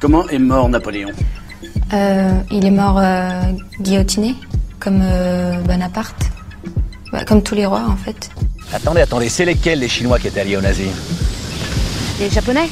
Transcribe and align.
Comment 0.00 0.26
est 0.30 0.38
mort 0.38 0.68
Napoléon 0.70 1.10
Euh, 1.92 2.32
il 2.50 2.64
est 2.64 2.70
mort 2.70 2.98
euh, 2.98 3.42
guillotiné, 3.80 4.34
comme 4.78 5.00
euh, 5.02 5.60
Bonaparte. 5.60 6.30
Bah, 7.12 7.24
comme 7.26 7.42
tous 7.42 7.54
les 7.54 7.66
rois, 7.66 7.84
en 7.86 7.96
fait. 7.96 8.30
Attendez, 8.72 9.02
attendez, 9.02 9.28
c'est 9.28 9.44
lesquels 9.44 9.78
les 9.80 9.88
Chinois 9.88 10.18
qui 10.18 10.28
étaient 10.28 10.40
alliés 10.40 10.56
aux 10.56 10.62
nazis 10.62 10.88
Les 12.18 12.30
Japonais 12.30 12.68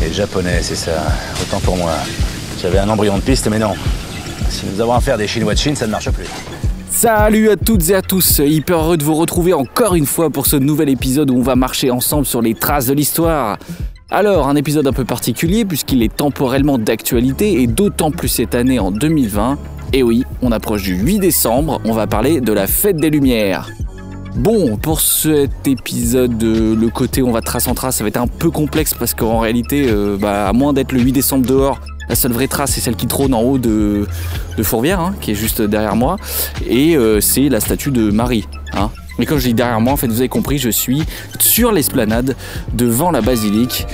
Les 0.00 0.12
Japonais, 0.12 0.60
c'est 0.62 0.76
ça. 0.76 1.02
Autant 1.42 1.58
pour 1.60 1.76
moi. 1.76 1.94
J'avais 2.62 2.78
un 2.78 2.88
embryon 2.88 3.16
de 3.16 3.22
piste, 3.22 3.48
mais 3.48 3.58
non. 3.58 3.74
Si 4.50 4.66
nous 4.66 4.80
avons 4.80 4.92
affaire 4.94 5.18
des 5.18 5.26
Chinois 5.26 5.54
de 5.54 5.58
Chine, 5.58 5.74
ça 5.74 5.86
ne 5.86 5.90
marche 5.90 6.10
plus. 6.10 6.26
Salut 6.90 7.50
à 7.50 7.56
toutes 7.56 7.90
et 7.90 7.94
à 7.96 8.02
tous, 8.02 8.40
hyper 8.44 8.78
heureux 8.78 8.96
de 8.96 9.04
vous 9.04 9.14
retrouver 9.14 9.52
encore 9.52 9.94
une 9.94 10.06
fois 10.06 10.30
pour 10.30 10.46
ce 10.46 10.56
nouvel 10.56 10.88
épisode 10.90 11.30
où 11.30 11.36
on 11.36 11.42
va 11.42 11.56
marcher 11.56 11.90
ensemble 11.90 12.24
sur 12.26 12.40
les 12.40 12.54
traces 12.54 12.86
de 12.86 12.94
l'histoire. 12.94 13.58
Alors, 14.10 14.48
un 14.48 14.56
épisode 14.56 14.86
un 14.86 14.94
peu 14.94 15.04
particulier 15.04 15.66
puisqu'il 15.66 16.02
est 16.02 16.14
temporellement 16.14 16.78
d'actualité 16.78 17.60
et 17.60 17.66
d'autant 17.66 18.10
plus 18.10 18.28
cette 18.28 18.54
année 18.54 18.78
en 18.78 18.90
2020. 18.90 19.58
Et 19.92 20.02
oui, 20.02 20.24
on 20.40 20.50
approche 20.50 20.82
du 20.82 20.94
8 20.94 21.18
décembre, 21.18 21.78
on 21.84 21.92
va 21.92 22.06
parler 22.06 22.40
de 22.40 22.52
la 22.54 22.66
fête 22.66 22.96
des 22.96 23.10
Lumières. 23.10 23.68
Bon, 24.34 24.78
pour 24.78 25.02
cet 25.02 25.66
épisode, 25.66 26.42
euh, 26.42 26.74
le 26.74 26.88
côté 26.88 27.22
on 27.22 27.32
va 27.32 27.42
trace 27.42 27.68
en 27.68 27.74
trace, 27.74 27.96
ça 27.96 28.04
va 28.04 28.08
être 28.08 28.16
un 28.16 28.26
peu 28.26 28.50
complexe 28.50 28.94
parce 28.94 29.12
qu'en 29.12 29.40
réalité, 29.40 29.86
euh, 29.90 30.16
bah, 30.16 30.48
à 30.48 30.52
moins 30.54 30.72
d'être 30.72 30.92
le 30.92 31.00
8 31.00 31.12
décembre 31.12 31.46
dehors, 31.46 31.78
la 32.08 32.14
seule 32.14 32.32
vraie 32.32 32.48
trace 32.48 32.72
c'est 32.72 32.80
celle 32.80 32.96
qui 32.96 33.08
trône 33.08 33.34
en 33.34 33.42
haut 33.42 33.58
de, 33.58 34.06
de 34.56 34.62
Fourvière, 34.62 35.00
hein, 35.00 35.14
qui 35.20 35.32
est 35.32 35.34
juste 35.34 35.60
derrière 35.60 35.96
moi, 35.96 36.16
et 36.66 36.96
euh, 36.96 37.20
c'est 37.20 37.50
la 37.50 37.60
statue 37.60 37.90
de 37.90 38.10
Marie. 38.10 38.46
Hein. 38.72 38.90
Mais 39.18 39.26
quand 39.26 39.38
je 39.38 39.48
dis 39.48 39.54
derrière 39.54 39.80
moi, 39.80 39.92
en 39.92 39.96
fait, 39.96 40.06
vous 40.06 40.18
avez 40.20 40.28
compris, 40.28 40.58
je 40.58 40.70
suis 40.70 41.02
sur 41.40 41.72
l'esplanade 41.72 42.36
devant 42.72 43.10
la 43.10 43.20
basilique. 43.20 43.86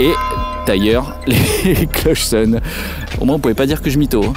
Et 0.00 0.12
d'ailleurs, 0.66 1.18
les 1.64 1.86
cloches 1.86 2.22
sonnent. 2.24 2.60
Au 3.20 3.24
moins, 3.26 3.36
on 3.36 3.38
pouvait 3.38 3.54
pas 3.54 3.66
dire 3.66 3.80
que 3.82 3.90
je 3.90 3.98
mytho. 3.98 4.24
hein. 4.24 4.32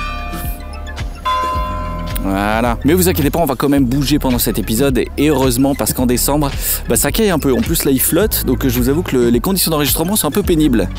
Voilà. 2.23 2.77
Mais 2.83 2.93
vous 2.93 3.07
inquiétez 3.07 3.29
pas, 3.29 3.39
on 3.39 3.45
va 3.45 3.55
quand 3.55 3.69
même 3.69 3.85
bouger 3.85 4.19
pendant 4.19 4.39
cet 4.39 4.59
épisode. 4.59 4.97
Et 5.17 5.29
heureusement, 5.29 5.75
parce 5.75 5.93
qu'en 5.93 6.05
décembre, 6.05 6.51
bah, 6.89 6.95
ça 6.97 7.11
caille 7.11 7.29
un 7.29 7.39
peu. 7.39 7.53
En 7.53 7.61
plus, 7.61 7.85
là, 7.85 7.91
il 7.91 8.01
flotte. 8.01 8.43
Donc, 8.45 8.67
je 8.67 8.77
vous 8.79 8.89
avoue 8.89 9.01
que 9.03 9.15
le- 9.15 9.29
les 9.29 9.39
conditions 9.39 9.71
d'enregistrement 9.71 10.15
sont 10.15 10.27
un 10.27 10.31
peu 10.31 10.43
pénibles. 10.43 10.89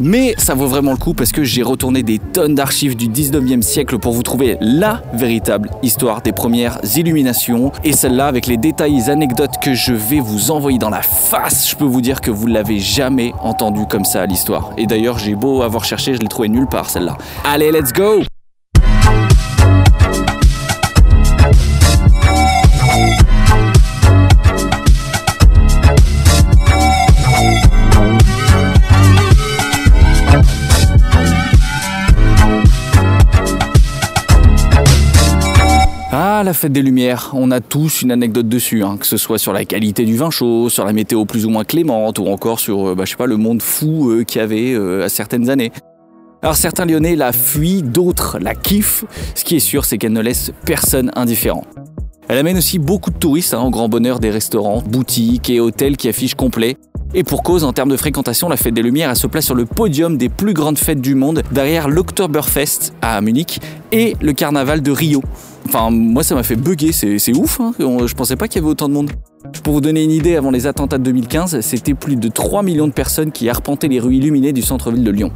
Mais 0.00 0.34
ça 0.38 0.54
vaut 0.54 0.66
vraiment 0.66 0.92
le 0.92 0.96
coup 0.96 1.14
parce 1.14 1.32
que 1.32 1.44
j'ai 1.44 1.62
retourné 1.62 2.02
des 2.02 2.18
tonnes 2.18 2.54
d'archives 2.54 2.96
du 2.96 3.08
19e 3.08 3.62
siècle 3.62 3.98
pour 3.98 4.12
vous 4.12 4.22
trouver 4.22 4.56
la 4.60 5.02
véritable 5.12 5.70
histoire 5.82 6.22
des 6.22 6.32
premières 6.32 6.78
illuminations. 6.96 7.72
Et 7.84 7.92
celle-là, 7.92 8.26
avec 8.26 8.46
les 8.46 8.56
détails 8.56 9.10
anecdotes 9.10 9.54
que 9.62 9.74
je 9.74 9.92
vais 9.92 10.20
vous 10.20 10.50
envoyer 10.50 10.78
dans 10.78 10.90
la 10.90 11.02
face, 11.02 11.68
je 11.68 11.76
peux 11.76 11.84
vous 11.84 12.00
dire 12.00 12.20
que 12.20 12.30
vous 12.30 12.46
l'avez 12.46 12.78
jamais 12.78 13.32
entendu 13.42 13.86
comme 13.88 14.04
ça 14.04 14.22
à 14.22 14.26
l'histoire. 14.26 14.70
Et 14.78 14.86
d'ailleurs, 14.86 15.18
j'ai 15.18 15.34
beau 15.34 15.62
avoir 15.62 15.84
cherché, 15.84 16.14
je 16.14 16.20
l'ai 16.20 16.28
trouvé 16.28 16.48
nulle 16.48 16.68
part 16.68 16.90
celle-là. 16.90 17.16
Allez, 17.44 17.72
let's 17.72 17.92
go! 17.92 18.22
Fête 36.58 36.72
des 36.72 36.82
Lumières, 36.82 37.30
on 37.34 37.52
a 37.52 37.60
tous 37.60 38.02
une 38.02 38.10
anecdote 38.10 38.48
dessus, 38.48 38.82
hein, 38.82 38.96
que 38.98 39.06
ce 39.06 39.16
soit 39.16 39.38
sur 39.38 39.52
la 39.52 39.64
qualité 39.64 40.04
du 40.04 40.16
vin 40.16 40.30
chaud, 40.30 40.68
sur 40.68 40.84
la 40.84 40.92
météo 40.92 41.24
plus 41.24 41.46
ou 41.46 41.50
moins 41.50 41.62
clémente, 41.62 42.18
ou 42.18 42.26
encore 42.26 42.58
sur, 42.58 42.88
euh, 42.88 42.94
bah, 42.96 43.04
je 43.04 43.10
sais 43.10 43.16
pas, 43.16 43.26
le 43.26 43.36
monde 43.36 43.62
fou 43.62 44.10
euh, 44.10 44.24
qu'il 44.24 44.40
y 44.40 44.44
avait 44.44 44.72
euh, 44.72 45.04
à 45.04 45.08
certaines 45.08 45.50
années. 45.50 45.70
Alors 46.42 46.56
certains 46.56 46.84
Lyonnais 46.84 47.14
la 47.14 47.32
fuient, 47.32 47.82
d'autres 47.82 48.38
la 48.40 48.56
kiffent. 48.56 49.04
Ce 49.36 49.44
qui 49.44 49.56
est 49.56 49.60
sûr, 49.60 49.84
c'est 49.84 49.98
qu'elle 49.98 50.12
ne 50.12 50.20
laisse 50.20 50.50
personne 50.64 51.12
indifférent. 51.14 51.64
Elle 52.28 52.38
amène 52.38 52.58
aussi 52.58 52.80
beaucoup 52.80 53.10
de 53.10 53.18
touristes 53.18 53.54
hein, 53.54 53.62
au 53.62 53.70
grand 53.70 53.88
bonheur 53.88 54.18
des 54.18 54.30
restaurants, 54.30 54.82
boutiques 54.82 55.50
et 55.50 55.60
hôtels 55.60 55.96
qui 55.96 56.08
affichent 56.08 56.34
complet. 56.34 56.76
Et 57.14 57.22
pour 57.22 57.42
cause, 57.42 57.64
en 57.64 57.72
termes 57.72 57.88
de 57.88 57.96
fréquentation, 57.96 58.48
la 58.48 58.56
fête 58.56 58.74
des 58.74 58.82
Lumières 58.82 59.16
se 59.16 59.26
place 59.28 59.46
sur 59.46 59.54
le 59.54 59.64
podium 59.64 60.18
des 60.18 60.28
plus 60.28 60.54
grandes 60.54 60.78
fêtes 60.78 61.00
du 61.00 61.14
monde, 61.14 61.42
derrière 61.52 61.88
l'Oktoberfest 61.88 62.92
à 63.00 63.20
Munich 63.20 63.60
et 63.92 64.16
le 64.20 64.32
carnaval 64.32 64.82
de 64.82 64.90
Rio. 64.90 65.22
Enfin, 65.68 65.90
moi 65.90 66.22
ça 66.22 66.34
m'a 66.34 66.42
fait 66.42 66.56
bugger, 66.56 66.92
c'est 66.92 67.36
ouf, 67.36 67.60
hein. 67.60 67.72
Je 67.78 68.14
pensais 68.14 68.36
pas 68.36 68.48
qu'il 68.48 68.62
y 68.62 68.64
avait 68.64 68.70
autant 68.70 68.88
de 68.88 68.94
monde. 68.94 69.10
Pour 69.62 69.74
vous 69.74 69.82
donner 69.82 70.02
une 70.02 70.10
idée, 70.10 70.34
avant 70.36 70.50
les 70.50 70.66
attentats 70.66 70.96
de 70.96 71.04
2015, 71.04 71.60
c'était 71.60 71.92
plus 71.92 72.16
de 72.16 72.28
3 72.28 72.62
millions 72.62 72.86
de 72.86 72.92
personnes 72.92 73.32
qui 73.32 73.50
arpentaient 73.50 73.88
les 73.88 74.00
rues 74.00 74.16
illuminées 74.16 74.54
du 74.54 74.62
centre-ville 74.62 75.04
de 75.04 75.10
Lyon. 75.10 75.30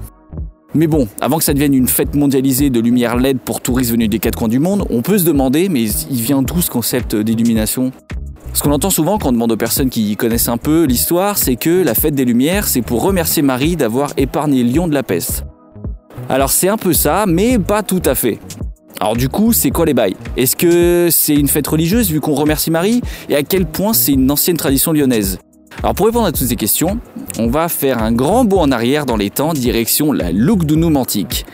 Mais 0.75 0.87
bon, 0.87 1.07
avant 1.21 1.37
que 1.37 1.45
ça 1.45 1.53
devienne 1.53 1.75
une 1.75 1.87
fête 1.87 2.15
mondialisée 2.15 2.71
de 2.71 2.81
lumière 2.81 3.19
LED 3.19 3.41
pour 3.41 3.61
touristes 3.61 3.91
venus 3.91 4.09
des 4.09 4.19
quatre 4.21 4.39
coins 4.39 4.49
du 4.49 4.59
monde, 4.59 4.87
on 4.89 5.03
peut 5.03 5.19
se 5.19 5.25
demander, 5.25 5.69
mais 5.69 5.85
il 5.85 6.23
vient 6.23 6.41
d'où 6.41 6.63
ce 6.63 6.71
concept 6.71 7.15
d'illumination? 7.15 7.93
Ce 8.55 8.63
qu'on 8.63 8.73
entend 8.73 8.89
souvent 8.89 9.19
quand 9.19 9.29
on 9.29 9.33
demande 9.33 9.53
aux 9.53 9.59
personnes 9.59 9.91
qui 9.91 10.17
connaissent 10.17 10.49
un 10.49 10.57
peu 10.57 10.85
l'histoire, 10.85 11.37
c'est 11.37 11.57
que 11.57 11.83
la 11.83 11.95
fête 11.95 12.15
des 12.15 12.25
Lumières, 12.25 12.69
c'est 12.69 12.81
pour 12.81 13.03
remercier 13.03 13.43
Marie 13.43 13.77
d'avoir 13.77 14.15
épargné 14.17 14.63
Lyon 14.63 14.89
de 14.89 14.95
la 14.95 15.03
peste. 15.03 15.45
Alors 16.31 16.51
c'est 16.51 16.69
un 16.69 16.79
peu 16.79 16.95
ça, 16.95 17.27
mais 17.29 17.59
pas 17.59 17.83
tout 17.83 18.03
à 18.07 18.15
fait. 18.15 18.39
Alors 19.01 19.17
du 19.17 19.29
coup, 19.29 19.53
c'est 19.53 19.71
quoi 19.71 19.85
les 19.87 19.95
bails? 19.95 20.17
Est-ce 20.37 20.57
que 20.57 21.09
c'est 21.11 21.35
une 21.35 21.49
fête 21.49 21.67
religieuse 21.67 22.11
vu 22.11 22.21
qu'on 22.21 22.35
remercie 22.35 22.71
Marie? 22.71 23.01
Et 23.29 23.35
à 23.35 23.43
quel 23.43 23.67
point 23.67 23.93
c'est 23.93 24.13
une 24.13 24.31
ancienne 24.31 24.57
tradition 24.57 24.93
lyonnaise? 24.93 25.39
Alors 25.83 25.95
pour 25.95 26.07
répondre 26.07 26.27
à 26.27 26.33
toutes 26.33 26.47
ces 26.47 26.57
questions, 26.57 26.99
on 27.39 27.49
va 27.49 27.69
faire 27.69 28.03
un 28.03 28.13
grand 28.13 28.45
bond 28.45 28.61
en 28.61 28.71
arrière 28.71 29.07
dans 29.07 29.17
les 29.17 29.31
temps, 29.31 29.55
direction 29.55 30.13
la 30.13 30.31
Lugdunum 30.31 30.97
antique. 30.97 31.47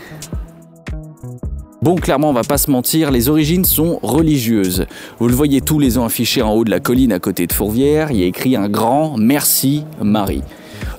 Bon, 1.81 1.94
clairement, 1.94 2.31
on 2.31 2.34
va 2.34 2.43
pas 2.43 2.59
se 2.59 2.71
mentir, 2.71 3.12
les 3.12 3.28
origines 3.28 3.65
sont 3.65 4.00
religieuses. 4.03 4.87
Vous 5.20 5.28
le 5.28 5.34
voyez 5.34 5.60
tous 5.60 5.78
les 5.78 5.97
ans 5.97 6.05
affiché 6.05 6.43
en 6.43 6.53
haut 6.53 6.65
de 6.65 6.70
la 6.70 6.81
colline 6.81 7.12
à 7.12 7.20
côté 7.20 7.47
de 7.47 7.53
Fourvière, 7.53 8.10
il 8.10 8.19
y 8.19 8.25
a 8.25 8.26
écrit 8.26 8.56
un 8.56 8.69
grand 8.69 9.16
Merci 9.16 9.84
Marie. 10.03 10.43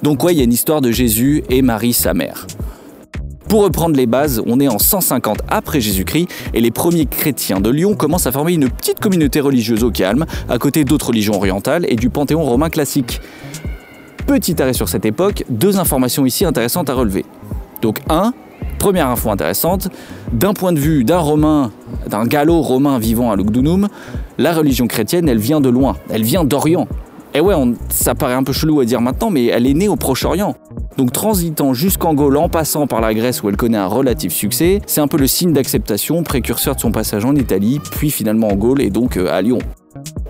Donc 0.02 0.24
ouais, 0.24 0.34
il 0.34 0.38
y 0.38 0.42
a 0.42 0.46
une 0.46 0.54
histoire 0.54 0.80
de 0.80 0.92
Jésus 0.92 1.44
et 1.50 1.62
Marie 1.62 1.94
sa 1.94 2.14
mère. 2.14 2.48
Pour 3.50 3.64
reprendre 3.64 3.96
les 3.96 4.06
bases, 4.06 4.44
on 4.46 4.60
est 4.60 4.68
en 4.68 4.78
150 4.78 5.40
après 5.50 5.82
Jésus-Christ 5.82 6.28
et 6.54 6.62
les 6.62 6.70
premiers 6.70 7.08
chrétiens 7.08 7.60
de 7.60 7.72
Lyon 7.72 7.96
commencent 7.96 8.28
à 8.28 8.32
former 8.32 8.54
une 8.54 8.70
petite 8.70 9.00
communauté 9.00 9.40
religieuse 9.40 9.84
au 9.84 9.90
calme, 9.90 10.28
à 10.50 10.60
côté 10.60 10.84
d'autres 10.84 11.08
religions 11.08 11.34
orientales 11.34 11.84
et 11.90 11.96
du 11.96 12.12
panthéon 12.12 12.44
romain 12.44 12.70
classique. 12.70 13.22
Petit 14.28 14.62
arrêt 14.62 14.74
sur 14.74 14.88
cette 14.88 15.04
époque, 15.04 15.46
deux 15.50 15.80
informations 15.80 16.28
ici 16.28 16.46
intéressantes 16.46 16.92
à 16.92 16.94
relever. 16.94 17.26
Donc 17.82 18.02
un, 18.08 18.34
première 18.78 19.08
info 19.08 19.32
intéressante, 19.32 19.90
d'un 20.32 20.54
point 20.54 20.72
de 20.72 20.80
vue 20.80 21.04
d'un 21.04 21.18
romain, 21.18 21.72
d'un 22.06 22.26
gallo 22.26 22.62
romain 22.62 23.00
vivant 23.00 23.32
à 23.32 23.36
Lugdunum, 23.36 23.88
la 24.38 24.54
religion 24.54 24.86
chrétienne, 24.86 25.28
elle 25.28 25.40
vient 25.40 25.60
de 25.60 25.70
loin, 25.70 25.96
elle 26.12 26.24
vient 26.24 26.44
d'Orient. 26.44 26.88
Et 27.36 27.42
ouais, 27.42 27.54
on- 27.54 27.76
ça 27.90 28.16
paraît 28.16 28.34
un 28.34 28.44
peu 28.44 28.54
chelou 28.54 28.80
à 28.80 28.86
dire 28.86 29.02
maintenant, 29.02 29.30
mais 29.30 29.46
elle 29.46 29.68
est 29.68 29.74
née 29.74 29.88
au 29.88 29.96
Proche-Orient. 29.96 30.56
Donc 30.98 31.12
transitant 31.12 31.74
jusqu'en 31.74 32.14
Gaule 32.16 32.38
en 32.38 32.50
passant 32.50 32.88
par 32.88 33.02
la 33.02 33.14
Grèce 33.14 33.44
où 33.44 33.50
elle 33.50 33.56
connaît 33.56 33.78
un 33.78 33.86
relatif 33.88 34.34
succès, 34.34 34.82
c'est 34.88 35.00
un 35.02 35.08
peu 35.08 35.18
le 35.18 35.28
signe 35.28 35.54
d'acceptation, 35.54 36.24
précurseur 36.24 36.76
de 36.76 36.80
son 36.82 36.92
passage 36.92 37.26
en 37.26 37.36
Italie, 37.36 37.80
puis 37.92 38.10
finalement 38.10 38.48
en 38.48 38.56
Gaule 38.56 38.82
et 38.82 38.90
donc 38.90 39.16
euh, 39.16 39.32
à 39.32 39.42
Lyon. 39.42 39.60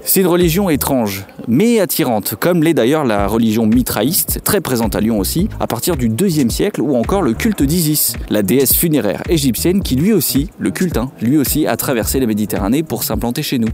C'est 0.04 0.22
une 0.22 0.28
religion 0.28 0.70
étrange, 0.70 1.26
mais 1.48 1.80
attirante, 1.80 2.36
comme 2.40 2.64
l'est 2.64 2.74
d'ailleurs 2.74 3.04
la 3.06 3.28
religion 3.28 3.66
mitraïste, 3.66 4.42
très 4.44 4.62
présente 4.62 4.96
à 4.96 5.02
Lyon 5.02 5.20
aussi, 5.20 5.50
à 5.60 5.68
partir 5.68 5.98
du 5.98 6.08
IIe 6.08 6.50
siècle, 6.50 6.82
ou 6.82 6.96
encore 6.96 7.22
le 7.22 7.34
culte 7.34 7.62
d'Isis, 7.62 8.14
la 8.30 8.42
déesse 8.42 8.74
funéraire 8.74 9.22
égyptienne 9.30 9.84
qui 9.84 9.96
lui 9.96 10.14
aussi, 10.14 10.50
le 10.58 10.72
culte, 10.72 10.98
hein, 10.98 11.12
lui 11.22 11.38
aussi 11.38 11.68
a 11.68 11.78
traversé 11.78 12.20
la 12.20 12.26
Méditerranée 12.26 12.82
pour 12.82 13.04
s'implanter 13.04 13.44
chez 13.44 13.60
nous. 13.60 13.70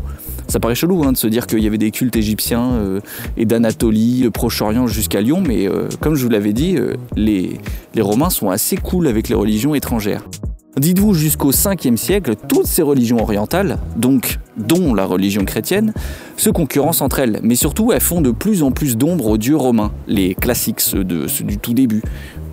Ça 0.48 0.60
paraît 0.60 0.76
chelou 0.76 1.04
hein, 1.04 1.12
de 1.12 1.18
se 1.18 1.28
dire 1.28 1.48
qu'il 1.48 1.60
y 1.60 1.68
avait 1.68 1.78
des 1.78 1.92
cultes 1.92 2.16
égyptiens 2.16 2.74
euh, 2.74 3.00
et 3.38 3.46
d'Anatolie, 3.46 4.30
Proche-Orient 4.34 4.88
jusqu'à 4.88 5.22
Lyon, 5.22 5.42
mais 5.46 5.70
euh, 5.70 5.88
comme 6.02 6.16
je 6.16 6.24
vous 6.24 6.30
l'avais 6.30 6.54
dit, 6.54 6.76
euh, 6.78 6.96
les 7.16 7.60
Romains 8.00 8.30
sont 8.30 8.50
assez 8.50 8.76
cool 8.76 9.08
avec 9.08 9.30
les 9.30 9.36
religions 9.36 9.74
étrangères. 9.74 10.26
Dites-vous, 10.78 11.14
jusqu'au 11.14 11.52
5e 11.52 11.96
siècle, 11.96 12.36
toutes 12.50 12.68
ces 12.68 12.82
religions 12.82 13.22
orientales, 13.22 13.80
donc 13.96 14.40
dont 14.58 14.94
la 14.94 15.06
religion 15.06 15.46
chrétienne, 15.46 15.94
se 16.36 16.50
concurrencent 16.50 17.02
entre 17.02 17.20
elles, 17.20 17.40
mais 17.44 17.56
surtout 17.56 17.94
elles 17.94 18.02
font 18.02 18.20
de 18.20 18.32
plus 18.32 18.62
en 18.62 18.72
plus 18.72 18.98
d'ombre 18.98 19.28
aux 19.28 19.38
dieux 19.38 19.56
romains, 19.56 19.94
les 20.08 20.36
classiques, 20.36 20.82
du 20.94 21.58
tout 21.58 21.74
début, 21.74 22.02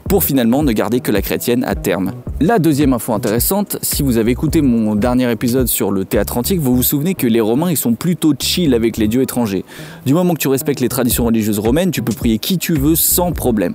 pour 0.09 0.23
finalement 0.23 0.63
ne 0.63 0.71
garder 0.73 1.01
que 1.01 1.11
la 1.11 1.21
chrétienne 1.21 1.65
à 1.65 1.75
terme. 1.75 2.13
La 2.41 2.59
deuxième 2.59 2.93
info 2.93 3.13
intéressante, 3.13 3.79
si 3.83 4.03
vous 4.03 4.19
avez 4.19 4.31
écouté 4.31 4.61
mon 4.61 4.95
dernier 4.95 5.31
épisode 5.31 5.69
sur 5.69 5.91
le 5.91 6.05
théâtre 6.05 6.37
antique, 6.37 6.61
vous 6.61 6.77
vous 6.77 6.83
souvenez 6.83 7.15
que 7.15 7.27
les 7.27 7.41
Romains 7.41 7.71
ils 7.71 7.77
sont 7.77 7.95
plutôt 7.95 8.35
chill 8.39 8.75
avec 8.75 8.99
les 8.99 9.09
dieux 9.09 9.23
étrangers. 9.23 9.65
Du 10.07 10.15
moment 10.15 10.35
que 10.35 10.39
tu 10.39 10.49
respectes 10.49 10.81
les 10.81 10.89
traditions 10.89 11.25
religieuses 11.25 11.59
romaines, 11.59 11.91
tu 11.91 12.03
peux 12.03 12.13
prier 12.13 12.39
qui 12.39 12.59
tu 12.59 12.75
veux 12.75 12.95
sans 12.95 13.33
problème. 13.33 13.75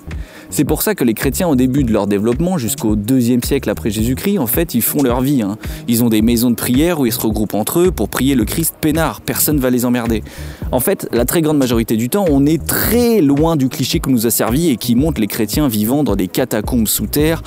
C'est 0.50 0.64
pour 0.64 0.82
ça 0.82 0.96
que 0.96 1.04
les 1.04 1.14
chrétiens, 1.14 1.48
au 1.48 1.56
début 1.56 1.84
de 1.84 1.92
leur 1.92 2.08
développement, 2.08 2.58
jusqu'au 2.58 2.96
deuxième 2.96 3.44
siècle 3.44 3.70
après 3.70 3.90
Jésus-Christ, 3.90 4.40
en 4.40 4.48
fait, 4.48 4.74
ils 4.74 4.82
font 4.82 5.04
leur 5.04 5.22
vie. 5.22 5.42
Hein. 5.42 5.58
Ils 5.88 6.04
ont 6.04 6.10
des 6.10 6.22
maisons 6.22 6.50
de 6.50 6.56
prière 6.56 7.00
où 7.00 7.06
ils 7.06 7.12
se 7.12 7.20
regroupent 7.20 7.54
entre 7.54 7.80
eux 7.80 7.92
pour 7.92 8.10
prier 8.10 8.36
le 8.36 8.46
Christ 8.46 8.76
peinard. 8.80 9.22
Personne 9.22 9.60
va 9.60 9.70
les 9.70 9.86
emmerder. 9.86 10.24
En 10.72 10.80
fait, 10.80 11.08
la 11.12 11.26
très 11.26 11.42
grande 11.42 11.58
majorité 11.58 11.96
du 11.96 12.10
temps, 12.10 12.26
on 12.30 12.46
est 12.46 12.66
très 12.66 13.22
loin 13.22 13.56
du 13.56 13.70
cliché 13.70 14.00
que 14.00 14.10
nous 14.10 14.26
a 14.26 14.30
servi 14.30 14.70
et 14.70 14.78
qui 14.78 14.96
montre 14.96 15.22
les 15.22 15.28
chrétiens 15.28 15.68
vivant 15.68 16.04
dans 16.04 16.16
des 16.16 16.28
catacombes 16.28 16.88
sous 16.88 17.08
terre, 17.08 17.44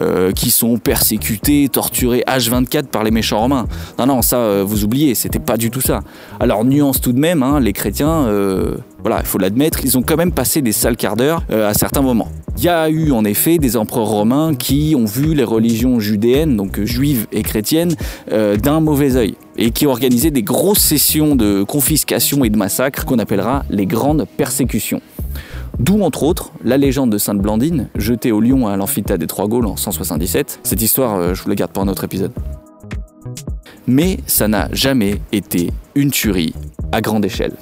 euh, 0.00 0.32
qui 0.32 0.50
sont 0.50 0.78
persécutés, 0.78 1.68
torturés 1.68 2.22
H24 2.26 2.84
par 2.84 3.04
les 3.04 3.10
méchants 3.10 3.40
romains. 3.40 3.66
Non, 3.98 4.06
non, 4.06 4.22
ça, 4.22 4.36
euh, 4.36 4.64
vous 4.66 4.84
oubliez, 4.84 5.14
c'était 5.14 5.38
pas 5.38 5.56
du 5.56 5.70
tout 5.70 5.80
ça. 5.80 6.00
Alors, 6.38 6.64
nuance 6.64 7.00
tout 7.00 7.12
de 7.12 7.18
même, 7.18 7.42
hein, 7.42 7.60
les 7.60 7.72
chrétiens, 7.72 8.26
euh, 8.26 8.76
voilà, 9.02 9.20
il 9.20 9.26
faut 9.26 9.38
l'admettre, 9.38 9.80
ils 9.84 9.96
ont 9.96 10.02
quand 10.02 10.16
même 10.16 10.32
passé 10.32 10.62
des 10.62 10.72
sales 10.72 10.96
quarts 10.96 11.16
d'heure 11.16 11.42
à 11.50 11.74
certains 11.74 12.02
moments. 12.02 12.28
Il 12.58 12.64
y 12.64 12.68
a 12.68 12.90
eu 12.90 13.12
en 13.12 13.24
effet 13.24 13.58
des 13.58 13.76
empereurs 13.76 14.08
romains 14.08 14.54
qui 14.54 14.94
ont 14.96 15.06
vu 15.06 15.34
les 15.34 15.44
religions 15.44 16.00
judéennes, 16.00 16.56
donc 16.56 16.80
juives 16.82 17.26
et 17.32 17.42
chrétiennes, 17.42 17.94
d'un 18.28 18.80
mauvais 18.80 19.16
œil 19.16 19.34
et 19.60 19.70
qui 19.70 19.86
ont 19.86 19.90
organisé 19.90 20.30
des 20.30 20.42
grosses 20.42 20.80
sessions 20.80 21.36
de 21.36 21.62
confiscation 21.62 22.44
et 22.44 22.50
de 22.50 22.56
massacres 22.56 23.04
qu'on 23.04 23.18
appellera 23.18 23.64
les 23.70 23.86
grandes 23.86 24.26
persécutions. 24.36 25.00
D'où, 25.78 26.02
entre 26.02 26.24
autres, 26.24 26.50
la 26.64 26.76
légende 26.76 27.10
de 27.10 27.18
Sainte 27.18 27.38
Blandine, 27.38 27.88
jetée 27.94 28.32
au 28.32 28.40
lion 28.40 28.66
à 28.66 28.76
l'amphithéâtre 28.76 29.20
des 29.20 29.26
Trois 29.26 29.48
Gaules 29.48 29.66
en 29.66 29.76
177. 29.76 30.60
Cette 30.62 30.82
histoire, 30.82 31.16
euh, 31.16 31.34
je 31.34 31.42
vous 31.42 31.48
la 31.48 31.54
garde 31.54 31.72
pour 31.72 31.82
un 31.82 31.88
autre 31.88 32.04
épisode. 32.04 32.32
Mais 33.86 34.18
ça 34.26 34.48
n'a 34.48 34.68
jamais 34.72 35.20
été 35.32 35.70
une 35.94 36.10
tuerie 36.10 36.54
à 36.92 37.00
grande 37.00 37.24
échelle. 37.24 37.52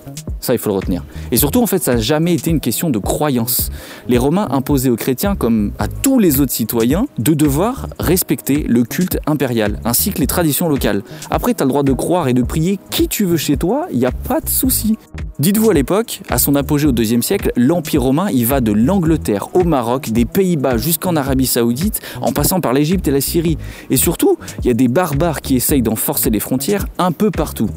Ça, 0.41 0.55
il 0.55 0.59
faut 0.59 0.71
le 0.71 0.77
retenir. 0.77 1.05
Et 1.33 1.37
surtout, 1.37 1.63
en 1.63 1.67
fait, 1.67 1.83
ça 1.83 1.95
n'a 1.95 2.01
jamais 2.01 2.35
été 2.35 2.51
une 2.51 2.61
question 2.61 2.91
de 2.91 2.99
croyance. 2.99 3.71
Les 4.09 4.19
Romains 4.19 4.49
imposaient 4.51 4.91
aux 4.91 4.97
chrétiens, 4.97 5.37
comme 5.37 5.73
à 5.79 5.89
tous 5.89 6.19
les 6.19 6.41
autres 6.41 6.53
citoyens, 6.53 7.07
de 7.19 7.35
devoir 7.35 7.89
respecter 7.99 8.65
le 8.69 8.85
culte 8.85 9.19
impérial, 9.27 9.81
ainsi 9.85 10.11
que 10.11 10.21
les 10.21 10.27
traditions 10.27 10.69
locales. 10.69 11.03
Après, 11.31 11.55
tu 11.55 11.63
as 11.63 11.67
le 11.67 11.71
droit 11.71 11.83
de 11.83 11.93
croire 11.93 12.29
et 12.29 12.35
de 12.35 12.43
prier 12.43 12.79
qui 12.91 13.09
tu 13.09 13.25
veux 13.25 13.37
chez 13.37 13.57
toi, 13.57 13.87
il 13.91 13.99
n'y 13.99 14.07
a 14.07 14.13
pas 14.13 14.41
de 14.41 14.49
souci. 14.49 14.97
Dites-vous 15.39 15.71
à 15.71 15.75
l'époque, 15.75 16.21
à 16.29 16.39
son 16.39 16.57
apogée 16.57 16.89
au 16.89 16.93
IIe 16.93 17.23
siècle, 17.23 17.53
l'Empire 17.57 18.03
romain, 18.03 18.29
il 18.33 18.45
va 18.45 18.61
de 18.61 18.73
l'Angleterre 18.73 19.55
au 19.55 19.63
Maroc, 19.63 20.11
des 20.11 20.25
Pays-Bas 20.25 20.79
jusqu'en 20.79 21.15
Arabie 21.15 21.47
Saoudite, 21.47 22.01
en 22.21 22.33
passant 22.33 22.61
par 22.61 22.73
l'Égypte 22.73 23.07
et 23.07 23.13
la 23.13 23.21
Syrie. 23.21 23.57
Et 23.91 23.97
surtout, 23.97 24.37
il 24.61 24.67
y 24.67 24.71
a 24.71 24.75
des 24.75 24.89
barbares 24.89 25.41
qui 25.41 25.55
essayent 25.55 25.83
d'en 25.83 25.95
forcer 25.95 26.31
les 26.31 26.41
frontières 26.41 26.87
un 26.99 27.13
peu 27.13 27.31
partout. 27.31 27.71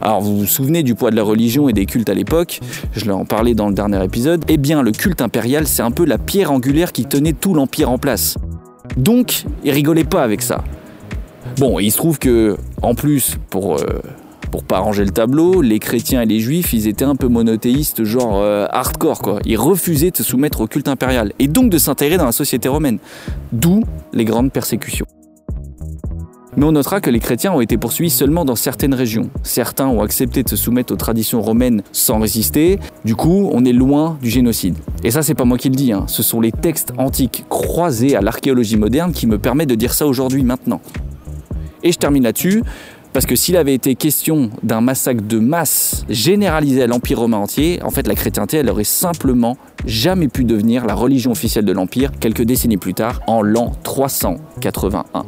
Alors 0.00 0.20
vous 0.20 0.38
vous 0.38 0.46
souvenez 0.46 0.82
du 0.82 0.94
poids 0.94 1.10
de 1.10 1.16
la 1.16 1.22
religion 1.22 1.68
et 1.68 1.72
des 1.72 1.86
cultes 1.86 2.08
à 2.08 2.14
l'époque, 2.14 2.60
je 2.92 3.04
l'ai 3.04 3.10
en 3.10 3.24
parlé 3.24 3.54
dans 3.54 3.68
le 3.68 3.74
dernier 3.74 4.02
épisode, 4.02 4.44
eh 4.48 4.56
bien 4.56 4.82
le 4.82 4.92
culte 4.92 5.20
impérial 5.20 5.66
c'est 5.66 5.82
un 5.82 5.90
peu 5.90 6.04
la 6.04 6.18
pierre 6.18 6.52
angulaire 6.52 6.92
qui 6.92 7.04
tenait 7.04 7.34
tout 7.34 7.54
l'empire 7.54 7.90
en 7.90 7.98
place. 7.98 8.36
Donc, 8.96 9.44
ils 9.64 9.70
rigolaient 9.70 10.04
pas 10.04 10.22
avec 10.22 10.42
ça. 10.42 10.64
Bon, 11.58 11.78
il 11.78 11.90
se 11.90 11.96
trouve 11.96 12.18
que, 12.18 12.56
en 12.82 12.94
plus, 12.94 13.36
pour, 13.50 13.76
euh, 13.76 14.00
pas 14.66 14.78
arranger 14.78 15.04
le 15.04 15.10
tableau, 15.10 15.62
les 15.62 15.78
chrétiens 15.78 16.22
et 16.22 16.26
les 16.26 16.40
juifs, 16.40 16.72
ils 16.72 16.88
étaient 16.88 17.04
un 17.04 17.14
peu 17.14 17.28
monothéistes, 17.28 18.04
genre 18.04 18.40
euh, 18.40 18.66
hardcore 18.70 19.20
quoi. 19.20 19.38
Ils 19.44 19.56
refusaient 19.56 20.10
de 20.10 20.16
se 20.16 20.24
soumettre 20.24 20.60
au 20.60 20.66
culte 20.66 20.88
impérial 20.88 21.32
et 21.38 21.46
donc 21.46 21.70
de 21.70 21.78
s'intégrer 21.78 22.16
dans 22.16 22.26
la 22.26 22.32
société 22.32 22.68
romaine. 22.68 22.98
D'où 23.52 23.82
les 24.12 24.24
grandes 24.24 24.52
persécutions. 24.52 25.06
Mais 26.56 26.64
on 26.64 26.72
notera 26.72 27.00
que 27.00 27.10
les 27.10 27.20
chrétiens 27.20 27.52
ont 27.52 27.60
été 27.60 27.78
poursuivis 27.78 28.10
seulement 28.10 28.44
dans 28.44 28.56
certaines 28.56 28.94
régions. 28.94 29.30
Certains 29.42 29.86
ont 29.86 30.02
accepté 30.02 30.42
de 30.42 30.48
se 30.48 30.56
soumettre 30.56 30.92
aux 30.92 30.96
traditions 30.96 31.40
romaines 31.40 31.82
sans 31.92 32.18
résister. 32.18 32.78
Du 33.04 33.14
coup, 33.14 33.48
on 33.52 33.64
est 33.64 33.72
loin 33.72 34.18
du 34.20 34.30
génocide. 34.30 34.76
Et 35.04 35.10
ça, 35.10 35.22
c'est 35.22 35.34
pas 35.34 35.44
moi 35.44 35.58
qui 35.58 35.68
le 35.68 35.76
dis. 35.76 35.92
Hein. 35.92 36.04
Ce 36.08 36.22
sont 36.22 36.40
les 36.40 36.52
textes 36.52 36.92
antiques 36.98 37.44
croisés 37.48 38.16
à 38.16 38.20
l'archéologie 38.20 38.76
moderne 38.76 39.12
qui 39.12 39.26
me 39.26 39.38
permettent 39.38 39.68
de 39.68 39.74
dire 39.76 39.94
ça 39.94 40.06
aujourd'hui, 40.06 40.42
maintenant. 40.42 40.80
Et 41.82 41.92
je 41.92 41.98
termine 41.98 42.24
là-dessus. 42.24 42.62
Parce 43.12 43.26
que 43.26 43.34
s'il 43.34 43.56
avait 43.56 43.74
été 43.74 43.96
question 43.96 44.50
d'un 44.62 44.80
massacre 44.80 45.22
de 45.22 45.38
masse 45.40 46.04
généralisé 46.08 46.82
à 46.82 46.86
l'Empire 46.86 47.18
romain 47.18 47.38
entier, 47.38 47.82
en 47.82 47.90
fait 47.90 48.06
la 48.06 48.14
chrétienté, 48.14 48.58
elle 48.58 48.70
aurait 48.70 48.84
simplement 48.84 49.56
jamais 49.84 50.28
pu 50.28 50.44
devenir 50.44 50.86
la 50.86 50.94
religion 50.94 51.32
officielle 51.32 51.64
de 51.64 51.72
l'Empire 51.72 52.12
quelques 52.20 52.42
décennies 52.42 52.76
plus 52.76 52.94
tard, 52.94 53.20
en 53.26 53.42
l'an 53.42 53.72
381. 53.82 55.24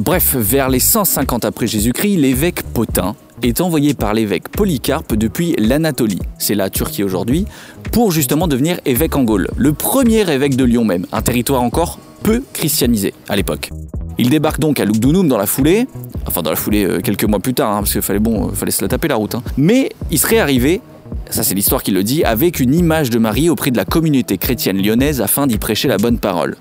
Bref, 0.00 0.34
vers 0.34 0.70
les 0.70 0.78
150 0.78 1.44
après 1.44 1.66
Jésus-Christ, 1.66 2.16
l'évêque 2.16 2.62
Potin 2.62 3.14
est 3.42 3.60
envoyé 3.60 3.92
par 3.92 4.14
l'évêque 4.14 4.48
Polycarpe 4.48 5.14
depuis 5.14 5.54
l'Anatolie, 5.58 6.20
c'est 6.38 6.54
la 6.54 6.70
Turquie 6.70 7.04
aujourd'hui, 7.04 7.44
pour 7.92 8.10
justement 8.10 8.48
devenir 8.48 8.80
évêque 8.86 9.14
en 9.16 9.24
Gaule, 9.24 9.48
le 9.58 9.74
premier 9.74 10.20
évêque 10.30 10.56
de 10.56 10.64
Lyon 10.64 10.86
même, 10.86 11.04
un 11.12 11.20
territoire 11.20 11.60
encore 11.60 11.98
peu 12.22 12.42
christianisé 12.54 13.12
à 13.28 13.36
l'époque. 13.36 13.68
Il 14.16 14.30
débarque 14.30 14.58
donc 14.58 14.80
à 14.80 14.86
Lugdunum 14.86 15.28
dans 15.28 15.36
la 15.36 15.44
foulée, 15.44 15.86
enfin 16.24 16.40
dans 16.40 16.50
la 16.50 16.56
foulée 16.56 16.86
euh, 16.86 17.00
quelques 17.02 17.24
mois 17.24 17.38
plus 17.38 17.52
tard, 17.52 17.70
hein, 17.70 17.80
parce 17.80 17.92
qu'il 17.92 18.00
fallait 18.00 18.20
bon, 18.20 18.48
euh, 18.48 18.52
fallait 18.52 18.72
se 18.72 18.80
la 18.80 18.88
taper 18.88 19.08
la 19.08 19.16
route. 19.16 19.34
Hein. 19.34 19.42
Mais 19.58 19.90
il 20.10 20.18
serait 20.18 20.38
arrivé, 20.38 20.80
ça 21.28 21.42
c'est 21.42 21.54
l'histoire 21.54 21.82
qui 21.82 21.90
le 21.90 22.02
dit, 22.04 22.24
avec 22.24 22.58
une 22.58 22.74
image 22.74 23.10
de 23.10 23.18
Marie 23.18 23.50
auprès 23.50 23.70
de 23.70 23.76
la 23.76 23.84
communauté 23.84 24.38
chrétienne 24.38 24.82
lyonnaise 24.82 25.20
afin 25.20 25.46
d'y 25.46 25.58
prêcher 25.58 25.88
la 25.88 25.98
bonne 25.98 26.18
parole. 26.18 26.56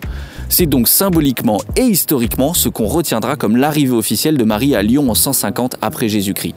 C'est 0.50 0.66
donc 0.66 0.88
symboliquement 0.88 1.62
et 1.78 1.84
historiquement 1.84 2.56
ce 2.56 2.70
qu'on 2.70 2.88
retiendra 2.88 3.36
comme 3.36 3.56
l'arrivée 3.56 3.96
officielle 3.96 4.36
de 4.36 4.44
Marie 4.44 4.76
à 4.76 4.82
Lyon 4.82 5.10
en 5.10 5.14
150 5.14 5.78
après 5.82 6.10
Jésus-Christ. 6.10 6.56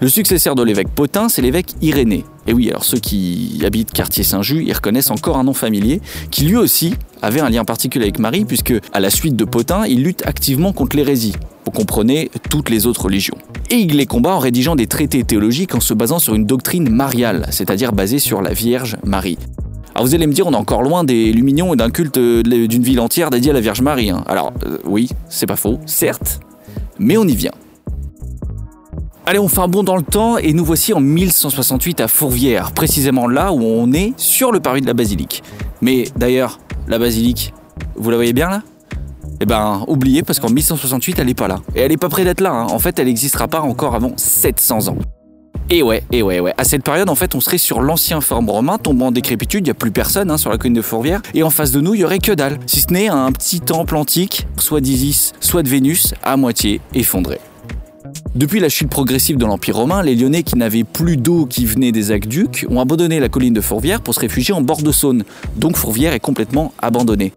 Le 0.00 0.08
successeur 0.08 0.54
de 0.54 0.62
l'évêque 0.62 0.88
Potin, 0.88 1.28
c'est 1.28 1.42
l'évêque 1.42 1.74
Irénée. 1.82 2.24
Et 2.46 2.52
oui, 2.52 2.70
alors 2.70 2.84
ceux 2.84 2.98
qui 2.98 3.60
habitent 3.64 3.92
quartier 3.92 4.24
Saint-Just, 4.24 4.62
ils 4.66 4.72
reconnaissent 4.72 5.10
encore 5.10 5.36
un 5.36 5.44
nom 5.44 5.52
familier, 5.52 6.00
qui 6.30 6.44
lui 6.44 6.56
aussi 6.56 6.94
avait 7.22 7.40
un 7.40 7.50
lien 7.50 7.64
particulier 7.64 8.06
avec 8.06 8.18
Marie, 8.18 8.44
puisque 8.44 8.74
à 8.92 9.00
la 9.00 9.10
suite 9.10 9.36
de 9.36 9.44
Potin, 9.44 9.84
il 9.86 10.02
lutte 10.02 10.26
activement 10.26 10.72
contre 10.72 10.96
l'hérésie. 10.96 11.34
Vous 11.66 11.72
comprenez 11.72 12.30
toutes 12.50 12.70
les 12.70 12.86
autres 12.86 13.02
religions. 13.02 13.36
Et 13.70 13.76
il 13.76 13.96
les 13.96 14.06
combat 14.06 14.34
en 14.34 14.38
rédigeant 14.38 14.74
des 14.74 14.86
traités 14.86 15.22
théologiques 15.22 15.74
en 15.74 15.80
se 15.80 15.94
basant 15.94 16.18
sur 16.18 16.34
une 16.34 16.46
doctrine 16.46 16.88
mariale, 16.88 17.46
c'est-à-dire 17.50 17.92
basée 17.92 18.18
sur 18.18 18.42
la 18.42 18.52
Vierge 18.52 18.96
Marie. 19.04 19.38
Alors 19.94 20.06
vous 20.06 20.14
allez 20.14 20.26
me 20.26 20.32
dire, 20.32 20.46
on 20.46 20.52
est 20.52 20.56
encore 20.56 20.82
loin 20.82 21.04
des 21.04 21.32
Lumignons 21.32 21.74
et 21.74 21.76
d'un 21.76 21.90
culte 21.90 22.18
d'une 22.18 22.82
ville 22.82 23.00
entière 23.00 23.30
dédiée 23.30 23.50
à 23.50 23.54
la 23.54 23.60
Vierge 23.60 23.82
Marie. 23.82 24.10
Hein. 24.10 24.24
Alors 24.26 24.52
euh, 24.64 24.78
oui, 24.84 25.10
c'est 25.28 25.46
pas 25.46 25.56
faux, 25.56 25.78
certes, 25.86 26.40
mais 26.98 27.16
on 27.16 27.24
y 27.24 27.36
vient. 27.36 27.52
Allez, 29.26 29.38
on 29.38 29.48
fait 29.48 29.60
un 29.60 29.68
bond 29.68 29.84
dans 29.84 29.96
le 29.96 30.02
temps 30.02 30.36
et 30.38 30.52
nous 30.52 30.64
voici 30.64 30.92
en 30.92 31.00
1168 31.00 32.00
à 32.00 32.08
Fourvière, 32.08 32.72
précisément 32.72 33.28
là 33.28 33.52
où 33.52 33.62
on 33.62 33.92
est 33.92 34.14
sur 34.16 34.50
le 34.50 34.60
parvis 34.60 34.80
de 34.80 34.86
la 34.86 34.94
basilique. 34.94 35.42
Mais 35.80 36.04
d'ailleurs, 36.16 36.58
la 36.88 36.98
basilique, 36.98 37.54
vous 37.94 38.10
la 38.10 38.16
voyez 38.16 38.32
bien 38.32 38.48
là? 38.48 38.62
Eh 39.40 39.46
ben, 39.46 39.84
oubliez 39.88 40.22
parce 40.22 40.40
qu'en 40.40 40.50
1168, 40.50 41.18
elle 41.18 41.26
n'est 41.26 41.34
pas 41.34 41.48
là. 41.48 41.60
Et 41.74 41.80
elle 41.80 41.90
n'est 41.90 41.96
pas 41.96 42.08
près 42.08 42.24
d'être 42.24 42.40
là. 42.40 42.52
Hein. 42.52 42.66
En 42.70 42.78
fait, 42.78 42.98
elle 42.98 43.06
n'existera 43.06 43.48
pas 43.48 43.60
encore 43.60 43.94
avant 43.94 44.12
700 44.16 44.88
ans. 44.88 44.98
Et 45.70 45.82
ouais, 45.82 46.02
et 46.12 46.22
ouais, 46.22 46.40
ouais. 46.40 46.52
À 46.58 46.64
cette 46.64 46.84
période, 46.84 47.08
en 47.08 47.14
fait, 47.14 47.34
on 47.34 47.40
serait 47.40 47.58
sur 47.58 47.80
l'ancien 47.80 48.20
forum 48.20 48.50
romain, 48.50 48.78
tombant 48.78 49.06
en 49.06 49.12
décrépitude, 49.12 49.60
il 49.60 49.64
n'y 49.64 49.70
a 49.70 49.74
plus 49.74 49.90
personne 49.90 50.30
hein, 50.30 50.36
sur 50.36 50.50
la 50.50 50.58
colline 50.58 50.74
de 50.74 50.82
Fourvière. 50.82 51.22
Et 51.34 51.42
en 51.42 51.50
face 51.50 51.70
de 51.70 51.80
nous, 51.80 51.94
il 51.94 52.00
y 52.00 52.04
aurait 52.04 52.18
que 52.18 52.32
dalle. 52.32 52.58
Si 52.66 52.80
ce 52.80 52.92
n'est 52.92 53.08
un 53.08 53.32
petit 53.32 53.60
temple 53.60 53.96
antique, 53.96 54.46
soit 54.58 54.80
d'Isis, 54.80 55.32
soit 55.40 55.62
de 55.62 55.68
Vénus, 55.68 56.14
à 56.22 56.36
moitié 56.36 56.80
effondré. 56.94 57.40
Depuis 58.34 58.60
la 58.60 58.68
chute 58.68 58.88
progressive 58.88 59.36
de 59.36 59.44
l'Empire 59.44 59.76
romain, 59.76 60.02
les 60.02 60.14
Lyonnais 60.14 60.42
qui 60.42 60.56
n'avaient 60.56 60.84
plus 60.84 61.16
d'eau 61.16 61.46
qui 61.46 61.66
venait 61.66 61.92
des 61.92 62.10
aqueducs 62.10 62.66
ont 62.68 62.80
abandonné 62.80 63.20
la 63.20 63.28
colline 63.28 63.54
de 63.54 63.60
Fourvière 63.60 64.00
pour 64.00 64.14
se 64.14 64.20
réfugier 64.20 64.54
en 64.54 64.62
bord 64.62 64.82
de 64.82 64.92
Saône. 64.92 65.24
Donc 65.56 65.76
Fourvière 65.76 66.12
est 66.12 66.20
complètement 66.20 66.72
abandonnée. 66.80 67.32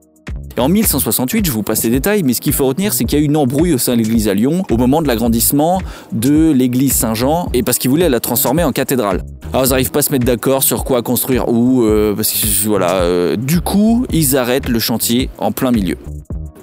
En 0.57 0.69
1168, 0.69 1.45
je 1.45 1.51
vous 1.51 1.63
passe 1.63 1.83
les 1.83 1.89
détails, 1.89 2.23
mais 2.23 2.33
ce 2.33 2.39
qu'il 2.39 2.53
faut 2.53 2.65
retenir, 2.65 2.93
c'est 2.93 3.03
qu'il 3.03 3.19
y 3.19 3.21
a 3.21 3.23
eu 3.23 3.27
une 3.27 3.35
embrouille 3.35 3.73
au 3.73 3.77
sein 3.77 3.93
de 3.93 3.97
l'église 3.97 4.29
à 4.29 4.33
Lyon 4.33 4.63
au 4.71 4.77
moment 4.77 5.01
de 5.01 5.07
l'agrandissement 5.07 5.81
de 6.13 6.51
l'église 6.51 6.93
Saint-Jean, 6.93 7.49
et 7.53 7.61
parce 7.61 7.77
qu'ils 7.77 7.89
voulaient 7.89 8.07
la 8.07 8.21
transformer 8.21 8.63
en 8.63 8.71
cathédrale. 8.71 9.23
Alors 9.51 9.65
ils 9.65 9.69
n'arrivent 9.69 9.91
pas 9.91 9.99
à 9.99 10.03
se 10.03 10.13
mettre 10.13 10.25
d'accord 10.25 10.63
sur 10.63 10.85
quoi 10.85 11.01
construire 11.01 11.49
où, 11.49 11.83
euh, 11.83 12.15
parce 12.15 12.31
que 12.31 12.67
voilà. 12.67 12.93
Euh, 13.01 13.35
du 13.35 13.59
coup, 13.59 14.05
ils 14.11 14.37
arrêtent 14.37 14.69
le 14.69 14.79
chantier 14.79 15.29
en 15.39 15.51
plein 15.51 15.71
milieu. 15.71 15.97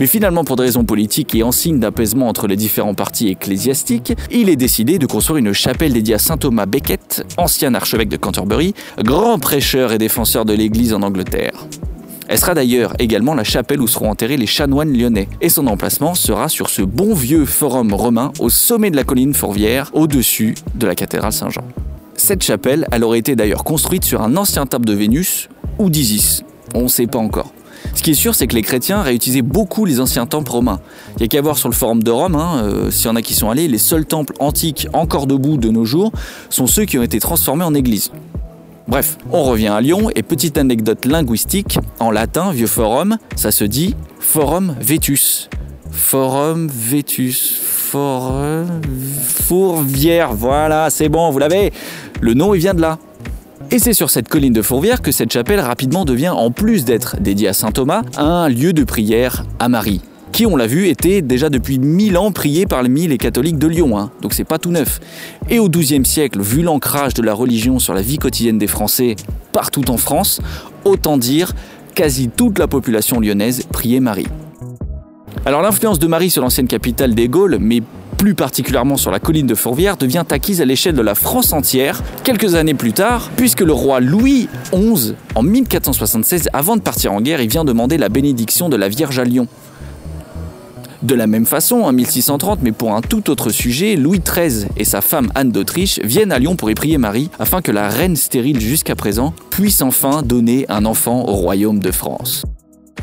Mais 0.01 0.07
finalement, 0.07 0.43
pour 0.43 0.57
des 0.57 0.63
raisons 0.63 0.85
politiques 0.85 1.35
et 1.35 1.43
en 1.43 1.53
signe 1.53 1.79
d'apaisement 1.79 2.29
entre 2.29 2.47
les 2.47 2.57
différents 2.57 2.95
partis 2.95 3.29
ecclésiastiques, 3.29 4.15
il 4.31 4.49
est 4.49 4.57
décidé 4.57 4.99
de 4.99 5.07
construire 5.07 5.37
une 5.37 5.53
chapelle 5.53 5.93
dédiée 5.93 6.15
à 6.15 6.19
saint 6.19 6.39
Thomas 6.39 6.67
Becket, 6.67 7.25
ancien 7.37 7.75
archevêque 7.75 8.09
de 8.09 8.17
Canterbury, 8.17 8.75
grand 8.99 9.39
prêcheur 9.39 9.93
et 9.93 9.99
défenseur 9.99 10.47
de 10.47 10.55
l'Église 10.55 10.95
en 10.95 11.03
Angleterre. 11.03 11.67
Elle 12.33 12.39
sera 12.39 12.55
d'ailleurs 12.55 12.95
également 12.99 13.35
la 13.35 13.45
chapelle 13.45 13.83
où 13.83 13.87
seront 13.87 14.09
enterrés 14.09 14.39
les 14.39 14.47
chanoines 14.47 14.97
lyonnais. 14.97 15.29
Et 15.43 15.51
son 15.51 15.67
emplacement 15.67 16.15
sera 16.15 16.49
sur 16.49 16.71
ce 16.71 16.81
bon 16.81 17.13
vieux 17.13 17.45
forum 17.45 17.93
romain 17.93 18.33
au 18.39 18.49
sommet 18.49 18.91
de 18.91 18.97
la 18.97 19.05
colline 19.05 19.35
Fourvière, 19.35 19.91
au-dessus 19.93 20.55
de 20.75 20.87
la 20.87 20.95
cathédrale 20.95 21.35
Saint-Jean. 21.35 21.61
Cette 22.15 22.43
chapelle, 22.43 22.87
elle 22.91 23.05
aurait 23.05 23.19
été 23.19 23.37
d'ailleurs 23.37 23.65
construite 23.65 24.03
sur 24.03 24.23
un 24.23 24.35
ancien 24.39 24.65
temple 24.65 24.87
de 24.87 24.95
Vénus 24.95 25.51
ou 25.79 25.91
d'Isis. 25.91 26.43
On 26.75 26.85
ne 26.85 26.89
sait 26.89 27.07
pas 27.07 27.19
encore. 27.19 27.53
Ce 27.95 28.03
qui 28.03 28.13
est 28.13 28.15
sûr, 28.15 28.35
c'est 28.35 28.47
que 28.47 28.55
les 28.55 28.63
chrétiens 28.63 29.03
réutilisaient 29.03 29.43
beaucoup 29.43 29.85
les 29.85 30.01
anciens 30.01 30.25
temples 30.25 30.53
romains. 30.53 30.81
Il 31.17 31.19
n'y 31.19 31.25
a 31.27 31.29
qu'à 31.29 31.43
voir 31.43 31.59
sur 31.59 31.69
le 31.69 31.75
forum 31.75 32.03
de 32.03 32.11
Rome, 32.11 32.37
hein, 32.37 32.63
euh, 32.65 32.91
s'il 32.91 33.09
y 33.09 33.11
en 33.11 33.17
a 33.17 33.21
qui 33.21 33.35
sont 33.35 33.51
allés, 33.51 33.69
les 33.69 33.77
seuls 33.77 34.07
temples 34.07 34.33
antiques 34.39 34.89
encore 34.95 35.27
debout 35.27 35.59
de 35.59 35.69
nos 35.69 35.85
jours 35.85 36.13
sont 36.49 36.67
ceux 36.67 36.87
qui 36.87 36.99
ont 36.99 37.03
été 37.03 37.21
transformés 37.21 37.65
en 37.65 37.75
églises. 37.75 38.11
Bref, 38.93 39.17
on 39.31 39.43
revient 39.45 39.69
à 39.69 39.81
Lyon 39.81 40.11
et 40.15 40.23
petite 40.23 40.59
anecdote 40.59 41.07
linguistique, 41.07 41.79
en 41.99 42.11
latin, 42.11 42.53
vieux 42.53 42.67
forum, 42.67 43.17
ça 43.37 43.51
se 43.51 43.65
dit 43.65 43.97
forum 44.21 44.77
vetus. 44.83 45.49
Forum 45.91 46.69
vetus. 46.69 47.59
Forum. 47.65 48.83
Fourvière, 49.25 50.35
voilà, 50.35 50.91
c'est 50.91 51.09
bon, 51.09 51.31
vous 51.31 51.39
l'avez. 51.39 51.73
Le 52.21 52.35
nom, 52.35 52.53
il 52.53 52.59
vient 52.61 52.75
de 52.75 52.83
là. 52.83 52.99
Et 53.71 53.79
c'est 53.79 53.95
sur 53.95 54.11
cette 54.11 54.29
colline 54.29 54.53
de 54.53 54.61
Fourvière 54.61 55.01
que 55.01 55.11
cette 55.11 55.33
chapelle 55.33 55.61
rapidement 55.61 56.05
devient, 56.05 56.29
en 56.29 56.51
plus 56.51 56.85
d'être 56.85 57.17
dédiée 57.19 57.49
à 57.49 57.55
saint 57.55 57.73
Thomas, 57.73 58.03
un 58.19 58.51
lieu 58.51 58.75
de 58.75 58.85
prière 58.85 59.47
à 59.59 59.71
Marie 59.71 60.03
qui, 60.33 60.47
on 60.47 60.57
l'a 60.57 60.67
vu, 60.67 60.89
était 60.89 61.23
déjà 61.23 61.51
depuis 61.51 61.79
1000 61.79 62.17
ans 62.17 62.33
prié 62.33 62.67
parmi 62.67 63.07
les 63.07 63.19
catholiques 63.19 63.59
de 63.59 63.67
Lyon, 63.67 63.99
hein. 63.99 64.11
donc 64.23 64.33
c'est 64.33 64.45
pas 64.45 64.59
tout 64.59 64.71
neuf. 64.71 64.99
Et 65.51 65.59
au 65.59 65.69
XIIe 65.69 66.05
siècle, 66.05 66.41
vu 66.41 66.63
l'ancrage 66.63 67.15
de 67.15 67.23
la 67.23 67.35
religion 67.35 67.79
sur 67.79 67.93
la 67.95 68.03
vie 68.03 68.19
quotidienne 68.19 68.59
des 68.59 68.67
Français 68.67 69.15
partout 69.53 69.91
en 69.91 69.99
France, 69.99 70.41
autant 70.85 71.19
dire 71.19 71.53
quasi 71.95 72.29
toute 72.29 72.59
la 72.59 72.67
population 72.67 73.21
lyonnaise 73.21 73.65
priait 73.71 74.01
Marie. 74.01 74.27
Alors 75.45 75.61
l'influence 75.61 75.99
de 75.99 76.07
Marie 76.07 76.31
sur 76.31 76.43
l'ancienne 76.43 76.69
capitale 76.69 77.15
des 77.15 77.29
Gaules, 77.29 77.59
mais 77.61 77.83
plus 78.17 78.35
particulièrement 78.35 78.97
sur 78.97 79.11
la 79.11 79.19
colline 79.19 79.47
de 79.47 79.55
Fourvière, 79.55 79.97
devient 79.97 80.25
acquise 80.31 80.61
à 80.61 80.65
l'échelle 80.65 80.95
de 80.95 81.03
la 81.03 81.17
France 81.17 81.53
entière 81.53 82.01
quelques 82.23 82.55
années 82.55 82.75
plus 82.75 82.93
tard, 82.93 83.31
puisque 83.37 83.63
le 83.63 83.73
roi 83.73 84.01
Louis 84.01 84.49
XI, 84.73 85.15
en 85.35 85.43
1476, 85.43 86.49
avant 86.53 86.77
de 86.77 86.83
partir 86.83 87.13
en 87.13 87.21
guerre, 87.21 87.41
il 87.41 87.49
vient 87.49 87.65
demander 87.65 87.99
la 87.99 88.09
bénédiction 88.09 88.69
de 88.69 88.77
la 88.77 88.89
Vierge 88.89 89.19
à 89.19 89.25
Lyon. 89.25 89.49
De 91.03 91.17
la 91.17 91.27
même 91.27 91.47
façon, 91.47 91.81
en 91.81 91.93
1630, 91.93 92.61
mais 92.63 92.71
pour 92.71 92.95
un 92.95 93.01
tout 93.01 93.29
autre 93.29 93.51
sujet, 93.51 93.97
Louis 93.97 94.21
XIII 94.21 94.67
et 94.77 94.85
sa 94.85 95.01
femme 95.01 95.33
Anne 95.35 95.51
d'Autriche 95.51 95.99
viennent 96.05 96.31
à 96.31 96.39
Lyon 96.39 96.55
pour 96.55 96.71
y 96.71 96.75
prier 96.75 96.97
Marie, 96.97 97.29
afin 97.41 97.61
que 97.61 97.73
la 97.73 97.89
reine 97.89 98.15
stérile 98.15 98.61
jusqu'à 98.61 98.95
présent 98.95 99.35
puisse 99.51 99.83
enfin 99.83 100.23
donner 100.23 100.65
un 100.69 100.85
enfant 100.85 101.25
au 101.29 101.33
royaume 101.33 101.81
de 101.81 101.91
France. 101.91 102.45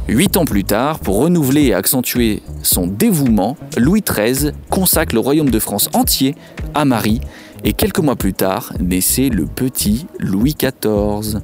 Huit 0.08 0.38
ans 0.38 0.46
plus 0.46 0.64
tard, 0.64 1.00
pour 1.00 1.18
renouveler 1.18 1.66
et 1.66 1.74
accentuer 1.74 2.42
son 2.64 2.88
dévouement, 2.88 3.58
Louis 3.78 4.02
XIII 4.02 4.52
consacre 4.70 5.14
le 5.14 5.20
royaume 5.20 5.50
de 5.50 5.60
France 5.60 5.90
entier 5.94 6.36
à 6.74 6.86
Marie, 6.86 7.20
et 7.66 7.74
quelques 7.74 8.00
mois 8.00 8.16
plus 8.16 8.34
tard, 8.34 8.72
naissait 8.80 9.28
le 9.28 9.46
petit 9.46 10.08
Louis 10.20 10.56
XIV. 10.58 11.42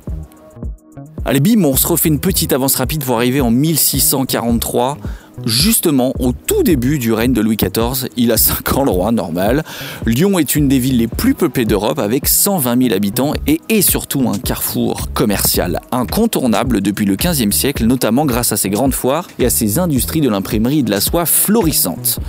Allez 1.25 1.39
bim, 1.39 1.65
on 1.65 1.75
se 1.75 1.88
refait 1.88 2.09
une 2.09 2.19
petite 2.19 2.53
avance 2.53 2.75
rapide 2.75 3.03
pour 3.03 3.17
arriver 3.17 3.41
en 3.41 3.51
1643 3.51 4.97
justement 5.45 6.13
au 6.19 6.31
tout 6.31 6.63
début 6.63 6.99
du 6.99 7.13
règne 7.13 7.33
de 7.33 7.41
Louis 7.41 7.57
XIV. 7.57 8.09
Il 8.17 8.31
a 8.31 8.37
5 8.37 8.77
ans, 8.77 8.83
le 8.83 8.91
roi, 8.91 9.11
normal. 9.11 9.63
Lyon 10.05 10.39
est 10.39 10.55
une 10.55 10.67
des 10.67 10.79
villes 10.79 10.97
les 10.97 11.07
plus 11.07 11.33
peuplées 11.33 11.65
d'Europe 11.65 11.99
avec 11.99 12.27
120 12.27 12.81
000 12.83 12.93
habitants 12.93 13.33
et 13.47 13.61
est 13.69 13.81
surtout 13.81 14.27
un 14.29 14.37
carrefour 14.37 15.11
commercial 15.13 15.79
incontournable 15.91 16.81
depuis 16.81 17.05
le 17.05 17.15
XVe 17.15 17.51
siècle, 17.51 17.85
notamment 17.85 18.25
grâce 18.25 18.51
à 18.51 18.57
ses 18.57 18.69
grandes 18.69 18.93
foires 18.93 19.27
et 19.39 19.45
à 19.45 19.49
ses 19.49 19.79
industries 19.79 20.21
de 20.21 20.29
l'imprimerie 20.29 20.79
et 20.79 20.83
de 20.83 20.91
la 20.91 21.01
soie 21.01 21.25
florissantes. 21.25 22.19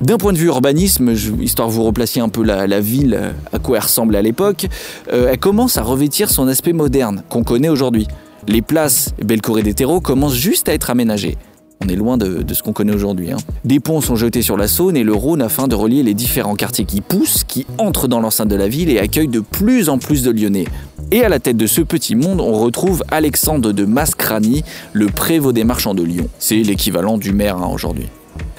D'un 0.00 0.16
point 0.16 0.32
de 0.32 0.38
vue 0.38 0.46
urbanisme, 0.46 1.12
histoire 1.42 1.68
de 1.68 1.74
vous 1.74 1.84
replacer 1.84 2.20
un 2.20 2.30
peu 2.30 2.42
la, 2.42 2.80
ville 2.80 3.20
à 3.52 3.58
quoi 3.58 3.76
elle 3.76 3.82
ressemble 3.82 4.16
à 4.16 4.22
l'époque, 4.22 4.66
euh, 5.12 5.28
elle 5.30 5.38
commence 5.38 5.76
à 5.76 5.82
revêtir 5.82 6.30
son 6.30 6.48
aspect 6.48 6.72
moderne 6.72 7.22
qu'on 7.28 7.44
connaît 7.44 7.68
aujourd'hui. 7.68 8.08
Les 8.48 8.62
places 8.62 9.10
Bellecour 9.22 9.58
et 9.58 9.62
des 9.62 9.74
terreaux 9.74 10.00
commencent 10.00 10.36
juste 10.36 10.70
à 10.70 10.72
être 10.72 10.88
aménagées. 10.88 11.36
On 11.82 11.88
est 11.88 11.96
loin 11.96 12.18
de, 12.18 12.44
ce 12.52 12.62
qu'on 12.62 12.72
connaît 12.72 12.94
aujourd'hui. 12.94 13.32
Hein. 13.32 13.38
Des 13.64 13.80
ponts 13.80 14.00
sont 14.00 14.16
jetés 14.16 14.42
sur 14.42 14.56
la 14.56 14.68
Saône 14.68 14.96
et 14.96 15.02
le 15.02 15.14
Rhône 15.14 15.40
afin 15.40 15.66
de 15.66 15.74
relier 15.74 16.02
les 16.02 16.14
différents 16.14 16.54
quartiers 16.54 16.84
qui 16.84 17.00
poussent, 17.00 17.42
qui 17.44 17.66
entrent 17.78 18.06
dans 18.06 18.20
l'enceinte 18.20 18.48
de 18.48 18.56
la 18.56 18.68
ville 18.68 18.90
et 18.90 18.98
accueillent 18.98 19.28
de 19.28 19.40
plus 19.40 19.88
en 19.88 19.98
plus 19.98 20.22
de 20.22 20.30
Lyonnais. 20.30 20.66
Et 21.10 21.24
à 21.24 21.28
la 21.28 21.40
tête 21.40 21.56
de 21.56 21.66
ce 21.66 21.80
petit 21.80 22.14
monde, 22.14 22.40
on 22.40 22.52
retrouve 22.52 23.02
Alexandre 23.10 23.72
de 23.72 23.84
Mascrani, 23.84 24.62
le 24.92 25.06
prévôt 25.06 25.52
des 25.52 25.64
marchands 25.64 25.94
de 25.94 26.02
Lyon. 26.02 26.28
C'est 26.38 26.56
l'équivalent 26.56 27.18
du 27.18 27.32
maire 27.32 27.56
hein, 27.56 27.70
aujourd'hui. 27.72 28.08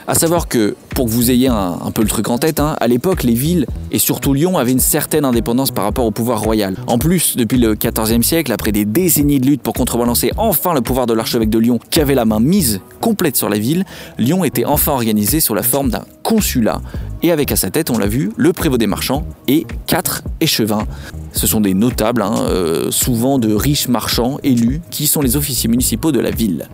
À 0.08 0.16
savoir 0.16 0.48
que, 0.48 0.76
pour 0.96 1.06
que 1.06 1.12
vous 1.12 1.32
ayez 1.32 1.48
un, 1.48 1.92
peu 1.94 2.02
le 2.02 2.08
truc 2.08 2.30
en 2.30 2.38
tête, 2.38 2.60
hein, 2.60 2.76
à 2.80 2.88
l'époque, 2.88 3.24
les 3.24 3.34
villes, 3.34 3.66
et 3.92 4.00
surtout 4.00 4.34
Lyon, 4.34 4.58
avaient 4.58 4.72
une 4.72 4.80
certaine 4.80 5.26
indépendance 5.26 5.72
par 5.72 5.84
rapport 5.84 6.06
au 6.06 6.12
pouvoir 6.12 6.42
royal. 6.42 6.76
En 6.88 6.98
plus, 6.98 7.38
depuis 7.38 7.58
le 7.60 7.76
XIVe 7.76 8.24
siècle, 8.24 8.52
après 8.52 8.72
des 8.72 8.86
décennies 8.86 9.40
de 9.40 9.46
lutte 9.46 9.62
pour 9.62 9.74
contrebalancer 9.74 10.32
enfin 10.38 10.74
le 10.74 10.82
pouvoir 10.82 11.06
de 11.06 11.14
l'archevêque 11.14 11.50
de 11.50 11.60
Lyon, 11.60 11.80
qui 11.90 12.00
avait 12.00 12.16
la 12.16 12.26
main 12.26 12.40
mise 12.40 12.82
complète 13.00 13.36
sur 13.36 13.50
la 13.50 13.58
ville, 13.58 13.86
Lyon 14.18 14.44
était 14.44 14.66
enfin 14.66 14.94
organisé 14.94 15.40
sous 15.40 15.54
la 15.54 15.64
forme 15.64 15.90
d'un 15.90 16.04
consulat. 16.24 16.82
Et 17.24 17.32
avec 17.32 17.52
à 17.52 17.56
sa 17.56 17.70
tête, 17.70 17.90
on 17.92 17.98
l'a 17.98 18.08
vu, 18.08 18.32
le 18.36 18.54
prévôt 18.54 18.78
des 18.78 18.88
marchands 18.88 19.26
et 19.48 19.66
quatre 19.86 20.24
échevins. 20.40 20.88
Ce 21.34 21.46
sont 21.46 21.62
des 21.62 21.74
notables, 21.74 22.24
hein, 22.24 22.36
euh, 22.50 22.90
souvent 22.92 23.38
de 23.38 23.54
riches 23.54 23.88
marchands 23.88 24.38
élus, 24.44 24.82
qui 24.90 25.08
sont 25.08 25.22
les 25.22 25.38
officiers 25.38 25.70
municipaux 25.70 26.12
de 26.12 26.20
la 26.20 26.32
ville. 26.32 26.68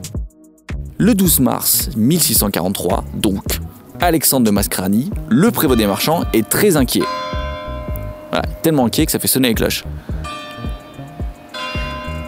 Le 0.99 1.13
12 1.13 1.41
mars 1.41 1.89
1643, 1.95 3.03
donc, 3.13 3.43
Alexandre 3.99 4.47
de 4.47 4.51
Mascrani, 4.51 5.11
le 5.29 5.51
prévôt 5.51 5.75
des 5.75 5.85
marchands, 5.85 6.23
est 6.33 6.49
très 6.49 6.75
inquiet. 6.75 7.03
tellement 8.63 8.85
inquiet 8.85 9.05
que 9.05 9.11
ça 9.11 9.19
fait 9.19 9.27
sonner 9.27 9.49
les 9.49 9.53
cloches. 9.53 9.83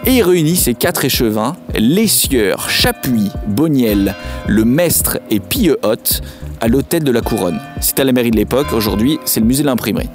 Et 0.06 0.12
il 0.12 0.22
réunit 0.22 0.54
ses 0.54 0.74
quatre 0.74 1.04
échevins, 1.04 1.56
les 1.74 2.06
sieurs 2.06 2.70
Chapuis, 2.70 3.32
Boniel, 3.48 4.14
le 4.46 4.64
Mestre 4.64 5.18
et 5.30 5.40
Pilleux-Hôte, 5.40 6.22
à 6.60 6.68
l'hôtel 6.68 7.02
de 7.02 7.10
la 7.10 7.22
Couronne. 7.22 7.58
C'était 7.80 8.04
la 8.04 8.12
mairie 8.12 8.30
de 8.30 8.36
l'époque, 8.36 8.72
aujourd'hui 8.72 9.18
c'est 9.24 9.40
le 9.40 9.46
musée 9.46 9.64
de 9.64 9.68
l'imprimerie. 9.68 10.10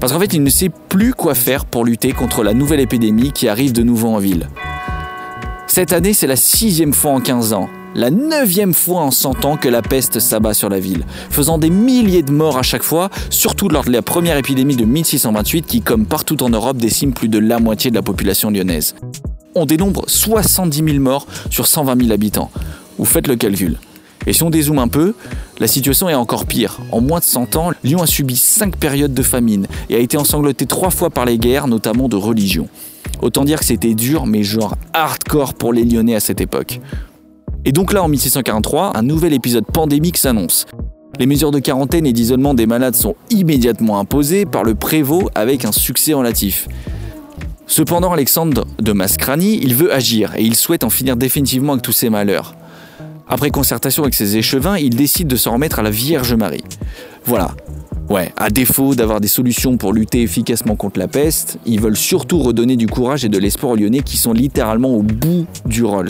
Parce 0.00 0.14
qu'en 0.14 0.20
fait, 0.20 0.32
il 0.32 0.42
ne 0.42 0.50
sait 0.50 0.70
plus 0.88 1.12
quoi 1.12 1.34
faire 1.34 1.66
pour 1.66 1.84
lutter 1.84 2.12
contre 2.12 2.42
la 2.42 2.54
nouvelle 2.54 2.80
épidémie 2.80 3.32
qui 3.32 3.48
arrive 3.48 3.72
de 3.72 3.82
nouveau 3.82 4.08
en 4.08 4.18
ville. 4.18 4.48
Cette 5.66 5.92
année, 5.92 6.14
c'est 6.14 6.26
la 6.26 6.36
sixième 6.36 6.94
fois 6.94 7.10
en 7.10 7.20
15 7.20 7.52
ans 7.52 7.68
la 7.98 8.10
neuvième 8.10 8.74
fois 8.74 9.00
en 9.00 9.10
100 9.10 9.44
ans 9.44 9.56
que 9.56 9.68
la 9.68 9.82
peste 9.82 10.20
s'abat 10.20 10.54
sur 10.54 10.68
la 10.68 10.78
ville, 10.78 11.04
faisant 11.30 11.58
des 11.58 11.68
milliers 11.68 12.22
de 12.22 12.30
morts 12.30 12.56
à 12.56 12.62
chaque 12.62 12.84
fois, 12.84 13.10
surtout 13.28 13.68
lors 13.68 13.84
de 13.84 13.90
la 13.90 14.02
première 14.02 14.36
épidémie 14.36 14.76
de 14.76 14.84
1628 14.84 15.66
qui, 15.66 15.80
comme 15.82 16.06
partout 16.06 16.40
en 16.44 16.48
Europe, 16.48 16.76
décime 16.76 17.12
plus 17.12 17.28
de 17.28 17.40
la 17.40 17.58
moitié 17.58 17.90
de 17.90 17.96
la 17.96 18.02
population 18.02 18.50
lyonnaise. 18.50 18.94
On 19.56 19.66
dénombre 19.66 20.04
70 20.06 20.84
000 20.84 20.98
morts 21.00 21.26
sur 21.50 21.66
120 21.66 22.00
000 22.02 22.12
habitants. 22.12 22.52
Vous 22.98 23.04
faites 23.04 23.26
le 23.26 23.34
calcul. 23.34 23.78
Et 24.28 24.32
si 24.32 24.44
on 24.44 24.50
dézoome 24.50 24.78
un 24.78 24.88
peu, 24.88 25.14
la 25.58 25.66
situation 25.66 26.08
est 26.08 26.14
encore 26.14 26.46
pire. 26.46 26.78
En 26.92 27.00
moins 27.00 27.18
de 27.18 27.24
100 27.24 27.56
ans, 27.56 27.72
Lyon 27.82 28.02
a 28.02 28.06
subi 28.06 28.36
5 28.36 28.76
périodes 28.76 29.14
de 29.14 29.22
famine 29.22 29.66
et 29.90 29.96
a 29.96 29.98
été 29.98 30.16
ensanglanté 30.16 30.66
3 30.66 30.90
fois 30.90 31.10
par 31.10 31.24
les 31.24 31.38
guerres, 31.38 31.66
notamment 31.66 32.08
de 32.08 32.16
religion. 32.16 32.68
Autant 33.22 33.44
dire 33.44 33.58
que 33.58 33.64
c'était 33.64 33.94
dur, 33.94 34.26
mais 34.26 34.44
genre 34.44 34.76
hardcore 34.92 35.54
pour 35.54 35.72
les 35.72 35.84
Lyonnais 35.84 36.14
à 36.14 36.20
cette 36.20 36.40
époque. 36.40 36.80
Et 37.68 37.72
donc 37.72 37.92
là, 37.92 38.02
en 38.02 38.08
1643, 38.08 38.92
un 38.96 39.02
nouvel 39.02 39.34
épisode 39.34 39.66
pandémique 39.66 40.16
s'annonce. 40.16 40.64
Les 41.18 41.26
mesures 41.26 41.50
de 41.50 41.58
quarantaine 41.58 42.06
et 42.06 42.14
d'isolement 42.14 42.54
des 42.54 42.64
malades 42.64 42.94
sont 42.94 43.14
immédiatement 43.28 43.98
imposées 43.98 44.46
par 44.46 44.64
le 44.64 44.74
prévôt 44.74 45.28
avec 45.34 45.66
un 45.66 45.72
succès 45.72 46.14
relatif. 46.14 46.66
Cependant, 47.66 48.10
Alexandre 48.10 48.64
de 48.80 48.92
Mascrani, 48.92 49.60
il 49.62 49.74
veut 49.74 49.92
agir 49.92 50.32
et 50.34 50.44
il 50.44 50.54
souhaite 50.54 50.82
en 50.82 50.88
finir 50.88 51.18
définitivement 51.18 51.74
avec 51.74 51.82
tous 51.82 51.92
ces 51.92 52.08
malheurs. 52.08 52.54
Après 53.28 53.50
concertation 53.50 54.02
avec 54.02 54.14
ses 54.14 54.38
échevins, 54.38 54.78
il 54.78 54.96
décide 54.96 55.28
de 55.28 55.36
se 55.36 55.50
remettre 55.50 55.78
à 55.78 55.82
la 55.82 55.90
Vierge 55.90 56.32
Marie. 56.32 56.64
Voilà. 57.26 57.50
Ouais, 58.08 58.32
à 58.38 58.48
défaut 58.48 58.94
d'avoir 58.94 59.20
des 59.20 59.28
solutions 59.28 59.76
pour 59.76 59.92
lutter 59.92 60.22
efficacement 60.22 60.76
contre 60.76 60.98
la 60.98 61.08
peste, 61.08 61.58
ils 61.66 61.78
veulent 61.78 61.98
surtout 61.98 62.38
redonner 62.38 62.76
du 62.76 62.86
courage 62.86 63.26
et 63.26 63.28
de 63.28 63.36
l'espoir 63.36 63.72
aux 63.72 63.76
Lyonnais 63.76 64.00
qui 64.00 64.16
sont 64.16 64.32
littéralement 64.32 64.88
au 64.88 65.02
bout 65.02 65.46
du 65.66 65.84
Rolls. 65.84 66.08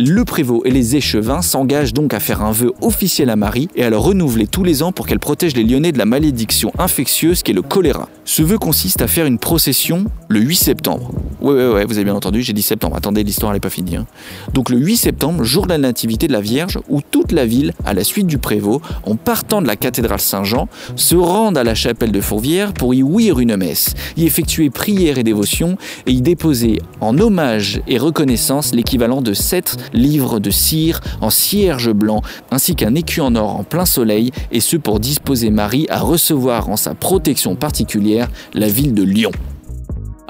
Le 0.00 0.24
prévôt 0.24 0.62
et 0.64 0.70
les 0.70 0.94
échevins 0.94 1.42
s'engagent 1.42 1.92
donc 1.92 2.14
à 2.14 2.20
faire 2.20 2.42
un 2.42 2.52
vœu 2.52 2.72
officiel 2.82 3.30
à 3.30 3.34
Marie 3.34 3.68
et 3.74 3.82
à 3.82 3.90
le 3.90 3.98
renouveler 3.98 4.46
tous 4.46 4.62
les 4.62 4.84
ans 4.84 4.92
pour 4.92 5.08
qu'elle 5.08 5.18
protège 5.18 5.56
les 5.56 5.64
Lyonnais 5.64 5.90
de 5.90 5.98
la 5.98 6.04
malédiction 6.04 6.70
infectieuse 6.78 7.42
qu'est 7.42 7.52
le 7.52 7.62
choléra. 7.62 8.08
Ce 8.24 8.42
vœu 8.42 8.58
consiste 8.58 9.02
à 9.02 9.08
faire 9.08 9.26
une 9.26 9.40
procession 9.40 10.04
le 10.28 10.38
8 10.38 10.54
septembre. 10.54 11.10
Ouais, 11.40 11.52
ouais, 11.52 11.72
ouais, 11.72 11.84
vous 11.84 11.94
avez 11.94 12.04
bien 12.04 12.14
entendu, 12.14 12.42
j'ai 12.42 12.52
dit 12.52 12.62
septembre. 12.62 12.94
Attendez, 12.96 13.24
l'histoire 13.24 13.52
n'est 13.52 13.58
pas 13.58 13.70
finie. 13.70 13.96
Hein. 13.96 14.06
Donc 14.54 14.70
le 14.70 14.76
8 14.76 14.96
septembre, 14.98 15.42
jour 15.42 15.64
de 15.64 15.70
la 15.70 15.78
nativité 15.78 16.28
de 16.28 16.32
la 16.32 16.40
Vierge, 16.40 16.78
où 16.88 17.00
toute 17.00 17.32
la 17.32 17.44
ville, 17.44 17.74
à 17.84 17.92
la 17.92 18.04
suite 18.04 18.28
du 18.28 18.38
prévôt, 18.38 18.80
en 19.02 19.16
partant 19.16 19.60
de 19.62 19.66
la 19.66 19.74
cathédrale 19.74 20.20
Saint-Jean, 20.20 20.68
se 20.94 21.16
rendent 21.16 21.58
à 21.58 21.64
la 21.64 21.74
chapelle 21.74 22.12
de 22.12 22.20
Fourvière 22.20 22.72
pour 22.72 22.94
y 22.94 23.02
ouïr 23.02 23.40
une 23.40 23.56
messe, 23.56 23.94
y 24.16 24.26
effectuer 24.26 24.70
prière 24.70 25.18
et 25.18 25.24
dévotion 25.24 25.76
et 26.06 26.12
y 26.12 26.20
déposer 26.20 26.80
en 27.00 27.18
hommage 27.18 27.80
et 27.88 27.98
reconnaissance 27.98 28.74
l'équivalent 28.74 29.22
de 29.22 29.32
sept 29.32 29.76
livres 29.92 30.40
de 30.40 30.50
cire 30.50 31.00
en 31.20 31.30
cierge 31.30 31.92
blanc, 31.92 32.22
ainsi 32.50 32.74
qu'un 32.74 32.94
écu 32.94 33.20
en 33.20 33.34
or 33.34 33.56
en 33.56 33.64
plein 33.64 33.86
soleil, 33.86 34.30
et 34.52 34.60
ce 34.60 34.76
pour 34.76 35.00
disposer 35.00 35.50
Marie 35.50 35.86
à 35.88 36.00
recevoir 36.00 36.68
en 36.68 36.76
sa 36.76 36.94
protection 36.94 37.54
particulière 37.54 38.28
la 38.54 38.68
ville 38.68 38.94
de 38.94 39.02
Lyon. 39.02 39.32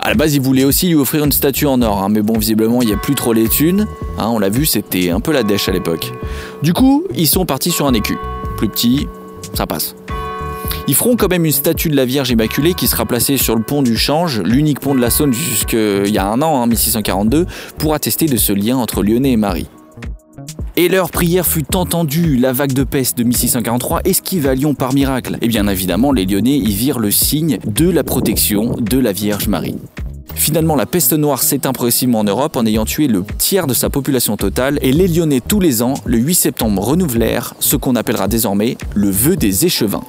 À 0.00 0.10
la 0.10 0.14
base, 0.14 0.34
ils 0.34 0.40
voulaient 0.40 0.64
aussi 0.64 0.86
lui 0.88 0.94
offrir 0.94 1.24
une 1.24 1.32
statue 1.32 1.66
en 1.66 1.82
or, 1.82 2.02
hein, 2.02 2.08
mais 2.08 2.22
bon, 2.22 2.38
visiblement, 2.38 2.80
il 2.82 2.86
n'y 2.86 2.94
a 2.94 2.96
plus 2.96 3.16
trop 3.16 3.32
les 3.32 3.48
thunes. 3.48 3.86
Hein, 4.16 4.28
on 4.28 4.38
l'a 4.38 4.48
vu, 4.48 4.64
c'était 4.64 5.10
un 5.10 5.18
peu 5.18 5.32
la 5.32 5.42
dèche 5.42 5.68
à 5.68 5.72
l'époque. 5.72 6.12
Du 6.62 6.72
coup, 6.72 7.04
ils 7.16 7.26
sont 7.26 7.44
partis 7.44 7.72
sur 7.72 7.86
un 7.86 7.94
écu. 7.94 8.16
Plus 8.56 8.68
petit, 8.68 9.08
ça 9.54 9.66
passe. 9.66 9.96
Ils 10.88 10.94
feront 10.94 11.16
quand 11.16 11.28
même 11.28 11.44
une 11.44 11.52
statue 11.52 11.90
de 11.90 11.96
la 11.96 12.06
Vierge 12.06 12.30
Immaculée 12.30 12.72
qui 12.72 12.86
sera 12.86 13.04
placée 13.04 13.36
sur 13.36 13.54
le 13.54 13.62
pont 13.62 13.82
du 13.82 13.94
Change, 13.98 14.40
l'unique 14.40 14.80
pont 14.80 14.94
de 14.94 15.00
la 15.00 15.10
Saône 15.10 15.34
jusqu'il 15.34 16.08
y 16.08 16.16
a 16.16 16.26
un 16.26 16.40
an, 16.40 16.66
1642, 16.66 17.42
hein, 17.42 17.44
pour 17.76 17.92
attester 17.92 18.24
de 18.24 18.38
ce 18.38 18.54
lien 18.54 18.78
entre 18.78 19.02
Lyonnais 19.02 19.32
et 19.32 19.36
Marie. 19.36 19.68
Et 20.76 20.88
leur 20.88 21.10
prière 21.10 21.46
fut 21.46 21.76
entendue, 21.76 22.38
la 22.38 22.54
vague 22.54 22.72
de 22.72 22.84
peste 22.84 23.18
de 23.18 23.24
1643 23.24 24.00
esquive 24.06 24.46
à 24.46 24.54
Lyon 24.54 24.72
par 24.72 24.94
miracle. 24.94 25.36
Et 25.42 25.48
bien 25.48 25.68
évidemment, 25.68 26.10
les 26.10 26.24
Lyonnais 26.24 26.56
y 26.56 26.72
virent 26.72 27.00
le 27.00 27.10
signe 27.10 27.58
de 27.66 27.90
la 27.90 28.02
protection 28.02 28.74
de 28.80 28.98
la 28.98 29.12
Vierge 29.12 29.46
Marie. 29.46 29.76
Finalement, 30.36 30.74
la 30.74 30.86
peste 30.86 31.12
noire 31.12 31.42
s'éteint 31.42 31.74
progressivement 31.74 32.20
en 32.20 32.24
Europe 32.24 32.56
en 32.56 32.64
ayant 32.64 32.86
tué 32.86 33.08
le 33.08 33.24
tiers 33.36 33.66
de 33.66 33.74
sa 33.74 33.90
population 33.90 34.38
totale 34.38 34.78
et 34.80 34.92
les 34.92 35.08
Lyonnais 35.08 35.42
tous 35.46 35.60
les 35.60 35.82
ans, 35.82 35.94
le 36.06 36.16
8 36.16 36.34
septembre, 36.34 36.82
renouvelèrent 36.82 37.54
ce 37.58 37.76
qu'on 37.76 37.94
appellera 37.94 38.26
désormais 38.26 38.78
le 38.94 39.10
vœu 39.10 39.36
des 39.36 39.66
échevins. 39.66 40.04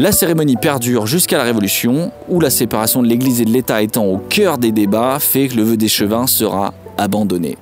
La 0.00 0.12
cérémonie 0.12 0.54
perdure 0.54 1.08
jusqu'à 1.08 1.38
la 1.38 1.42
Révolution, 1.42 2.12
où 2.28 2.38
la 2.38 2.50
séparation 2.50 3.02
de 3.02 3.08
l'Église 3.08 3.40
et 3.40 3.44
de 3.44 3.50
l'État 3.50 3.82
étant 3.82 4.04
au 4.04 4.18
cœur 4.18 4.56
des 4.56 4.70
débats, 4.70 5.18
fait 5.18 5.48
que 5.48 5.56
le 5.56 5.64
vœu 5.64 5.76
d'échevin 5.76 6.28
sera 6.28 6.72
abandonné. 6.96 7.58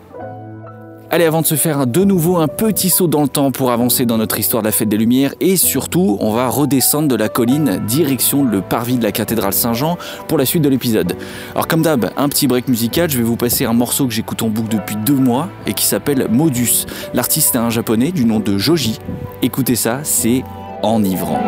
Allez, 1.11 1.25
avant 1.25 1.41
de 1.41 1.47
se 1.47 1.55
faire 1.55 1.87
de 1.87 2.05
nouveau 2.05 2.37
un 2.37 2.49
petit 2.49 2.91
saut 2.91 3.07
dans 3.07 3.23
le 3.23 3.29
temps 3.29 3.53
pour 3.53 3.71
avancer 3.71 4.05
dans 4.05 4.19
notre 4.19 4.39
histoire 4.39 4.63
de 4.63 4.67
la 4.67 4.73
fête 4.73 4.91
des 4.91 4.99
Lumières, 4.99 5.33
et 5.41 5.57
surtout, 5.57 6.19
on 6.21 6.31
va 6.31 6.51
redescendre 6.51 7.09
de 7.09 7.15
la 7.15 7.31
colline 7.31 7.81
direction 7.89 8.45
le 8.45 8.61
parvis 8.61 8.99
de 8.99 9.05
la 9.05 9.13
cathédrale 9.13 9.55
Saint-Jean 9.55 9.97
pour 10.29 10.37
la 10.37 10.45
suite 10.45 10.63
de 10.63 10.69
l'épisode. 10.69 11.15
Alors 11.53 11.67
comme 11.67 11.81
d'hab, 11.81 12.11
un 12.19 12.29
petit 12.29 12.47
break 12.47 12.69
musical, 12.69 13.09
je 13.09 13.17
vais 13.17 13.25
vous 13.25 13.37
passer 13.37 13.65
un 13.65 13.73
morceau 13.73 14.07
que 14.07 14.13
j'écoute 14.13 14.43
en 14.43 14.49
boucle 14.49 14.77
depuis 14.77 14.97
deux 14.97 15.15
mois 15.15 15.49
et 15.67 15.73
qui 15.73 15.87
s'appelle 15.87 16.27
Modus. 16.31 16.85
L'artiste 17.15 17.55
est 17.55 17.59
un 17.59 17.71
japonais 17.71 18.13
du 18.13 18.27
nom 18.27 18.41
de 18.41 18.59
Joji. 18.59 18.99
Écoutez 19.41 19.75
ça, 19.75 20.01
c'est 20.03 20.43
enivrant. 20.83 21.41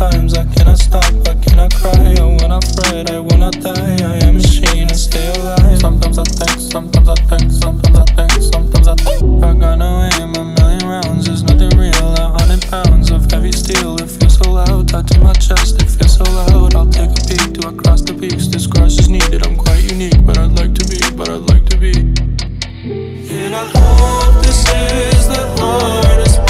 Times. 0.00 0.32
I 0.32 0.44
cannot 0.54 0.78
stop, 0.78 1.04
I 1.28 1.34
cannot 1.44 1.74
cry 1.74 2.14
I 2.18 2.24
will 2.24 2.48
not 2.48 2.64
fret, 2.74 3.10
I 3.10 3.18
will 3.18 3.36
not 3.36 3.52
die. 3.60 3.96
I 4.00 4.16
am 4.24 4.36
a 4.36 4.40
machine, 4.40 4.88
I 4.88 4.94
stay 4.94 5.26
alive. 5.34 5.78
Sometimes 5.78 6.18
I 6.18 6.24
think, 6.24 6.58
sometimes 6.72 7.08
I 7.08 7.14
think, 7.28 7.52
sometimes 7.52 7.98
I 7.98 8.04
think, 8.16 8.32
sometimes 8.52 8.88
I 8.88 8.94
think. 8.94 9.44
I 9.44 9.52
got 9.52 9.76
no 9.76 10.08
aim, 10.16 10.34
a 10.36 10.44
million 10.56 10.88
rounds 10.88 11.26
There's 11.26 11.42
nothing 11.42 11.72
real, 11.76 12.08
a 12.24 12.26
hundred 12.38 12.62
pounds 12.72 13.10
of 13.10 13.30
heavy 13.30 13.52
steel 13.52 14.00
It 14.00 14.10
feels 14.10 14.36
so 14.38 14.50
loud, 14.50 14.88
tied 14.88 15.06
to 15.08 15.20
my 15.20 15.34
chest 15.34 15.82
It 15.82 15.90
feels 15.90 16.16
so 16.16 16.24
loud, 16.24 16.74
I'll 16.74 16.86
take 16.86 17.10
a 17.10 17.22
peek 17.28 17.52
Do 17.54 17.68
I 17.68 17.72
cross 17.72 18.00
the 18.00 18.14
peaks, 18.14 18.46
this 18.48 18.66
cross 18.66 18.98
is 18.98 19.08
needed 19.08 19.46
I'm 19.46 19.56
quite 19.56 19.82
unique, 19.92 20.24
but 20.24 20.38
I'd 20.38 20.52
like 20.60 20.74
to 20.80 20.84
be, 20.88 21.00
but 21.16 21.28
I'd 21.28 21.44
like 21.52 21.66
to 21.72 21.76
be. 21.76 21.92
And 23.36 23.54
I 23.54 23.64
hope 23.76 24.42
this 24.44 24.60
is 24.60 25.28
the 25.28 25.42
hardest 25.60 26.29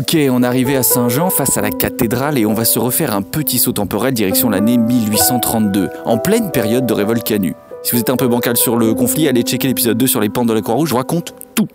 Ok, 0.00 0.16
on 0.30 0.42
est 0.42 0.46
arrivé 0.46 0.76
à 0.76 0.82
Saint-Jean 0.82 1.28
face 1.28 1.58
à 1.58 1.60
la 1.60 1.70
cathédrale 1.70 2.38
et 2.38 2.46
on 2.46 2.54
va 2.54 2.64
se 2.64 2.78
refaire 2.78 3.14
un 3.14 3.20
petit 3.20 3.58
saut 3.58 3.72
temporel 3.72 4.14
direction 4.14 4.48
l'année 4.48 4.78
1832, 4.78 5.90
en 6.06 6.16
pleine 6.16 6.50
période 6.50 6.86
de 6.86 6.94
révolte 6.94 7.22
canue. 7.22 7.52
Si 7.82 7.92
vous 7.92 8.00
êtes 8.00 8.08
un 8.08 8.16
peu 8.16 8.26
bancal 8.26 8.56
sur 8.56 8.78
le 8.78 8.94
conflit, 8.94 9.28
allez 9.28 9.42
checker 9.42 9.68
l'épisode 9.68 9.98
2 9.98 10.06
sur 10.06 10.22
les 10.22 10.30
pentes 10.30 10.48
de 10.48 10.54
la 10.54 10.62
Croix-Rouge, 10.62 10.88
je 10.88 10.94
raconte 10.94 11.34
tout. 11.54 11.68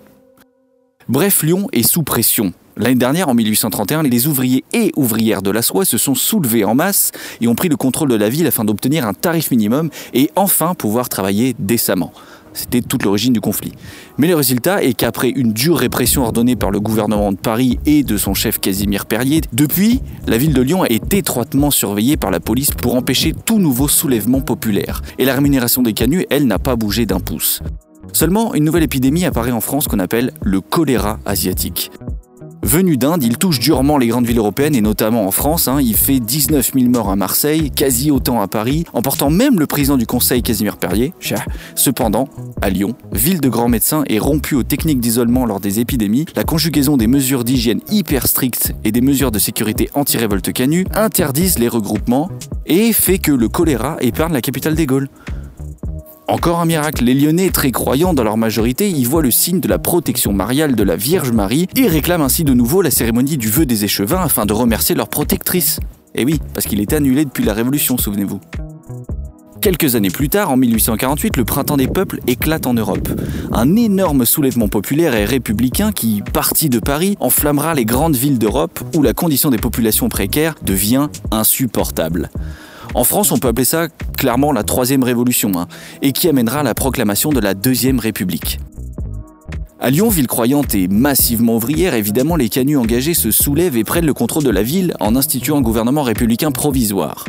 Bref, 1.07 1.43
Lyon 1.43 1.67
est 1.71 1.87
sous 1.87 2.01
pression. 2.01 2.51
L'année 2.77 2.95
dernière, 2.95 3.29
en 3.29 3.35
1831, 3.35 4.01
les 4.01 4.25
ouvriers 4.25 4.65
et 4.73 4.91
ouvrières 4.95 5.43
de 5.43 5.51
la 5.51 5.61
soie 5.61 5.85
se 5.85 5.99
sont 5.99 6.15
soulevés 6.15 6.65
en 6.65 6.73
masse 6.73 7.11
et 7.41 7.47
ont 7.47 7.53
pris 7.53 7.69
le 7.69 7.77
contrôle 7.77 8.09
de 8.09 8.15
la 8.15 8.27
ville 8.27 8.47
afin 8.47 8.65
d'obtenir 8.65 9.05
un 9.05 9.13
tarif 9.13 9.51
minimum 9.51 9.91
et 10.15 10.31
enfin 10.35 10.73
pouvoir 10.73 11.09
travailler 11.09 11.55
décemment. 11.59 12.11
C'était 12.55 12.81
toute 12.81 13.03
l'origine 13.03 13.33
du 13.33 13.41
conflit. 13.41 13.73
Mais 14.17 14.27
le 14.27 14.35
résultat 14.35 14.83
est 14.83 14.93
qu'après 14.93 15.29
une 15.29 15.53
dure 15.53 15.77
répression 15.77 16.23
ordonnée 16.23 16.55
par 16.55 16.71
le 16.71 16.79
gouvernement 16.79 17.31
de 17.31 17.37
Paris 17.37 17.77
et 17.85 18.01
de 18.01 18.17
son 18.17 18.33
chef 18.33 18.59
Casimir 18.59 19.05
Perrier, 19.05 19.41
depuis, 19.53 19.99
la 20.25 20.37
ville 20.37 20.53
de 20.53 20.61
Lyon 20.61 20.85
est 20.85 21.13
étroitement 21.13 21.69
surveillée 21.69 22.17
par 22.17 22.31
la 22.31 22.39
police 22.39 22.71
pour 22.71 22.95
empêcher 22.95 23.33
tout 23.33 23.59
nouveau 23.59 23.87
soulèvement 23.87 24.41
populaire. 24.41 25.01
Et 25.19 25.25
la 25.25 25.35
rémunération 25.35 25.83
des 25.83 25.93
canuts, 25.93 26.25
elle, 26.29 26.47
n'a 26.47 26.57
pas 26.57 26.75
bougé 26.75 27.05
d'un 27.05 27.19
pouce. 27.19 27.61
Seulement, 28.13 28.53
une 28.53 28.63
nouvelle 28.63 28.83
épidémie 28.83 29.25
apparaît 29.25 29.51
en 29.51 29.61
France 29.61 29.87
qu'on 29.87 29.99
appelle 29.99 30.31
le 30.41 30.61
choléra 30.61 31.19
asiatique. 31.25 31.91
Venu 32.63 32.97
d'Inde, 32.97 33.23
il 33.23 33.37
touche 33.37 33.59
durement 33.59 33.97
les 33.97 34.07
grandes 34.07 34.25
villes 34.25 34.37
européennes 34.37 34.75
et 34.75 34.81
notamment 34.81 35.27
en 35.27 35.31
France. 35.31 35.67
Hein. 35.67 35.79
Il 35.81 35.95
fait 35.95 36.19
19 36.19 36.71
000 36.73 36.89
morts 36.89 37.09
à 37.09 37.15
Marseille, 37.15 37.71
quasi 37.71 38.11
autant 38.11 38.41
à 38.41 38.47
Paris, 38.47 38.85
emportant 38.93 39.29
même 39.29 39.59
le 39.59 39.67
président 39.67 39.97
du 39.97 40.05
Conseil 40.05 40.41
Casimir 40.41 40.77
Perrier. 40.77 41.13
Cependant, 41.75 42.27
à 42.61 42.69
Lyon, 42.69 42.95
ville 43.11 43.41
de 43.41 43.49
grands 43.49 43.69
médecins 43.69 44.03
et 44.07 44.19
rompue 44.19 44.55
aux 44.55 44.63
techniques 44.63 44.99
d'isolement 44.99 45.45
lors 45.45 45.59
des 45.59 45.79
épidémies, 45.79 46.25
la 46.35 46.43
conjugaison 46.43 46.97
des 46.97 47.07
mesures 47.07 47.43
d'hygiène 47.43 47.81
hyper 47.89 48.27
strictes 48.27 48.73
et 48.83 48.91
des 48.91 49.01
mesures 49.01 49.31
de 49.31 49.39
sécurité 49.39 49.89
anti-révolte 49.93 50.51
canue 50.51 50.85
interdisent 50.93 51.59
les 51.59 51.67
regroupements 51.67 52.29
et 52.65 52.93
fait 52.93 53.19
que 53.19 53.31
le 53.31 53.47
choléra 53.47 53.97
épargne 54.01 54.33
la 54.33 54.41
capitale 54.41 54.75
des 54.75 54.85
Gaules. 54.85 55.09
Encore 56.27 56.59
un 56.59 56.65
miracle, 56.65 57.03
les 57.03 57.13
Lyonnais, 57.13 57.51
très 57.51 57.69
croyants 57.69 58.15
dans 58.15 58.23
leur 58.23 58.35
majorité, 58.35 58.89
y 58.89 59.03
voient 59.03 59.21
le 59.21 59.29
signe 59.29 59.59
de 59.59 59.67
la 59.67 59.77
protection 59.77 60.33
mariale 60.33 60.75
de 60.75 60.83
la 60.83 60.95
Vierge 60.95 61.31
Marie 61.31 61.67
et 61.75 61.87
réclament 61.87 62.23
ainsi 62.23 62.43
de 62.43 62.53
nouveau 62.53 62.81
la 62.81 62.89
cérémonie 62.89 63.37
du 63.37 63.47
vœu 63.47 63.67
des 63.67 63.85
échevins 63.85 64.21
afin 64.21 64.47
de 64.47 64.53
remercier 64.53 64.95
leur 64.95 65.07
protectrice. 65.07 65.79
Et 66.15 66.21
eh 66.21 66.25
oui, 66.25 66.39
parce 66.53 66.65
qu'il 66.65 66.81
est 66.81 66.93
annulé 66.93 67.25
depuis 67.25 67.43
la 67.43 67.53
Révolution, 67.53 67.97
souvenez-vous. 67.97 68.39
Quelques 69.61 69.95
années 69.95 70.09
plus 70.09 70.29
tard, 70.29 70.51
en 70.51 70.57
1848, 70.57 71.37
le 71.37 71.45
printemps 71.45 71.77
des 71.77 71.87
peuples 71.87 72.19
éclate 72.25 72.65
en 72.65 72.73
Europe. 72.73 73.09
Un 73.51 73.75
énorme 73.75 74.25
soulèvement 74.25 74.67
populaire 74.67 75.15
et 75.15 75.25
républicain 75.25 75.91
qui, 75.91 76.23
parti 76.33 76.69
de 76.69 76.79
Paris, 76.79 77.17
enflammera 77.19 77.73
les 77.73 77.85
grandes 77.85 78.15
villes 78.15 78.39
d'Europe 78.39 78.79
où 78.95 79.03
la 79.03 79.13
condition 79.13 79.49
des 79.49 79.57
populations 79.57 80.09
précaires 80.09 80.55
devient 80.63 81.07
insupportable. 81.31 82.29
En 82.95 83.03
France, 83.03 83.33
on 83.33 83.37
peut 83.37 83.49
appeler 83.49 83.65
ça 83.65 83.89
clairement 84.17 84.53
la 84.53 84.63
troisième 84.63 85.03
révolution, 85.03 85.51
hein, 85.57 85.67
et 86.01 86.13
qui 86.13 86.29
amènera 86.29 86.63
la 86.63 86.73
proclamation 86.73 87.29
de 87.29 87.41
la 87.41 87.53
deuxième 87.53 87.99
république. 87.99 88.57
À 89.81 89.89
Lyon, 89.89 90.07
ville 90.07 90.27
croyante 90.27 90.73
et 90.75 90.87
massivement 90.87 91.57
ouvrière, 91.57 91.93
évidemment, 91.93 92.37
les 92.37 92.47
canuts 92.47 92.77
engagés 92.77 93.13
se 93.13 93.31
soulèvent 93.31 93.75
et 93.75 93.83
prennent 93.83 94.05
le 94.05 94.13
contrôle 94.13 94.45
de 94.45 94.49
la 94.49 94.63
ville 94.63 94.93
en 95.01 95.17
instituant 95.17 95.57
un 95.57 95.61
gouvernement 95.61 96.03
républicain 96.03 96.51
provisoire. 96.51 97.25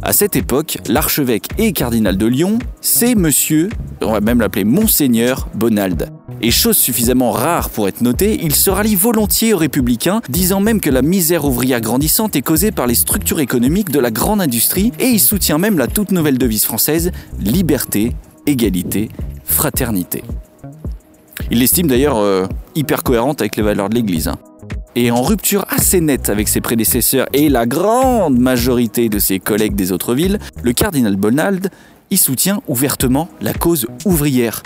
À 0.00 0.12
cette 0.12 0.36
époque, 0.36 0.78
l'archevêque 0.86 1.48
et 1.58 1.72
cardinal 1.72 2.16
de 2.16 2.26
Lyon, 2.26 2.60
c'est 2.80 3.16
monsieur, 3.16 3.68
on 4.00 4.12
va 4.12 4.20
même 4.20 4.40
l'appeler 4.40 4.64
Monseigneur 4.64 5.48
Bonald. 5.54 6.10
Et 6.40 6.52
chose 6.52 6.76
suffisamment 6.76 7.32
rare 7.32 7.68
pour 7.68 7.88
être 7.88 8.00
notée, 8.00 8.38
il 8.40 8.54
se 8.54 8.70
rallie 8.70 8.94
volontiers 8.94 9.54
aux 9.54 9.58
républicains, 9.58 10.22
disant 10.28 10.60
même 10.60 10.80
que 10.80 10.88
la 10.88 11.02
misère 11.02 11.44
ouvrière 11.44 11.80
grandissante 11.80 12.36
est 12.36 12.42
causée 12.42 12.70
par 12.70 12.86
les 12.86 12.94
structures 12.94 13.40
économiques 13.40 13.90
de 13.90 13.98
la 13.98 14.12
grande 14.12 14.40
industrie, 14.40 14.92
et 15.00 15.08
il 15.08 15.20
soutient 15.20 15.58
même 15.58 15.78
la 15.78 15.88
toute 15.88 16.12
nouvelle 16.12 16.38
devise 16.38 16.64
française 16.64 17.10
liberté, 17.40 18.14
égalité, 18.46 19.08
fraternité. 19.44 20.22
Il 21.50 21.58
l'estime 21.58 21.88
d'ailleurs 21.88 22.18
euh, 22.18 22.46
hyper 22.76 23.02
cohérente 23.02 23.40
avec 23.40 23.56
les 23.56 23.62
valeurs 23.64 23.88
de 23.88 23.96
l'Église. 23.96 24.28
Hein 24.28 24.38
et 24.94 25.10
en 25.10 25.22
rupture 25.22 25.64
assez 25.68 26.00
nette 26.00 26.28
avec 26.28 26.48
ses 26.48 26.60
prédécesseurs 26.60 27.26
et 27.32 27.48
la 27.48 27.66
grande 27.66 28.38
majorité 28.38 29.08
de 29.08 29.18
ses 29.18 29.38
collègues 29.38 29.74
des 29.74 29.92
autres 29.92 30.14
villes, 30.14 30.38
le 30.62 30.72
cardinal 30.72 31.16
Bonald 31.16 31.70
y 32.10 32.16
soutient 32.16 32.62
ouvertement 32.68 33.28
la 33.40 33.52
cause 33.52 33.86
ouvrière. 34.04 34.62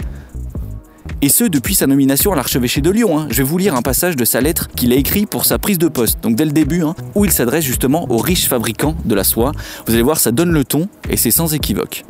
Et 1.20 1.28
ce, 1.28 1.44
depuis 1.44 1.74
sa 1.74 1.86
nomination 1.86 2.32
à 2.32 2.36
l'archevêché 2.36 2.80
de 2.80 2.90
Lyon. 2.90 3.18
Hein. 3.18 3.26
Je 3.30 3.38
vais 3.38 3.42
vous 3.48 3.58
lire 3.58 3.76
un 3.76 3.82
passage 3.82 4.16
de 4.16 4.24
sa 4.24 4.40
lettre 4.40 4.68
qu'il 4.74 4.92
a 4.92 4.96
écrit 4.96 5.26
pour 5.26 5.44
sa 5.44 5.58
prise 5.58 5.78
de 5.78 5.88
poste, 5.88 6.20
donc 6.20 6.34
dès 6.34 6.44
le 6.44 6.50
début, 6.50 6.82
hein, 6.82 6.96
où 7.14 7.24
il 7.24 7.30
s'adresse 7.30 7.64
justement 7.64 8.10
aux 8.10 8.18
riches 8.18 8.48
fabricants 8.48 8.96
de 9.04 9.14
la 9.14 9.22
soie. 9.22 9.52
Vous 9.86 9.94
allez 9.94 10.02
voir, 10.02 10.18
ça 10.18 10.32
donne 10.32 10.50
le 10.50 10.64
ton 10.64 10.88
et 11.08 11.16
c'est 11.16 11.30
sans 11.30 11.54
équivoque. 11.54 12.04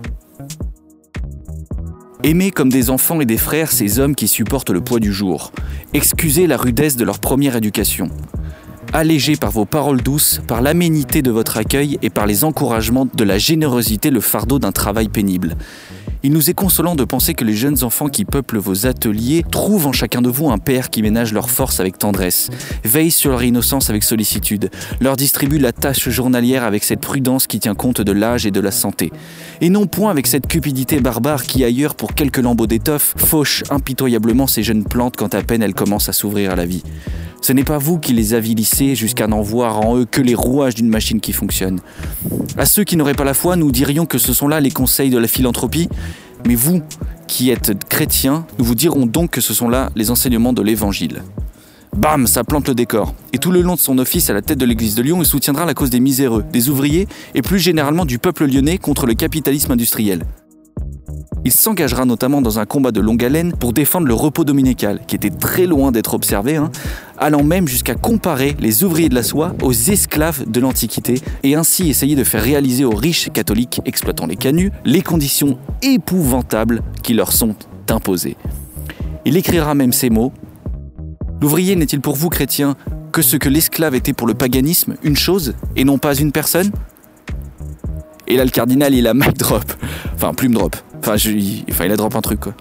Aimez 2.24 2.52
comme 2.52 2.68
des 2.68 2.88
enfants 2.88 3.20
et 3.20 3.26
des 3.26 3.36
frères 3.36 3.72
ces 3.72 3.98
hommes 3.98 4.14
qui 4.14 4.28
supportent 4.28 4.70
le 4.70 4.80
poids 4.80 5.00
du 5.00 5.12
jour. 5.12 5.50
Excusez 5.92 6.46
la 6.46 6.56
rudesse 6.56 6.94
de 6.94 7.04
leur 7.04 7.18
première 7.18 7.56
éducation. 7.56 8.10
Allégez 8.94 9.36
par 9.36 9.50
vos 9.50 9.64
paroles 9.64 10.02
douces, 10.02 10.42
par 10.46 10.60
l'aménité 10.60 11.22
de 11.22 11.30
votre 11.30 11.56
accueil 11.56 11.98
et 12.02 12.10
par 12.10 12.26
les 12.26 12.44
encouragements 12.44 13.06
de 13.06 13.24
la 13.24 13.38
générosité 13.38 14.10
le 14.10 14.20
fardeau 14.20 14.58
d'un 14.58 14.70
travail 14.70 15.08
pénible. 15.08 15.56
Il 16.22 16.32
nous 16.32 16.50
est 16.50 16.54
consolant 16.54 16.94
de 16.94 17.02
penser 17.04 17.32
que 17.32 17.44
les 17.44 17.54
jeunes 17.54 17.82
enfants 17.84 18.10
qui 18.10 18.26
peuplent 18.26 18.58
vos 18.58 18.86
ateliers 18.86 19.46
trouvent 19.50 19.86
en 19.86 19.92
chacun 19.92 20.20
de 20.20 20.28
vous 20.28 20.50
un 20.50 20.58
père 20.58 20.90
qui 20.90 21.00
ménage 21.00 21.32
leur 21.32 21.48
force 21.48 21.80
avec 21.80 21.96
tendresse, 21.96 22.50
veille 22.84 23.10
sur 23.10 23.30
leur 23.30 23.42
innocence 23.42 23.88
avec 23.88 24.02
sollicitude, 24.04 24.70
leur 25.00 25.16
distribue 25.16 25.58
la 25.58 25.72
tâche 25.72 26.10
journalière 26.10 26.62
avec 26.62 26.84
cette 26.84 27.00
prudence 27.00 27.46
qui 27.46 27.60
tient 27.60 27.74
compte 27.74 28.02
de 28.02 28.12
l'âge 28.12 28.44
et 28.44 28.50
de 28.50 28.60
la 28.60 28.70
santé, 28.70 29.10
et 29.62 29.70
non 29.70 29.86
point 29.86 30.10
avec 30.10 30.26
cette 30.26 30.46
cupidité 30.46 31.00
barbare 31.00 31.44
qui 31.44 31.64
ailleurs 31.64 31.94
pour 31.94 32.14
quelques 32.14 32.38
lambeaux 32.38 32.66
d'étoffe 32.66 33.14
fauche 33.16 33.64
impitoyablement 33.70 34.46
ces 34.46 34.62
jeunes 34.62 34.84
plantes 34.84 35.16
quand 35.16 35.34
à 35.34 35.42
peine 35.42 35.62
elles 35.62 35.74
commencent 35.74 36.10
à 36.10 36.12
s'ouvrir 36.12 36.52
à 36.52 36.56
la 36.56 36.66
vie. 36.66 36.82
Ce 37.42 37.52
n'est 37.52 37.64
pas 37.64 37.78
vous 37.78 37.98
qui 37.98 38.12
les 38.12 38.34
avilissez 38.34 38.81
jusqu'à 38.94 39.26
n'en 39.26 39.40
voir 39.40 39.80
en 39.80 39.96
eux 39.96 40.04
que 40.04 40.20
les 40.20 40.34
rouages 40.34 40.74
d'une 40.74 40.88
machine 40.88 41.20
qui 41.20 41.32
fonctionne. 41.32 41.80
À 42.56 42.66
ceux 42.66 42.84
qui 42.84 42.96
n'auraient 42.96 43.14
pas 43.14 43.24
la 43.24 43.34
foi, 43.34 43.56
nous 43.56 43.70
dirions 43.70 44.06
que 44.06 44.18
ce 44.18 44.32
sont 44.32 44.48
là 44.48 44.60
les 44.60 44.70
conseils 44.70 45.10
de 45.10 45.18
la 45.18 45.28
philanthropie, 45.28 45.88
mais 46.46 46.54
vous, 46.54 46.82
qui 47.26 47.50
êtes 47.50 47.84
chrétiens, 47.88 48.46
nous 48.58 48.64
vous 48.64 48.74
dirons 48.74 49.06
donc 49.06 49.30
que 49.30 49.40
ce 49.40 49.54
sont 49.54 49.68
là 49.68 49.90
les 49.96 50.10
enseignements 50.10 50.52
de 50.52 50.62
l'Évangile. 50.62 51.22
Bam, 51.96 52.26
ça 52.26 52.42
plante 52.42 52.68
le 52.68 52.74
décor. 52.74 53.14
Et 53.32 53.38
tout 53.38 53.50
le 53.50 53.60
long 53.60 53.74
de 53.74 53.80
son 53.80 53.98
office 53.98 54.30
à 54.30 54.32
la 54.32 54.42
tête 54.42 54.58
de 54.58 54.64
l'église 54.64 54.94
de 54.94 55.02
Lyon, 55.02 55.18
il 55.20 55.26
soutiendra 55.26 55.66
la 55.66 55.74
cause 55.74 55.90
des 55.90 56.00
miséreux, 56.00 56.44
des 56.52 56.70
ouvriers 56.70 57.06
et 57.34 57.42
plus 57.42 57.58
généralement 57.58 58.06
du 58.06 58.18
peuple 58.18 58.46
lyonnais 58.46 58.78
contre 58.78 59.06
le 59.06 59.14
capitalisme 59.14 59.72
industriel. 59.72 60.24
Il 61.44 61.52
s'engagera 61.52 62.04
notamment 62.04 62.40
dans 62.40 62.58
un 62.60 62.66
combat 62.66 62.92
de 62.92 63.00
longue 63.00 63.24
haleine 63.24 63.52
pour 63.52 63.72
défendre 63.72 64.06
le 64.06 64.14
repos 64.14 64.44
dominical, 64.44 65.00
qui 65.06 65.16
était 65.16 65.30
très 65.30 65.66
loin 65.66 65.90
d'être 65.90 66.14
observé, 66.14 66.56
hein, 66.56 66.70
allant 67.18 67.42
même 67.42 67.66
jusqu'à 67.66 67.94
comparer 67.94 68.56
les 68.60 68.84
ouvriers 68.84 69.08
de 69.08 69.14
la 69.14 69.24
soie 69.24 69.54
aux 69.62 69.72
esclaves 69.72 70.48
de 70.48 70.60
l'Antiquité, 70.60 71.20
et 71.42 71.56
ainsi 71.56 71.90
essayer 71.90 72.14
de 72.14 72.24
faire 72.24 72.42
réaliser 72.42 72.84
aux 72.84 72.94
riches 72.94 73.30
catholiques 73.32 73.80
exploitant 73.84 74.26
les 74.26 74.36
canuts 74.36 74.70
les 74.84 75.02
conditions 75.02 75.58
épouvantables 75.82 76.82
qui 77.02 77.14
leur 77.14 77.32
sont 77.32 77.56
imposées. 77.88 78.36
Il 79.24 79.36
écrira 79.36 79.74
même 79.74 79.92
ces 79.92 80.10
mots 80.10 80.32
L'ouvrier 81.40 81.74
n'est-il 81.74 82.00
pour 82.00 82.14
vous, 82.14 82.28
chrétiens, 82.28 82.76
que 83.10 83.20
ce 83.20 83.36
que 83.36 83.48
l'esclave 83.48 83.96
était 83.96 84.12
pour 84.12 84.28
le 84.28 84.34
paganisme, 84.34 84.94
une 85.02 85.16
chose, 85.16 85.54
et 85.74 85.82
non 85.82 85.98
pas 85.98 86.14
une 86.14 86.30
personne? 86.30 86.70
Et 88.32 88.36
là, 88.36 88.46
le 88.46 88.50
cardinal, 88.50 88.94
il 88.94 89.06
a 89.06 89.12
mic 89.12 89.36
drop. 89.36 89.62
Enfin, 90.14 90.32
plume 90.32 90.54
drop. 90.54 90.74
Enfin, 91.00 91.16
il 91.18 91.92
a 91.92 91.96
drop 91.96 92.16
un 92.16 92.22
truc, 92.22 92.40
quoi. 92.40 92.54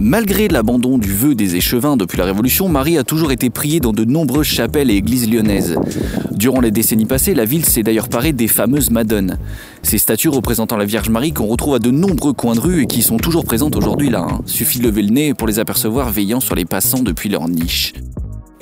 Malgré 0.00 0.48
l'abandon 0.48 0.98
du 0.98 1.12
vœu 1.12 1.36
des 1.36 1.54
échevins 1.54 1.96
depuis 1.96 2.18
la 2.18 2.24
Révolution, 2.24 2.68
Marie 2.68 2.98
a 2.98 3.04
toujours 3.04 3.30
été 3.30 3.48
priée 3.48 3.78
dans 3.78 3.92
de 3.92 4.04
nombreuses 4.04 4.48
chapelles 4.48 4.90
et 4.90 4.96
églises 4.96 5.30
lyonnaises. 5.30 5.78
Durant 6.32 6.60
les 6.60 6.72
décennies 6.72 7.04
passées, 7.04 7.32
la 7.32 7.44
ville 7.44 7.64
s'est 7.64 7.84
d'ailleurs 7.84 8.08
parée 8.08 8.32
des 8.32 8.48
fameuses 8.48 8.90
Madones. 8.90 9.38
Ces 9.84 9.98
statues 9.98 10.30
représentant 10.30 10.76
la 10.76 10.84
Vierge 10.84 11.10
Marie 11.10 11.32
qu'on 11.32 11.46
retrouve 11.46 11.76
à 11.76 11.78
de 11.78 11.92
nombreux 11.92 12.32
coins 12.32 12.56
de 12.56 12.60
rue 12.60 12.82
et 12.82 12.86
qui 12.86 13.02
sont 13.02 13.18
toujours 13.18 13.44
présentes 13.44 13.76
aujourd'hui 13.76 14.10
là. 14.10 14.26
Hein. 14.28 14.40
Suffit 14.46 14.80
de 14.80 14.84
lever 14.88 15.02
le 15.02 15.10
nez 15.10 15.34
pour 15.34 15.46
les 15.46 15.60
apercevoir 15.60 16.10
veillant 16.10 16.40
sur 16.40 16.56
les 16.56 16.64
passants 16.64 17.04
depuis 17.04 17.28
leur 17.28 17.48
niche. 17.48 17.92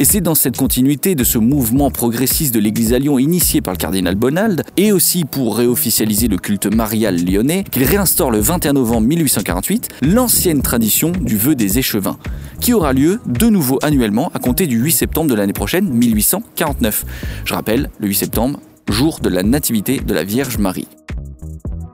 Et 0.02 0.04
c'est 0.04 0.20
dans 0.20 0.34
cette 0.34 0.56
continuité 0.56 1.14
de 1.14 1.22
ce 1.22 1.38
mouvement 1.38 1.88
progressiste 1.92 2.52
de 2.52 2.58
l'Église 2.58 2.92
à 2.92 2.98
Lyon 2.98 3.20
initié 3.20 3.60
par 3.60 3.72
le 3.72 3.78
cardinal 3.78 4.16
Bonald, 4.16 4.64
et 4.76 4.90
aussi 4.90 5.24
pour 5.24 5.56
réofficialiser 5.56 6.26
le 6.26 6.38
culte 6.38 6.66
marial 6.66 7.24
lyonnais, 7.24 7.62
qu'il 7.70 7.84
réinstaure 7.84 8.32
le 8.32 8.40
21 8.40 8.72
novembre 8.72 9.06
1848 9.06 9.90
l'ancienne 10.02 10.60
tradition 10.60 11.12
du 11.12 11.36
vœu 11.36 11.54
des 11.54 11.78
échevins, 11.78 12.18
qui 12.58 12.72
aura 12.72 12.92
lieu 12.92 13.20
de 13.26 13.46
nouveau 13.46 13.78
annuellement 13.80 14.32
à 14.34 14.40
compter 14.40 14.66
du 14.66 14.76
8 14.76 14.90
septembre 14.90 15.30
de 15.30 15.36
l'année 15.36 15.52
prochaine, 15.52 15.88
1849. 15.88 17.04
Je 17.44 17.54
rappelle, 17.54 17.88
le 18.00 18.08
8 18.08 18.14
septembre, 18.16 18.58
jour 18.88 19.20
de 19.20 19.28
la 19.28 19.44
nativité 19.44 20.00
de 20.00 20.14
la 20.14 20.24
Vierge 20.24 20.58
Marie. 20.58 20.88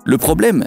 Le 0.06 0.16
problème, 0.16 0.64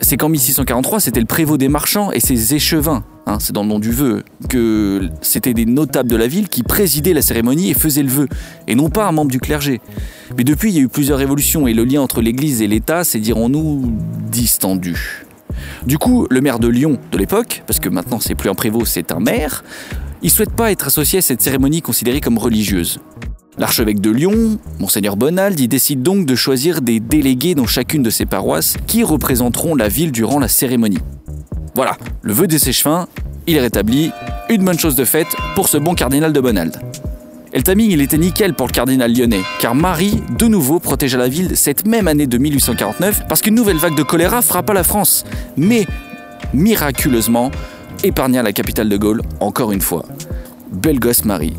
c'est 0.00 0.16
qu'en 0.16 0.28
1643, 0.28 0.98
c'était 0.98 1.20
le 1.20 1.26
prévôt 1.26 1.56
des 1.56 1.68
marchands 1.68 2.10
et 2.10 2.18
ses 2.18 2.56
échevins, 2.56 3.04
hein, 3.26 3.38
c'est 3.40 3.52
dans 3.52 3.62
le 3.62 3.68
nom 3.68 3.78
du 3.78 3.90
vœu, 3.90 4.22
que 4.48 5.08
c'était 5.20 5.54
des 5.54 5.66
notables 5.66 6.10
de 6.10 6.16
la 6.16 6.26
ville 6.26 6.48
qui 6.48 6.62
présidaient 6.62 7.12
la 7.12 7.22
cérémonie 7.22 7.70
et 7.70 7.74
faisaient 7.74 8.02
le 8.02 8.08
vœu, 8.08 8.28
et 8.66 8.74
non 8.74 8.90
pas 8.90 9.06
un 9.06 9.12
membre 9.12 9.30
du 9.30 9.40
clergé. 9.40 9.80
Mais 10.36 10.44
depuis, 10.44 10.70
il 10.70 10.76
y 10.76 10.78
a 10.78 10.82
eu 10.82 10.88
plusieurs 10.88 11.18
révolutions 11.18 11.66
et 11.66 11.74
le 11.74 11.84
lien 11.84 12.00
entre 12.00 12.20
l'Église 12.20 12.62
et 12.62 12.66
l'État 12.66 13.04
s'est, 13.04 13.20
dirons-nous, 13.20 13.92
distendu. 14.30 15.24
Du 15.86 15.98
coup, 15.98 16.26
le 16.30 16.40
maire 16.40 16.58
de 16.58 16.68
Lyon 16.68 16.98
de 17.12 17.18
l'époque, 17.18 17.62
parce 17.66 17.78
que 17.78 17.88
maintenant 17.88 18.18
c'est 18.20 18.34
plus 18.34 18.50
un 18.50 18.54
prévôt, 18.54 18.84
c'est 18.84 19.12
un 19.12 19.20
maire, 19.20 19.62
il 20.22 20.30
souhaite 20.30 20.52
pas 20.52 20.72
être 20.72 20.86
associé 20.86 21.18
à 21.18 21.22
cette 21.22 21.42
cérémonie 21.42 21.82
considérée 21.82 22.20
comme 22.20 22.38
religieuse. 22.38 23.00
L'archevêque 23.56 24.00
de 24.00 24.10
Lyon, 24.10 24.58
Monseigneur 24.80 25.16
Bonald, 25.16 25.60
y 25.60 25.68
décide 25.68 26.02
donc 26.02 26.26
de 26.26 26.34
choisir 26.34 26.82
des 26.82 26.98
délégués 26.98 27.54
dans 27.54 27.66
chacune 27.66 28.02
de 28.02 28.10
ses 28.10 28.26
paroisses 28.26 28.76
qui 28.88 29.04
représenteront 29.04 29.76
la 29.76 29.88
ville 29.88 30.10
durant 30.10 30.40
la 30.40 30.48
cérémonie. 30.48 30.98
Voilà, 31.74 31.96
le 32.22 32.32
vœu 32.32 32.46
des 32.46 32.60
séchevins, 32.60 33.08
il 33.48 33.56
est 33.56 33.60
rétabli, 33.60 34.12
une 34.48 34.64
bonne 34.64 34.78
chose 34.78 34.94
de 34.94 35.04
faite 35.04 35.34
pour 35.56 35.68
ce 35.68 35.76
bon 35.76 35.94
cardinal 35.94 36.32
de 36.32 36.40
Bonald. 36.40 36.78
Et 37.52 37.56
le 37.56 37.62
timing, 37.64 37.90
il 37.90 38.00
était 38.00 38.16
nickel 38.16 38.54
pour 38.54 38.68
le 38.68 38.72
cardinal 38.72 39.12
lyonnais, 39.12 39.42
car 39.60 39.74
Marie, 39.74 40.22
de 40.38 40.46
nouveau, 40.46 40.78
protégea 40.78 41.18
la 41.18 41.28
ville 41.28 41.56
cette 41.56 41.84
même 41.84 42.06
année 42.06 42.28
de 42.28 42.38
1849 42.38 43.26
parce 43.28 43.42
qu'une 43.42 43.56
nouvelle 43.56 43.76
vague 43.76 43.96
de 43.96 44.04
choléra 44.04 44.40
frappa 44.40 44.72
la 44.72 44.84
France. 44.84 45.24
Mais, 45.56 45.84
miraculeusement, 46.52 47.50
épargna 48.04 48.44
la 48.44 48.52
capitale 48.52 48.88
de 48.88 48.96
Gaulle 48.96 49.22
encore 49.40 49.72
une 49.72 49.80
fois. 49.80 50.04
Belle 50.70 51.00
gosse 51.00 51.24
Marie. 51.24 51.54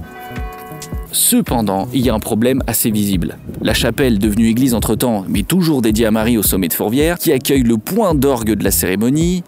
Cependant, 1.12 1.90
il 1.94 2.06
y 2.06 2.10
a 2.10 2.14
un 2.14 2.20
problème 2.20 2.62
assez 2.68 2.90
visible. 2.90 3.38
La 3.62 3.74
chapelle, 3.74 4.20
devenue 4.20 4.48
église 4.48 4.74
entre-temps, 4.74 5.26
mais 5.28 5.44
toujours 5.44 5.82
dédiée 5.82 6.06
à 6.06 6.12
Marie 6.12 6.38
au 6.38 6.44
sommet 6.44 6.68
de 6.68 6.74
Fourvière, 6.74 7.18
qui 7.18 7.32
accueille 7.32 7.64
le 7.64 7.78
point 7.78 8.16
d'orgue 8.16 8.54
de 8.54 8.64
la 8.64 8.72
cérémonie, 8.72 9.44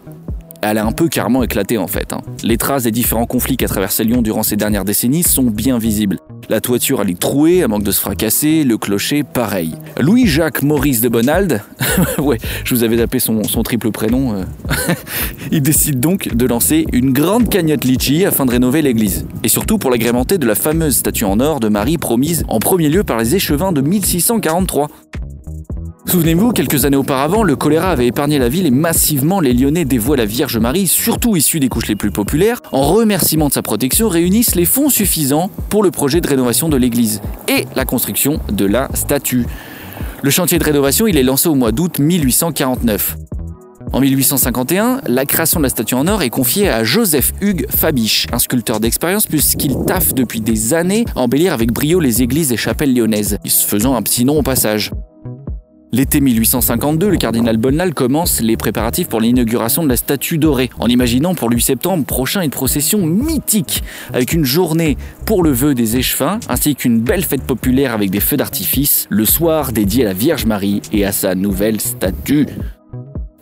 elle 0.61 0.77
a 0.77 0.85
un 0.85 0.91
peu 0.91 1.07
carrément 1.07 1.43
éclaté 1.43 1.77
en 1.77 1.87
fait. 1.87 2.13
Hein. 2.13 2.21
Les 2.43 2.57
traces 2.57 2.83
des 2.83 2.91
différents 2.91 3.25
conflits 3.25 3.57
qu'a 3.57 3.67
traversé 3.67 4.03
Lyon 4.03 4.21
durant 4.21 4.43
ces 4.43 4.55
dernières 4.55 4.85
décennies 4.85 5.23
sont 5.23 5.43
bien 5.43 5.77
visibles. 5.77 6.17
La 6.49 6.61
toiture 6.61 7.01
elle 7.01 7.09
est 7.09 7.19
trouée, 7.19 7.57
elle 7.57 7.67
manque 7.67 7.83
de 7.83 7.91
se 7.91 7.99
fracasser, 7.99 8.63
le 8.63 8.77
clocher 8.77 9.23
pareil. 9.23 9.75
Louis-Jacques 9.99 10.61
Maurice 10.61 11.01
de 11.01 11.09
Bonald, 11.09 11.61
ouais, 12.19 12.37
je 12.63 12.73
vous 12.73 12.83
avais 12.83 13.01
appelé 13.01 13.19
son, 13.19 13.41
triple 13.63 13.91
prénom, 13.91 14.33
euh. 14.33 14.43
il 15.51 15.61
décide 15.61 15.99
donc 15.99 16.33
de 16.33 16.45
lancer 16.45 16.85
une 16.93 17.11
grande 17.11 17.49
cagnotte 17.49 17.83
litchi 17.83 18.25
afin 18.25 18.45
de 18.45 18.51
rénover 18.51 18.81
l'église. 18.81 19.25
Et 19.43 19.49
surtout 19.49 19.77
pour 19.77 19.91
l'agrémenter 19.91 20.37
de 20.37 20.45
la 20.45 20.55
fameuse 20.55 20.95
statue 20.95 21.25
en 21.25 21.39
or 21.39 21.59
de 21.59 21.67
Marie 21.67 21.97
promise 21.97 22.45
en 22.47 22.59
premier 22.59 22.89
lieu 22.89 23.03
par 23.03 23.17
les 23.17 23.35
échevins 23.35 23.71
de 23.71 23.81
1643. 23.81 24.87
Souvenez-vous, 26.07 26.53
quelques 26.53 26.85
années 26.85 26.95
auparavant, 26.95 27.43
le 27.43 27.57
choléra 27.57 27.91
avait 27.91 28.07
épargné 28.07 28.39
la 28.39 28.47
ville 28.47 28.65
et 28.65 28.71
massivement 28.71 29.41
les 29.41 29.53
Lyonnais 29.53 29.83
dévoient 29.83 30.15
la 30.15 30.25
Vierge 30.25 30.57
Marie, 30.57 30.87
surtout 30.87 31.35
issus 31.35 31.59
des 31.59 31.67
couches 31.67 31.87
les 31.87 31.97
plus 31.97 32.11
populaires, 32.11 32.61
en 32.71 32.83
remerciement 32.83 33.49
de 33.49 33.53
sa 33.53 33.61
protection, 33.61 34.07
réunissent 34.07 34.55
les 34.55 34.63
fonds 34.63 34.89
suffisants 34.89 35.51
pour 35.67 35.83
le 35.83 35.91
projet 35.91 36.21
de 36.21 36.27
rénovation 36.29 36.69
de 36.69 36.77
l'église 36.77 37.21
et 37.49 37.65
la 37.75 37.83
construction 37.83 38.39
de 38.49 38.63
la 38.63 38.87
statue. 38.93 39.45
Le 40.21 40.29
chantier 40.29 40.57
de 40.59 40.63
rénovation, 40.63 41.07
il 41.07 41.17
est 41.17 41.23
lancé 41.23 41.49
au 41.49 41.55
mois 41.55 41.73
d'août 41.73 41.99
1849. 41.99 43.17
En 43.91 43.99
1851, 43.99 45.01
la 45.07 45.25
création 45.25 45.59
de 45.59 45.63
la 45.63 45.69
statue 45.69 45.95
en 45.95 46.07
or 46.07 46.21
est 46.21 46.29
confiée 46.29 46.69
à 46.69 46.85
Joseph 46.85 47.33
Hugues 47.41 47.65
Fabiche, 47.69 48.27
un 48.31 48.39
sculpteur 48.39 48.79
d'expérience 48.79 49.27
puisqu'il 49.27 49.75
taffe 49.85 50.13
depuis 50.13 50.39
des 50.39 50.73
années 50.73 51.03
à 51.17 51.19
embellir 51.19 51.51
avec 51.51 51.73
brio 51.73 51.99
les 51.99 52.21
églises 52.21 52.53
et 52.53 52.57
chapelles 52.57 52.95
lyonnaises, 52.95 53.39
se 53.45 53.65
faisant 53.65 53.95
un 53.95 54.01
petit 54.01 54.23
nom 54.23 54.39
au 54.39 54.43
passage. 54.43 54.91
L'été 55.93 56.19
1852, 56.19 57.09
le 57.09 57.15
cardinal 57.15 57.55
Bonnal 57.55 57.93
commence 57.93 58.41
les 58.41 58.57
préparatifs 58.57 59.07
pour 59.07 59.21
l'inauguration 59.21 59.83
de 59.83 59.89
la 59.89 59.95
statue 59.95 60.37
dorée, 60.37 60.69
en 60.79 60.87
imaginant 60.87 61.33
pour 61.33 61.49
le 61.49 61.55
8 61.55 61.61
septembre 61.61 62.05
prochain 62.05 62.41
une 62.41 62.49
procession 62.49 63.05
mythique, 63.05 63.83
avec 64.13 64.33
une 64.33 64.43
journée 64.43 64.97
pour 65.25 65.43
le 65.43 65.51
vœu 65.51 65.75
des 65.75 65.95
échevins, 65.95 66.41
ainsi 66.49 66.75
qu'une 66.75 66.99
belle 66.99 67.23
fête 67.23 67.43
populaire 67.43 67.93
avec 67.93 68.09
des 68.09 68.19
feux 68.19 68.35
d'artifice, 68.35 69.07
le 69.09 69.23
soir 69.23 69.71
dédié 69.71 70.03
à 70.03 70.07
la 70.09 70.13
Vierge 70.13 70.45
Marie 70.45 70.81
et 70.91 71.05
à 71.05 71.13
sa 71.13 71.35
nouvelle 71.35 71.79
statue. 71.79 72.47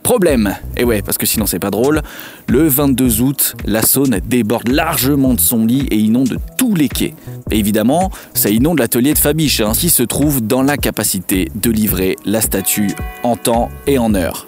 Problème 0.05 0.55
Et 0.77 0.83
ouais, 0.83 1.01
parce 1.01 1.17
que 1.17 1.25
sinon 1.25 1.47
c'est 1.47 1.57
pas 1.57 1.71
drôle. 1.71 2.03
Le 2.47 2.67
22 2.67 3.21
août, 3.21 3.55
la 3.65 3.81
Saône 3.81 4.19
déborde 4.23 4.67
largement 4.67 5.33
de 5.33 5.39
son 5.39 5.65
lit 5.65 5.87
et 5.89 5.97
inonde 5.97 6.37
tous 6.59 6.75
les 6.75 6.89
quais. 6.89 7.15
Évidemment, 7.49 8.11
ça 8.35 8.51
inonde 8.51 8.77
l'atelier 8.77 9.15
de 9.15 9.17
Fabiche, 9.17 9.61
hein, 9.61 9.71
qui 9.73 9.89
se 9.89 10.03
trouve 10.03 10.45
dans 10.45 10.61
l'incapacité 10.61 11.49
de 11.55 11.71
livrer 11.71 12.17
la 12.23 12.39
statue 12.41 12.91
en 13.23 13.35
temps 13.35 13.69
et 13.87 13.97
en 13.97 14.13
heure. 14.13 14.45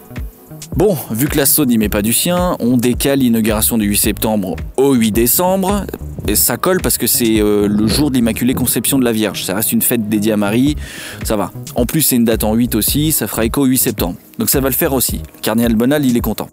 Bon, 0.76 0.96
vu 1.12 1.28
que 1.28 1.38
la 1.38 1.46
Saône 1.46 1.70
n'y 1.70 1.78
met 1.78 1.90
pas 1.90 2.02
du 2.02 2.14
sien, 2.14 2.56
on 2.60 2.78
décale 2.78 3.20
l'inauguration 3.20 3.78
du 3.78 3.88
8 3.88 3.98
septembre 3.98 4.56
au 4.78 4.94
8 4.94 5.12
décembre. 5.12 5.86
Et 6.28 6.36
ça 6.36 6.58
colle 6.58 6.82
parce 6.82 6.98
que 6.98 7.08
c'est 7.08 7.40
euh, 7.40 7.68
le 7.68 7.88
jour 7.88 8.12
de 8.12 8.16
l'Immaculée 8.16 8.54
Conception 8.54 9.00
de 9.00 9.06
la 9.06 9.14
Vierge. 9.14 9.44
Ça 9.46 9.56
reste 9.56 9.72
une 9.72 9.82
fête 9.82 10.10
dédiée 10.10 10.34
à 10.34 10.38
Marie, 10.38 10.76
ça 11.24 11.38
va. 11.38 11.52
En 11.76 11.86
plus, 11.86 12.02
c'est 12.02 12.18
une 12.18 12.26
date 12.26 12.44
en 12.44 12.54
8 12.54 12.76
aussi, 12.76 13.12
ça 13.12 13.28
fera 13.28 13.46
écho 13.46 13.62
au 13.62 13.66
8 13.66 13.78
septembre. 13.78 14.16
Donc 14.38 14.50
ça 14.50 14.60
va 14.60 14.68
le 14.68 14.76
faire 14.76 14.94
aussi. 14.94 15.22
Le 15.36 15.42
cardinal 15.42 15.76
Bonal, 15.76 16.06
il 16.06 16.18
est 16.18 16.22
content. 16.22 16.50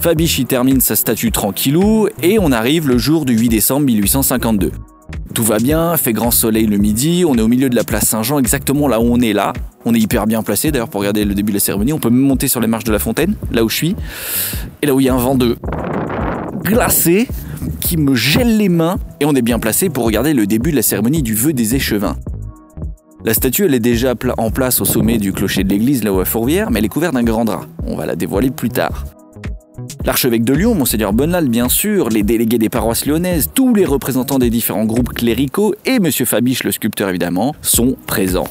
Fabiche 0.00 0.38
y 0.38 0.44
termine 0.44 0.80
sa 0.80 0.96
statue 0.96 1.30
tranquillou 1.30 2.08
et 2.22 2.38
on 2.38 2.52
arrive 2.52 2.88
le 2.88 2.98
jour 2.98 3.24
du 3.24 3.38
8 3.38 3.48
décembre 3.48 3.86
1852. 3.86 4.72
Tout 5.34 5.42
va 5.42 5.58
bien, 5.58 5.96
fait 5.96 6.12
grand 6.12 6.30
soleil 6.30 6.66
le 6.66 6.76
midi, 6.76 7.24
on 7.26 7.36
est 7.36 7.40
au 7.40 7.48
milieu 7.48 7.68
de 7.68 7.74
la 7.74 7.82
place 7.82 8.04
Saint-Jean, 8.04 8.38
exactement 8.38 8.86
là 8.86 9.00
où 9.00 9.04
on 9.04 9.20
est 9.20 9.32
là. 9.32 9.52
On 9.84 9.92
est 9.92 9.98
hyper 9.98 10.28
bien 10.28 10.44
placé 10.44 10.70
d'ailleurs 10.70 10.88
pour 10.88 11.00
regarder 11.00 11.24
le 11.24 11.34
début 11.34 11.50
de 11.50 11.56
la 11.56 11.60
cérémonie. 11.60 11.92
On 11.92 11.98
peut 11.98 12.08
même 12.08 12.20
monter 12.20 12.46
sur 12.46 12.60
les 12.60 12.68
marches 12.68 12.84
de 12.84 12.92
la 12.92 13.00
fontaine, 13.00 13.34
là 13.50 13.64
où 13.64 13.68
je 13.68 13.74
suis. 13.74 13.96
Et 14.80 14.86
là 14.86 14.94
où 14.94 15.00
il 15.00 15.06
y 15.06 15.08
a 15.08 15.14
un 15.14 15.18
vent 15.18 15.34
de 15.34 15.56
glacé 16.62 17.26
qui 17.80 17.96
me 17.96 18.14
gèle 18.14 18.58
les 18.58 18.68
mains. 18.68 18.96
Et 19.18 19.24
on 19.24 19.34
est 19.34 19.42
bien 19.42 19.58
placé 19.58 19.88
pour 19.88 20.04
regarder 20.04 20.34
le 20.34 20.46
début 20.46 20.70
de 20.70 20.76
la 20.76 20.82
cérémonie 20.82 21.22
du 21.22 21.34
vœu 21.34 21.52
des 21.52 21.74
échevins. 21.74 22.16
La 23.24 23.34
statue, 23.34 23.64
elle 23.64 23.74
est 23.74 23.80
déjà 23.80 24.14
en 24.38 24.50
place 24.52 24.80
au 24.80 24.84
sommet 24.84 25.18
du 25.18 25.32
clocher 25.32 25.64
de 25.64 25.68
l'église, 25.68 26.04
là 26.04 26.12
où 26.12 26.20
à 26.20 26.24
Fourvière, 26.24 26.70
mais 26.70 26.78
elle 26.78 26.84
est 26.84 26.88
couverte 26.88 27.14
d'un 27.14 27.24
grand 27.24 27.44
drap. 27.44 27.66
On 27.84 27.96
va 27.96 28.06
la 28.06 28.14
dévoiler 28.14 28.50
plus 28.50 28.68
tard. 28.68 29.04
L'archevêque 30.04 30.44
de 30.44 30.52
Lyon, 30.52 30.74
Monseigneur 30.74 31.14
Bonnal, 31.14 31.48
bien 31.48 31.70
sûr, 31.70 32.10
les 32.10 32.22
délégués 32.22 32.58
des 32.58 32.68
paroisses 32.68 33.06
lyonnaises, 33.06 33.50
tous 33.54 33.74
les 33.74 33.86
représentants 33.86 34.38
des 34.38 34.50
différents 34.50 34.84
groupes 34.84 35.14
cléricaux 35.14 35.74
et 35.86 35.98
Monsieur 35.98 36.26
Fabiche, 36.26 36.62
le 36.62 36.72
sculpteur 36.72 37.08
évidemment, 37.08 37.54
sont 37.62 37.96
présents. 38.06 38.48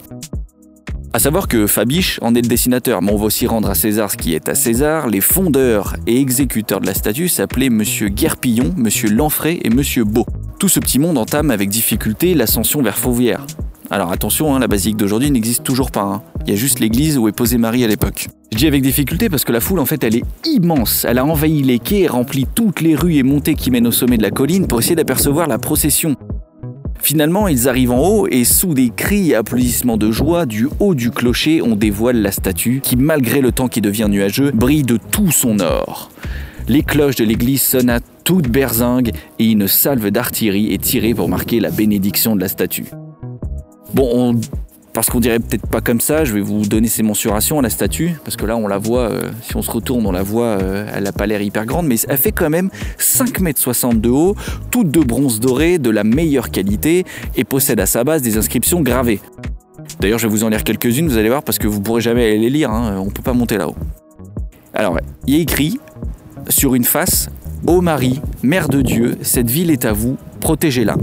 À 1.13 1.19
savoir 1.19 1.47
que 1.47 1.67
Fabiche 1.67 2.17
en 2.23 2.33
est 2.33 2.41
le 2.41 2.47
dessinateur, 2.47 3.03
mais 3.03 3.11
on 3.11 3.17
va 3.17 3.25
aussi 3.25 3.45
rendre 3.45 3.69
à 3.69 3.75
César 3.75 4.09
ce 4.09 4.17
qui 4.17 4.33
est 4.33 4.49
à 4.49 4.55
César. 4.55 5.07
Les 5.07 5.21
fondeurs 5.21 5.95
et 6.07 6.19
exécuteurs 6.19 6.81
de 6.81 6.87
la 6.87 6.95
statue 6.95 7.27
s'appelaient 7.27 7.69
Monsieur 7.69 8.09
Guerpillon, 8.09 8.73
Monsieur 8.75 9.09
Lanfray 9.09 9.59
et 9.63 9.69
Monsieur 9.69 10.05
Beau. 10.05 10.25
Tout 10.57 10.69
ce 10.69 10.79
petit 10.79 10.97
monde 10.97 11.19
entame 11.19 11.51
avec 11.51 11.69
difficulté 11.69 12.33
l'ascension 12.33 12.81
vers 12.81 12.97
Fauvière. 12.97 13.45
Alors 13.93 14.11
attention, 14.11 14.55
hein, 14.55 14.59
la 14.59 14.67
basilique 14.67 14.97
d'aujourd'hui 14.97 15.29
n'existe 15.29 15.63
toujours 15.63 15.91
pas. 15.91 16.01
Hein. 16.01 16.23
Il 16.47 16.49
y 16.49 16.53
a 16.53 16.55
juste 16.55 16.79
l'église 16.79 17.19
où 17.19 17.27
est 17.27 17.31
posée 17.31 17.59
Marie 17.59 17.83
à 17.83 17.87
l'époque. 17.87 18.27
Je 18.51 18.57
dis 18.57 18.65
avec 18.65 18.81
difficulté 18.81 19.29
parce 19.29 19.45
que 19.45 19.51
la 19.51 19.59
foule 19.59 19.77
en 19.77 19.85
fait 19.85 20.03
elle 20.03 20.15
est 20.15 20.23
immense. 20.45 21.05
Elle 21.07 21.19
a 21.19 21.25
envahi 21.25 21.61
les 21.61 21.77
quais 21.77 22.07
rempli 22.07 22.47
toutes 22.55 22.81
les 22.81 22.95
rues 22.95 23.17
et 23.17 23.21
montées 23.21 23.53
qui 23.53 23.69
mènent 23.69 23.85
au 23.85 23.91
sommet 23.91 24.17
de 24.17 24.23
la 24.23 24.31
colline 24.31 24.65
pour 24.65 24.79
essayer 24.79 24.95
d'apercevoir 24.95 25.47
la 25.47 25.59
procession. 25.59 26.15
Finalement, 27.03 27.47
ils 27.47 27.69
arrivent 27.69 27.91
en 27.91 27.99
haut 27.99 28.27
et 28.27 28.45
sous 28.45 28.73
des 28.73 28.89
cris 28.89 29.29
et 29.29 29.35
applaudissements 29.35 29.97
de 29.97 30.09
joie, 30.09 30.47
du 30.47 30.69
haut 30.79 30.95
du 30.95 31.11
clocher, 31.11 31.61
on 31.61 31.75
dévoile 31.75 32.19
la 32.19 32.31
statue 32.31 32.79
qui, 32.81 32.95
malgré 32.95 33.41
le 33.41 33.51
temps 33.51 33.67
qui 33.67 33.81
devient 33.81 34.07
nuageux, 34.09 34.49
brille 34.49 34.81
de 34.81 34.97
tout 34.97 35.29
son 35.29 35.59
or. 35.59 36.09
Les 36.67 36.81
cloches 36.81 37.17
de 37.17 37.25
l'église 37.25 37.61
sonnent 37.61 37.91
à 37.91 37.99
toute 38.23 38.47
berzingue 38.47 39.11
et 39.37 39.51
une 39.51 39.67
salve 39.67 40.09
d'artillerie 40.09 40.73
est 40.73 40.81
tirée 40.81 41.13
pour 41.13 41.29
marquer 41.29 41.59
la 41.59 41.69
bénédiction 41.69 42.35
de 42.35 42.41
la 42.41 42.47
statue. 42.47 42.85
Bon, 43.93 44.39
parce 44.93 45.09
qu'on 45.09 45.19
dirait 45.19 45.39
peut-être 45.39 45.67
pas 45.67 45.81
comme 45.81 46.01
ça, 46.01 46.23
je 46.23 46.33
vais 46.33 46.41
vous 46.41 46.65
donner 46.65 46.87
ses 46.87 47.03
mensurations 47.03 47.59
à 47.59 47.61
la 47.61 47.69
statue, 47.69 48.15
parce 48.23 48.35
que 48.35 48.45
là 48.45 48.55
on 48.55 48.67
la 48.67 48.77
voit, 48.77 49.09
euh, 49.09 49.31
si 49.41 49.55
on 49.55 49.61
se 49.61 49.71
retourne, 49.71 50.05
on 50.05 50.11
la 50.11 50.23
voit, 50.23 50.57
euh, 50.61 50.87
elle 50.95 51.03
n'a 51.03 51.11
pas 51.11 51.27
l'air 51.27 51.41
hyper 51.41 51.65
grande, 51.65 51.87
mais 51.87 51.95
elle 52.07 52.17
fait 52.17 52.31
quand 52.31 52.49
même 52.49 52.69
5,60 52.99 53.91
m 53.91 54.01
de 54.01 54.09
haut, 54.09 54.35
toute 54.71 54.89
de 54.89 54.99
bronze 54.99 55.39
doré, 55.39 55.77
de 55.79 55.89
la 55.89 56.03
meilleure 56.03 56.51
qualité, 56.51 57.05
et 57.35 57.43
possède 57.43 57.79
à 57.79 57.85
sa 57.85 58.03
base 58.03 58.21
des 58.21 58.37
inscriptions 58.37 58.81
gravées. 58.81 59.19
D'ailleurs, 59.99 60.19
je 60.19 60.27
vais 60.27 60.31
vous 60.31 60.43
en 60.43 60.49
lire 60.49 60.63
quelques-unes, 60.63 61.07
vous 61.07 61.17
allez 61.17 61.29
voir, 61.29 61.43
parce 61.43 61.59
que 61.59 61.67
vous 61.67 61.81
pourrez 61.81 62.01
jamais 62.01 62.37
les 62.37 62.49
lire, 62.49 62.71
hein, 62.71 62.97
on 62.99 63.09
peut 63.09 63.21
pas 63.21 63.33
monter 63.33 63.57
là-haut. 63.57 63.75
Alors, 64.73 64.97
il 65.27 65.35
y 65.35 65.37
a 65.37 65.41
écrit 65.41 65.79
sur 66.49 66.75
une 66.75 66.83
face 66.83 67.29
Ô 67.65 67.81
Marie, 67.81 68.21
Mère 68.41 68.69
de 68.69 68.81
Dieu, 68.81 69.17
cette 69.21 69.49
ville 69.49 69.71
est 69.71 69.85
à 69.85 69.93
vous, 69.93 70.17
protégez-la. 70.39 70.97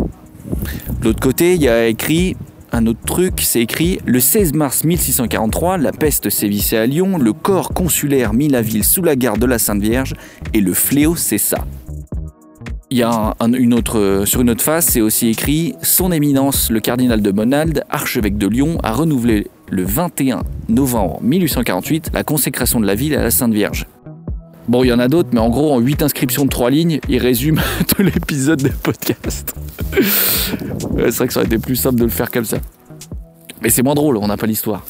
L'autre 1.03 1.21
côté, 1.21 1.55
il 1.55 1.63
y 1.63 1.69
a 1.69 1.87
écrit 1.87 2.37
un 2.73 2.87
autre 2.87 3.01
truc, 3.05 3.41
c'est 3.41 3.61
écrit 3.61 3.99
le 4.07 4.21
16 4.21 4.55
mars 4.55 4.85
1643, 4.85 5.79
la 5.79 5.93
peste 5.93 6.31
sévissait 6.31 6.77
à 6.77 6.87
Lyon, 6.87 7.19
le 7.19 7.33
corps 7.33 7.71
consulaire 7.71 8.33
mit 8.33 8.49
la 8.49 8.63
ville 8.63 8.85
sous 8.85 9.03
la 9.03 9.17
garde 9.17 9.41
de 9.41 9.47
la 9.47 9.59
Sainte 9.59 9.83
Vierge 9.83 10.15
et 10.55 10.61
le 10.61 10.73
fléau 10.73 11.17
cessa. 11.17 11.65
Il 12.93 12.99
y 12.99 13.03
a 13.03 13.37
autre, 13.73 14.25
sur 14.25 14.41
une 14.41 14.51
autre 14.51 14.63
face, 14.63 14.87
c'est 14.87 15.01
aussi 15.01 15.29
écrit 15.29 15.75
Son 15.83 16.11
Éminence, 16.11 16.71
le 16.71 16.81
cardinal 16.81 17.23
de 17.23 17.31
Monalde, 17.31 17.85
archevêque 17.89 18.37
de 18.37 18.49
Lyon, 18.49 18.79
a 18.83 18.93
renouvelé 18.93 19.47
le 19.71 19.85
21 19.85 20.43
novembre 20.69 21.21
1848 21.23 22.11
la 22.13 22.25
consécration 22.25 22.81
de 22.81 22.87
la 22.87 22.95
ville 22.95 23.15
à 23.15 23.23
la 23.23 23.31
Sainte 23.31 23.53
Vierge. 23.53 23.87
Bon, 24.71 24.85
il 24.85 24.87
y 24.87 24.93
en 24.93 25.01
a 25.01 25.09
d'autres, 25.09 25.31
mais 25.33 25.41
en 25.41 25.49
gros, 25.49 25.73
en 25.73 25.81
8 25.81 26.01
inscriptions 26.05 26.45
de 26.45 26.49
3 26.49 26.71
lignes, 26.71 27.01
il 27.09 27.19
résume 27.19 27.61
tout 27.89 28.05
l'épisode 28.05 28.63
des 28.63 28.71
podcasts. 28.71 29.53
c'est 29.93 31.11
vrai 31.17 31.27
que 31.27 31.33
ça 31.33 31.41
aurait 31.41 31.49
été 31.49 31.59
plus 31.59 31.75
simple 31.75 31.99
de 31.99 32.05
le 32.05 32.11
faire 32.11 32.31
comme 32.31 32.45
ça. 32.45 32.59
Mais 33.63 33.71
c'est 33.71 33.83
moins 33.83 33.97
drôle, 33.97 34.17
on 34.17 34.29
n'a 34.29 34.37
pas 34.37 34.47
l'histoire. 34.47 34.87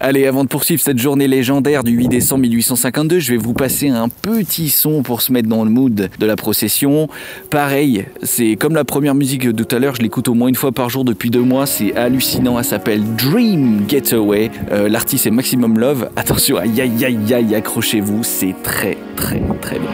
Allez, 0.00 0.26
avant 0.26 0.44
de 0.44 0.48
poursuivre 0.48 0.80
cette 0.80 0.98
journée 0.98 1.26
légendaire 1.26 1.82
du 1.82 1.90
8 1.92 2.08
décembre 2.08 2.42
1852, 2.42 3.18
je 3.18 3.32
vais 3.32 3.36
vous 3.36 3.52
passer 3.52 3.88
un 3.88 4.08
petit 4.08 4.70
son 4.70 5.02
pour 5.02 5.22
se 5.22 5.32
mettre 5.32 5.48
dans 5.48 5.64
le 5.64 5.70
mood 5.70 6.08
de 6.16 6.26
la 6.26 6.36
procession. 6.36 7.08
Pareil, 7.50 8.04
c'est 8.22 8.54
comme 8.54 8.74
la 8.74 8.84
première 8.84 9.16
musique 9.16 9.48
de 9.48 9.64
tout 9.64 9.74
à 9.74 9.80
l'heure, 9.80 9.96
je 9.96 10.02
l'écoute 10.02 10.28
au 10.28 10.34
moins 10.34 10.48
une 10.48 10.54
fois 10.54 10.70
par 10.70 10.88
jour 10.88 11.04
depuis 11.04 11.30
deux 11.30 11.42
mois, 11.42 11.66
c'est 11.66 11.96
hallucinant, 11.96 12.58
elle 12.58 12.64
s'appelle 12.64 13.02
Dream 13.16 13.88
Getaway. 13.88 14.52
Euh, 14.70 14.88
l'artiste 14.88 15.26
est 15.26 15.32
Maximum 15.32 15.78
Love. 15.78 16.10
Attention, 16.14 16.58
aïe 16.58 16.80
aïe 16.80 17.04
aïe 17.04 17.34
aïe, 17.34 17.54
accrochez-vous, 17.56 18.22
c'est 18.22 18.54
très 18.62 18.96
très 19.16 19.42
très 19.60 19.80
bien. 19.80 19.88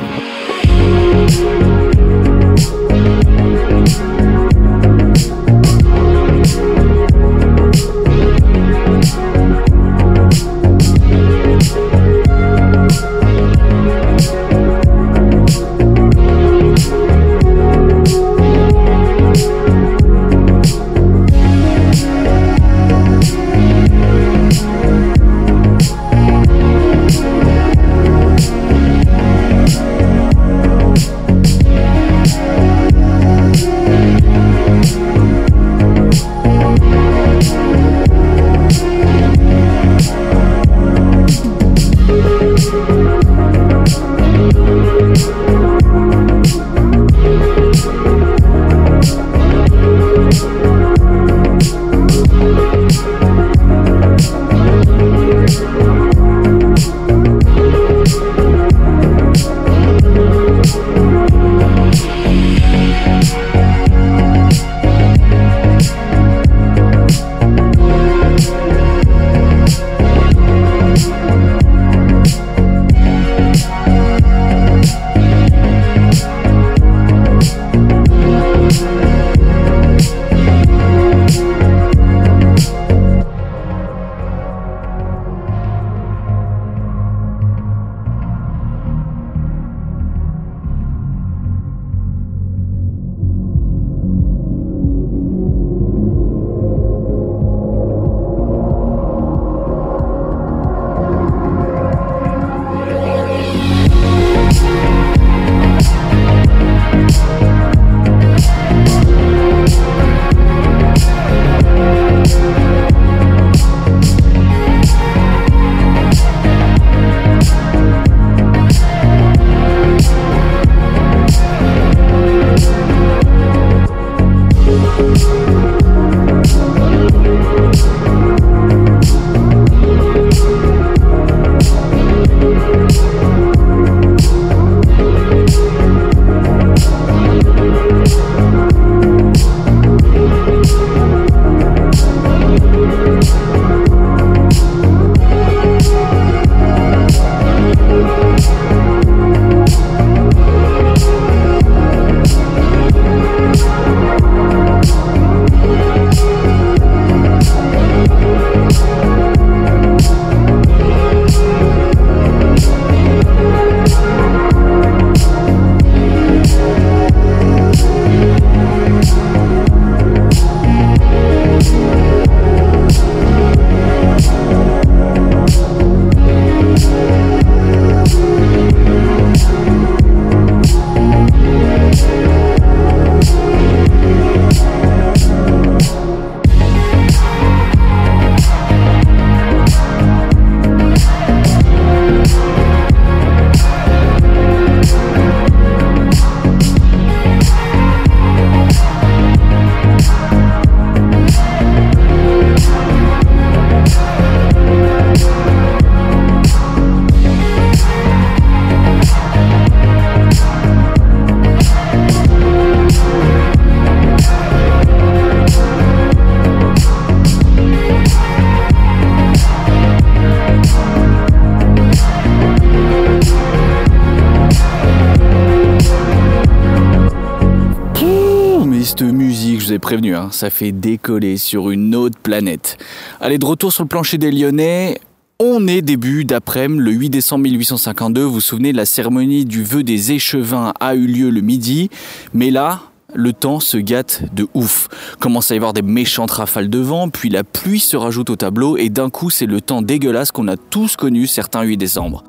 Prévenu, 229.85 230.17
hein, 230.17 230.29
ça 230.31 230.49
fait 230.49 230.73
décoller 230.73 231.37
sur 231.37 231.69
une 231.69 231.95
autre 231.95 232.19
planète. 232.19 232.79
Allez, 233.21 233.37
de 233.37 233.45
retour 233.45 233.71
sur 233.71 233.85
le 233.85 233.89
plancher 233.89 234.17
des 234.17 234.33
Lyonnais. 234.33 234.99
On 235.39 235.69
est 235.69 235.83
début 235.83 236.25
d'après-midi, 236.25 236.81
le 236.81 236.91
8 236.91 237.11
décembre 237.11 237.43
1852. 237.43 238.23
Vous 238.23 238.33
vous 238.33 238.41
souvenez, 238.41 238.73
la 238.73 238.87
cérémonie 238.87 239.45
du 239.45 239.63
vœu 239.63 239.83
des 239.83 240.13
échevins 240.13 240.73
a 240.81 240.95
eu 240.95 241.07
lieu 241.07 241.29
le 241.29 241.43
midi. 241.43 241.91
Mais 242.33 242.51
là, 242.51 242.81
le 243.15 243.35
temps 243.35 243.61
se 243.61 243.77
gâte 243.77 244.23
de 244.33 244.49
ouf. 244.55 244.89
Commence 245.21 245.51
à 245.51 245.55
y 245.55 245.59
avoir 245.59 245.75
des 245.75 245.83
méchantes 245.83 246.31
rafales 246.31 246.71
de 246.71 246.79
vent, 246.79 247.11
puis 247.11 247.29
la 247.29 247.45
pluie 247.45 247.81
se 247.81 247.99
rajoute 247.99 248.31
au 248.31 248.37
tableau, 248.37 248.79
et 248.79 248.89
d'un 248.89 249.11
coup, 249.11 249.29
c'est 249.29 249.45
le 249.45 249.61
temps 249.61 249.83
dégueulasse 249.83 250.33
qu'on 250.33 250.49
a 250.49 250.57
tous 250.57 250.97
connu 250.97 251.27
certains 251.27 251.63
8 251.63 251.77
décembre. 251.77 252.25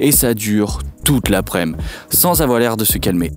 Et 0.00 0.10
ça 0.10 0.32
dure 0.32 0.78
toute 1.04 1.28
l'après-midi, 1.28 1.78
sans 2.08 2.40
avoir 2.40 2.58
l'air 2.60 2.78
de 2.78 2.86
se 2.86 2.96
calmer. 2.96 3.32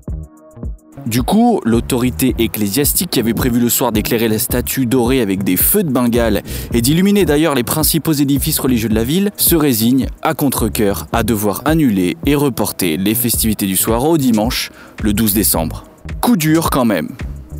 Du 1.05 1.23
coup, 1.23 1.61
l'autorité 1.65 2.35
ecclésiastique 2.37 3.09
qui 3.09 3.19
avait 3.19 3.33
prévu 3.33 3.59
le 3.59 3.69
soir 3.69 3.91
d'éclairer 3.91 4.27
la 4.27 4.37
statue 4.37 4.85
dorée 4.85 5.21
avec 5.21 5.43
des 5.43 5.57
feux 5.57 5.83
de 5.83 5.89
Bengale 5.89 6.43
et 6.73 6.81
d'illuminer 6.81 7.25
d'ailleurs 7.25 7.55
les 7.55 7.63
principaux 7.63 8.13
édifices 8.13 8.59
religieux 8.59 8.89
de 8.89 8.95
la 8.95 9.03
ville, 9.03 9.31
se 9.35 9.55
résigne 9.55 10.07
à 10.21 10.35
contre-coeur 10.35 11.07
à 11.11 11.23
devoir 11.23 11.63
annuler 11.65 12.17
et 12.25 12.35
reporter 12.35 12.97
les 12.97 13.15
festivités 13.15 13.65
du 13.65 13.75
soir 13.75 14.03
au 14.05 14.17
dimanche, 14.17 14.71
le 15.01 15.13
12 15.13 15.33
décembre. 15.33 15.85
Coup 16.21 16.37
dur 16.37 16.69
quand 16.69 16.85
même. 16.85 17.09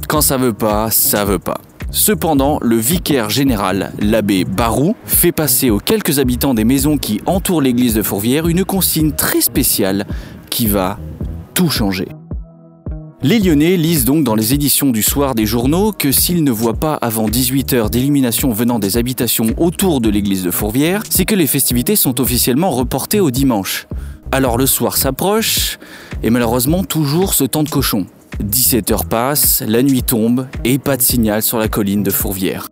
Quand 0.07 0.21
ça 0.21 0.37
veut 0.37 0.53
pas, 0.53 0.91
ça 0.91 1.25
veut 1.25 1.39
pas. 1.39 1.57
Cependant, 1.89 2.59
le 2.61 2.77
vicaire 2.77 3.29
général, 3.29 3.91
l'abbé 3.99 4.45
Barou, 4.45 4.95
fait 5.03 5.31
passer 5.31 5.69
aux 5.69 5.79
quelques 5.79 6.19
habitants 6.19 6.53
des 6.53 6.63
maisons 6.63 6.97
qui 6.97 7.19
entourent 7.25 7.61
l'église 7.61 7.95
de 7.95 8.03
Fourvière 8.03 8.47
une 8.47 8.63
consigne 8.63 9.11
très 9.11 9.41
spéciale 9.41 10.05
qui 10.49 10.67
va 10.67 10.99
tout 11.53 11.69
changer. 11.69 12.07
Les 13.23 13.37
Lyonnais 13.37 13.77
lisent 13.77 14.05
donc 14.05 14.23
dans 14.23 14.33
les 14.33 14.55
éditions 14.55 14.89
du 14.89 15.03
soir 15.03 15.35
des 15.35 15.45
journaux 15.45 15.91
que 15.91 16.11
s'ils 16.11 16.43
ne 16.43 16.49
voient 16.49 16.73
pas 16.73 16.95
avant 16.95 17.29
18 17.29 17.73
heures 17.73 17.89
d'illumination 17.91 18.51
venant 18.51 18.79
des 18.79 18.97
habitations 18.97 19.45
autour 19.57 20.01
de 20.01 20.09
l'église 20.09 20.41
de 20.41 20.49
Fourvière, 20.49 21.03
c'est 21.07 21.25
que 21.25 21.35
les 21.35 21.45
festivités 21.45 21.95
sont 21.95 22.19
officiellement 22.19 22.71
reportées 22.71 23.19
au 23.19 23.29
dimanche. 23.29 23.85
Alors 24.31 24.57
le 24.57 24.65
soir 24.65 24.97
s'approche, 24.97 25.77
et 26.23 26.31
malheureusement 26.31 26.83
toujours 26.83 27.35
ce 27.35 27.43
temps 27.43 27.61
de 27.61 27.69
cochon. 27.69 28.07
17 28.39 28.89
heures 28.89 29.05
passent, 29.05 29.61
la 29.67 29.83
nuit 29.83 30.01
tombe, 30.01 30.47
et 30.63 30.79
pas 30.79 30.97
de 30.97 31.03
signal 31.03 31.43
sur 31.43 31.59
la 31.59 31.67
colline 31.67 32.01
de 32.01 32.09
Fourvière. 32.09 32.69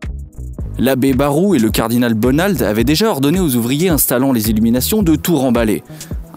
L'abbé 0.80 1.14
Barou 1.14 1.54
et 1.54 1.60
le 1.60 1.70
cardinal 1.70 2.16
Bonald 2.16 2.64
avaient 2.64 2.84
déjà 2.84 3.12
ordonné 3.12 3.40
aux 3.40 3.56
ouvriers 3.56 3.90
installant 3.90 4.32
les 4.32 4.50
illuminations 4.50 5.04
de 5.04 5.16
tout 5.16 5.38
remballer. 5.38 5.84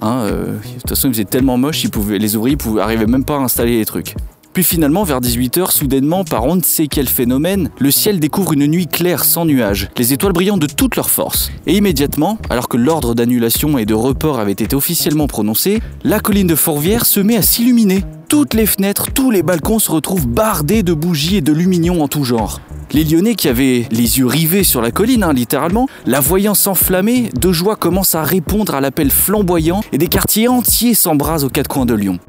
Hein, 0.02 0.24
euh, 0.26 0.46
de 0.46 0.80
toute 0.80 0.88
façon, 0.90 1.08
il 1.08 1.14
faisait 1.14 1.24
tellement 1.24 1.56
moche, 1.56 1.84
ils 1.84 1.90
pouvaient, 1.90 2.18
les 2.18 2.36
ouvriers 2.36 2.56
pouvaient, 2.56 2.82
arrivaient 2.82 3.06
même 3.06 3.24
pas 3.24 3.36
à 3.36 3.40
installer 3.40 3.78
les 3.78 3.84
trucs. 3.84 4.16
Puis 4.52 4.64
finalement, 4.64 5.04
vers 5.04 5.20
18h, 5.20 5.70
soudainement, 5.70 6.24
par 6.24 6.44
on 6.44 6.56
ne 6.56 6.62
sait 6.62 6.86
quel 6.86 7.08
phénomène, 7.08 7.70
le 7.78 7.90
ciel 7.90 8.20
découvre 8.20 8.52
une 8.52 8.66
nuit 8.66 8.86
claire 8.86 9.24
sans 9.24 9.46
nuages, 9.46 9.88
les 9.96 10.12
étoiles 10.12 10.34
brillant 10.34 10.58
de 10.58 10.66
toute 10.66 10.96
leur 10.96 11.08
force. 11.08 11.50
Et 11.66 11.74
immédiatement, 11.74 12.36
alors 12.50 12.68
que 12.68 12.76
l'ordre 12.76 13.14
d'annulation 13.14 13.78
et 13.78 13.86
de 13.86 13.94
report 13.94 14.40
avait 14.40 14.52
été 14.52 14.76
officiellement 14.76 15.26
prononcé, 15.26 15.80
la 16.04 16.20
colline 16.20 16.48
de 16.48 16.54
Fourvière 16.54 17.06
se 17.06 17.20
met 17.20 17.36
à 17.36 17.42
s'illuminer. 17.42 18.04
Toutes 18.32 18.54
les 18.54 18.64
fenêtres, 18.64 19.12
tous 19.12 19.30
les 19.30 19.42
balcons 19.42 19.78
se 19.78 19.90
retrouvent 19.90 20.26
bardés 20.26 20.82
de 20.82 20.94
bougies 20.94 21.36
et 21.36 21.40
de 21.42 21.52
luminions 21.52 22.02
en 22.02 22.08
tout 22.08 22.24
genre. 22.24 22.62
Les 22.90 23.04
Lyonnais 23.04 23.34
qui 23.34 23.46
avaient 23.46 23.86
les 23.90 24.18
yeux 24.18 24.26
rivés 24.26 24.64
sur 24.64 24.80
la 24.80 24.90
colline, 24.90 25.22
hein, 25.22 25.34
littéralement, 25.34 25.86
la 26.06 26.20
voyant 26.20 26.54
s'enflammer, 26.54 27.28
de 27.38 27.52
joie 27.52 27.76
commencent 27.76 28.14
à 28.14 28.22
répondre 28.22 28.74
à 28.74 28.80
l'appel 28.80 29.10
flamboyant 29.10 29.82
et 29.92 29.98
des 29.98 30.06
quartiers 30.06 30.48
entiers 30.48 30.94
s'embrasent 30.94 31.44
aux 31.44 31.50
quatre 31.50 31.68
coins 31.68 31.84
de 31.84 31.92
Lyon. 31.92 32.20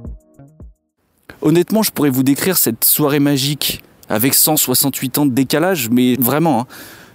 Honnêtement, 1.42 1.84
je 1.84 1.92
pourrais 1.92 2.10
vous 2.10 2.24
décrire 2.24 2.58
cette 2.58 2.84
soirée 2.84 3.22
magique 3.22 3.82
avec 4.10 4.34
168 4.34 5.20
ans 5.20 5.26
de 5.26 5.32
décalage, 5.32 5.90
mais 5.90 6.18
vraiment, 6.20 6.60
hein, 6.60 6.68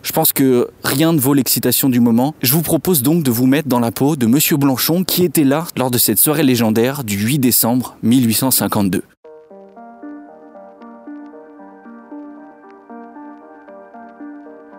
je 0.02 0.12
pense 0.12 0.32
que 0.32 0.68
rien 0.84 1.12
ne 1.12 1.20
vaut 1.20 1.34
l'excitation 1.34 1.88
du 1.88 2.00
moment. 2.00 2.34
Je 2.42 2.52
vous 2.52 2.62
propose 2.62 3.02
donc 3.02 3.22
de 3.22 3.30
vous 3.30 3.46
mettre 3.46 3.68
dans 3.68 3.80
la 3.80 3.90
peau 3.90 4.16
de 4.16 4.26
Monsieur 4.26 4.56
Blanchon 4.56 5.04
qui 5.04 5.24
était 5.24 5.44
là 5.44 5.66
lors 5.76 5.90
de 5.90 5.98
cette 5.98 6.18
soirée 6.18 6.42
légendaire 6.42 7.04
du 7.04 7.16
8 7.18 7.38
décembre 7.38 7.96
1852. 8.02 9.02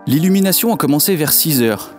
L'illumination 0.08 0.74
a 0.74 0.78
commencé 0.78 1.16
vers 1.16 1.32
6 1.32 1.62
heures. 1.62 1.92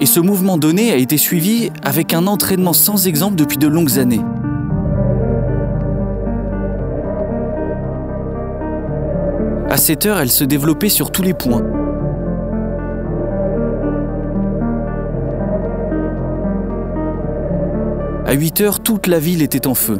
Et 0.00 0.06
ce 0.06 0.20
mouvement 0.20 0.58
donné 0.58 0.92
a 0.92 0.96
été 0.96 1.16
suivi 1.16 1.70
avec 1.82 2.12
un 2.12 2.26
entraînement 2.26 2.74
sans 2.74 3.06
exemple 3.06 3.36
depuis 3.36 3.56
de 3.56 3.66
longues 3.66 3.98
années. 3.98 4.20
À 9.74 9.76
7 9.76 10.06
heures, 10.06 10.18
elle 10.20 10.30
se 10.30 10.44
développait 10.44 10.88
sur 10.88 11.10
tous 11.10 11.22
les 11.22 11.34
points. 11.34 11.64
À 18.24 18.34
8 18.34 18.60
heures, 18.60 18.78
toute 18.78 19.08
la 19.08 19.18
ville 19.18 19.42
était 19.42 19.66
en 19.66 19.74
feu. 19.74 19.98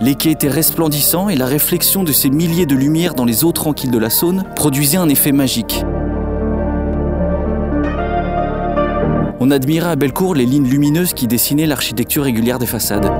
Les 0.00 0.14
quais 0.14 0.30
étaient 0.30 0.46
resplendissants 0.46 1.28
et 1.28 1.34
la 1.34 1.46
réflexion 1.46 2.04
de 2.04 2.12
ces 2.12 2.30
milliers 2.30 2.64
de 2.64 2.76
lumières 2.76 3.14
dans 3.14 3.24
les 3.24 3.42
eaux 3.42 3.50
tranquilles 3.50 3.90
de 3.90 3.98
la 3.98 4.08
Saône 4.08 4.44
produisait 4.54 4.98
un 4.98 5.08
effet 5.08 5.32
magique. 5.32 5.84
On 9.40 9.50
admirait 9.50 9.90
à 9.90 9.96
Bellecour 9.96 10.36
les 10.36 10.46
lignes 10.46 10.68
lumineuses 10.68 11.12
qui 11.12 11.26
dessinaient 11.26 11.66
l'architecture 11.66 12.22
régulière 12.22 12.60
des 12.60 12.66
façades. 12.66 13.10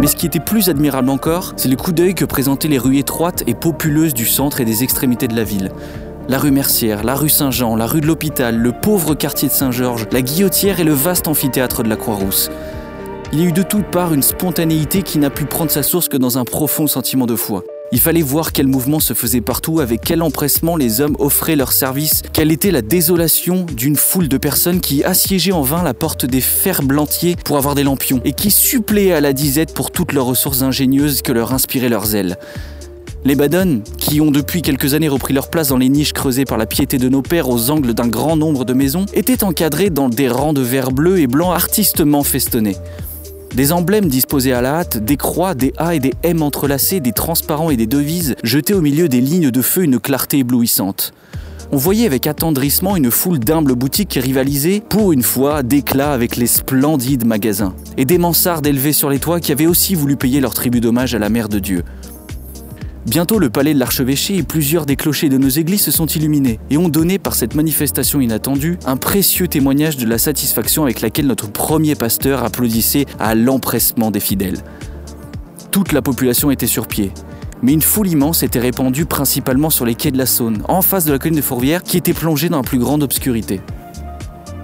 Mais 0.00 0.06
ce 0.06 0.16
qui 0.16 0.24
était 0.24 0.40
plus 0.40 0.70
admirable 0.70 1.10
encore, 1.10 1.52
c'est 1.56 1.68
le 1.68 1.76
coup 1.76 1.92
d'œil 1.92 2.14
que 2.14 2.24
présentaient 2.24 2.68
les 2.68 2.78
rues 2.78 2.96
étroites 2.96 3.44
et 3.46 3.52
populeuses 3.54 4.14
du 4.14 4.24
centre 4.24 4.62
et 4.62 4.64
des 4.64 4.82
extrémités 4.82 5.28
de 5.28 5.36
la 5.36 5.44
ville. 5.44 5.70
La 6.26 6.38
rue 6.38 6.50
Mercière, 6.50 7.04
la 7.04 7.14
rue 7.14 7.28
Saint-Jean, 7.28 7.76
la 7.76 7.86
rue 7.86 8.00
de 8.00 8.06
l'Hôpital, 8.06 8.56
le 8.56 8.72
pauvre 8.72 9.14
quartier 9.14 9.48
de 9.48 9.52
Saint-Georges, 9.52 10.06
la 10.10 10.22
Guillotière 10.22 10.80
et 10.80 10.84
le 10.84 10.94
vaste 10.94 11.28
amphithéâtre 11.28 11.82
de 11.82 11.90
la 11.90 11.96
Croix-Rousse. 11.96 12.50
Il 13.32 13.40
y 13.40 13.42
a 13.42 13.48
eu 13.48 13.52
de 13.52 13.62
toutes 13.62 13.90
parts 13.90 14.14
une 14.14 14.22
spontanéité 14.22 15.02
qui 15.02 15.18
n'a 15.18 15.28
pu 15.28 15.44
prendre 15.44 15.70
sa 15.70 15.82
source 15.82 16.08
que 16.08 16.16
dans 16.16 16.38
un 16.38 16.44
profond 16.44 16.86
sentiment 16.86 17.26
de 17.26 17.36
foi. 17.36 17.62
Il 17.92 17.98
fallait 17.98 18.22
voir 18.22 18.52
quel 18.52 18.68
mouvement 18.68 19.00
se 19.00 19.14
faisait 19.14 19.40
partout, 19.40 19.80
avec 19.80 20.00
quel 20.02 20.22
empressement 20.22 20.76
les 20.76 21.00
hommes 21.00 21.16
offraient 21.18 21.56
leurs 21.56 21.72
services, 21.72 22.22
quelle 22.32 22.52
était 22.52 22.70
la 22.70 22.82
désolation 22.82 23.66
d'une 23.66 23.96
foule 23.96 24.28
de 24.28 24.38
personnes 24.38 24.80
qui 24.80 25.02
assiégeaient 25.02 25.50
en 25.50 25.62
vain 25.62 25.82
la 25.82 25.92
porte 25.92 26.24
des 26.24 26.40
ferblantiers 26.40 27.34
pour 27.44 27.56
avoir 27.56 27.74
des 27.74 27.82
lampions, 27.82 28.20
et 28.24 28.32
qui 28.32 28.52
suppléaient 28.52 29.12
à 29.12 29.20
la 29.20 29.32
disette 29.32 29.74
pour 29.74 29.90
toutes 29.90 30.12
leurs 30.12 30.26
ressources 30.26 30.62
ingénieuses 30.62 31.20
que 31.22 31.32
leur 31.32 31.52
inspiraient 31.52 31.88
leurs 31.88 32.14
ailes. 32.14 32.38
Les 33.24 33.34
badonnes, 33.34 33.82
qui 33.98 34.20
ont 34.20 34.30
depuis 34.30 34.62
quelques 34.62 34.94
années 34.94 35.08
repris 35.08 35.34
leur 35.34 35.50
place 35.50 35.68
dans 35.68 35.76
les 35.76 35.88
niches 35.88 36.12
creusées 36.12 36.44
par 36.44 36.58
la 36.58 36.66
piété 36.66 36.96
de 36.96 37.08
nos 37.08 37.22
pères 37.22 37.48
aux 37.48 37.70
angles 37.70 37.92
d'un 37.92 38.08
grand 38.08 38.36
nombre 38.36 38.64
de 38.64 38.72
maisons, 38.72 39.06
étaient 39.14 39.42
encadrées 39.42 39.90
dans 39.90 40.08
des 40.08 40.28
rangs 40.28 40.52
de 40.52 40.62
verres 40.62 40.92
bleus 40.92 41.18
et 41.18 41.26
blancs 41.26 41.52
artistement 41.52 42.22
festonnés. 42.22 42.76
Des 43.54 43.72
emblèmes 43.72 44.08
disposés 44.08 44.52
à 44.52 44.62
la 44.62 44.76
hâte, 44.76 44.98
des 45.04 45.16
croix, 45.16 45.54
des 45.54 45.72
A 45.76 45.94
et 45.96 46.00
des 46.00 46.14
M 46.22 46.42
entrelacés, 46.42 47.00
des 47.00 47.12
transparents 47.12 47.70
et 47.70 47.76
des 47.76 47.88
devises 47.88 48.36
jetaient 48.44 48.74
au 48.74 48.80
milieu 48.80 49.08
des 49.08 49.20
lignes 49.20 49.50
de 49.50 49.62
feu 49.62 49.82
une 49.82 49.98
clarté 49.98 50.38
éblouissante. 50.38 51.12
On 51.72 51.76
voyait 51.76 52.06
avec 52.06 52.26
attendrissement 52.26 52.96
une 52.96 53.10
foule 53.10 53.38
d'humbles 53.38 53.74
boutiques 53.74 54.08
qui 54.08 54.20
rivalisaient, 54.20 54.82
pour 54.88 55.12
une 55.12 55.22
fois, 55.22 55.62
d'éclat 55.62 56.12
avec 56.12 56.36
les 56.36 56.48
splendides 56.48 57.24
magasins, 57.24 57.74
et 57.96 58.04
des 58.04 58.18
mansardes 58.18 58.66
élevées 58.66 58.92
sur 58.92 59.10
les 59.10 59.18
toits 59.18 59.40
qui 59.40 59.52
avaient 59.52 59.66
aussi 59.66 59.94
voulu 59.94 60.16
payer 60.16 60.40
leur 60.40 60.54
tribut 60.54 60.80
d'hommage 60.80 61.14
à 61.14 61.18
la 61.18 61.28
Mère 61.28 61.48
de 61.48 61.58
Dieu. 61.58 61.84
Bientôt, 63.06 63.38
le 63.38 63.48
palais 63.48 63.72
de 63.72 63.78
l'archevêché 63.78 64.36
et 64.36 64.42
plusieurs 64.42 64.84
des 64.84 64.94
clochers 64.94 65.30
de 65.30 65.38
nos 65.38 65.48
églises 65.48 65.80
se 65.80 65.90
sont 65.90 66.06
illuminés 66.06 66.60
et 66.68 66.76
ont 66.76 66.90
donné 66.90 67.18
par 67.18 67.34
cette 67.34 67.54
manifestation 67.54 68.20
inattendue 68.20 68.78
un 68.84 68.98
précieux 68.98 69.48
témoignage 69.48 69.96
de 69.96 70.06
la 70.06 70.18
satisfaction 70.18 70.82
avec 70.82 71.00
laquelle 71.00 71.26
notre 71.26 71.50
premier 71.50 71.94
pasteur 71.94 72.44
applaudissait 72.44 73.06
à 73.18 73.34
l'empressement 73.34 74.10
des 74.10 74.20
fidèles. 74.20 74.58
Toute 75.70 75.92
la 75.92 76.02
population 76.02 76.50
était 76.50 76.66
sur 76.66 76.86
pied, 76.86 77.10
mais 77.62 77.72
une 77.72 77.80
foule 77.80 78.08
immense 78.08 78.42
était 78.42 78.58
répandue 78.58 79.06
principalement 79.06 79.70
sur 79.70 79.86
les 79.86 79.94
quais 79.94 80.10
de 80.10 80.18
la 80.18 80.26
Saône, 80.26 80.62
en 80.68 80.82
face 80.82 81.06
de 81.06 81.12
la 81.12 81.18
colline 81.18 81.36
de 81.36 81.42
Fourvière 81.42 81.82
qui 81.82 81.96
était 81.96 82.12
plongée 82.12 82.50
dans 82.50 82.58
la 82.58 82.62
plus 82.62 82.78
grande 82.78 83.02
obscurité. 83.02 83.62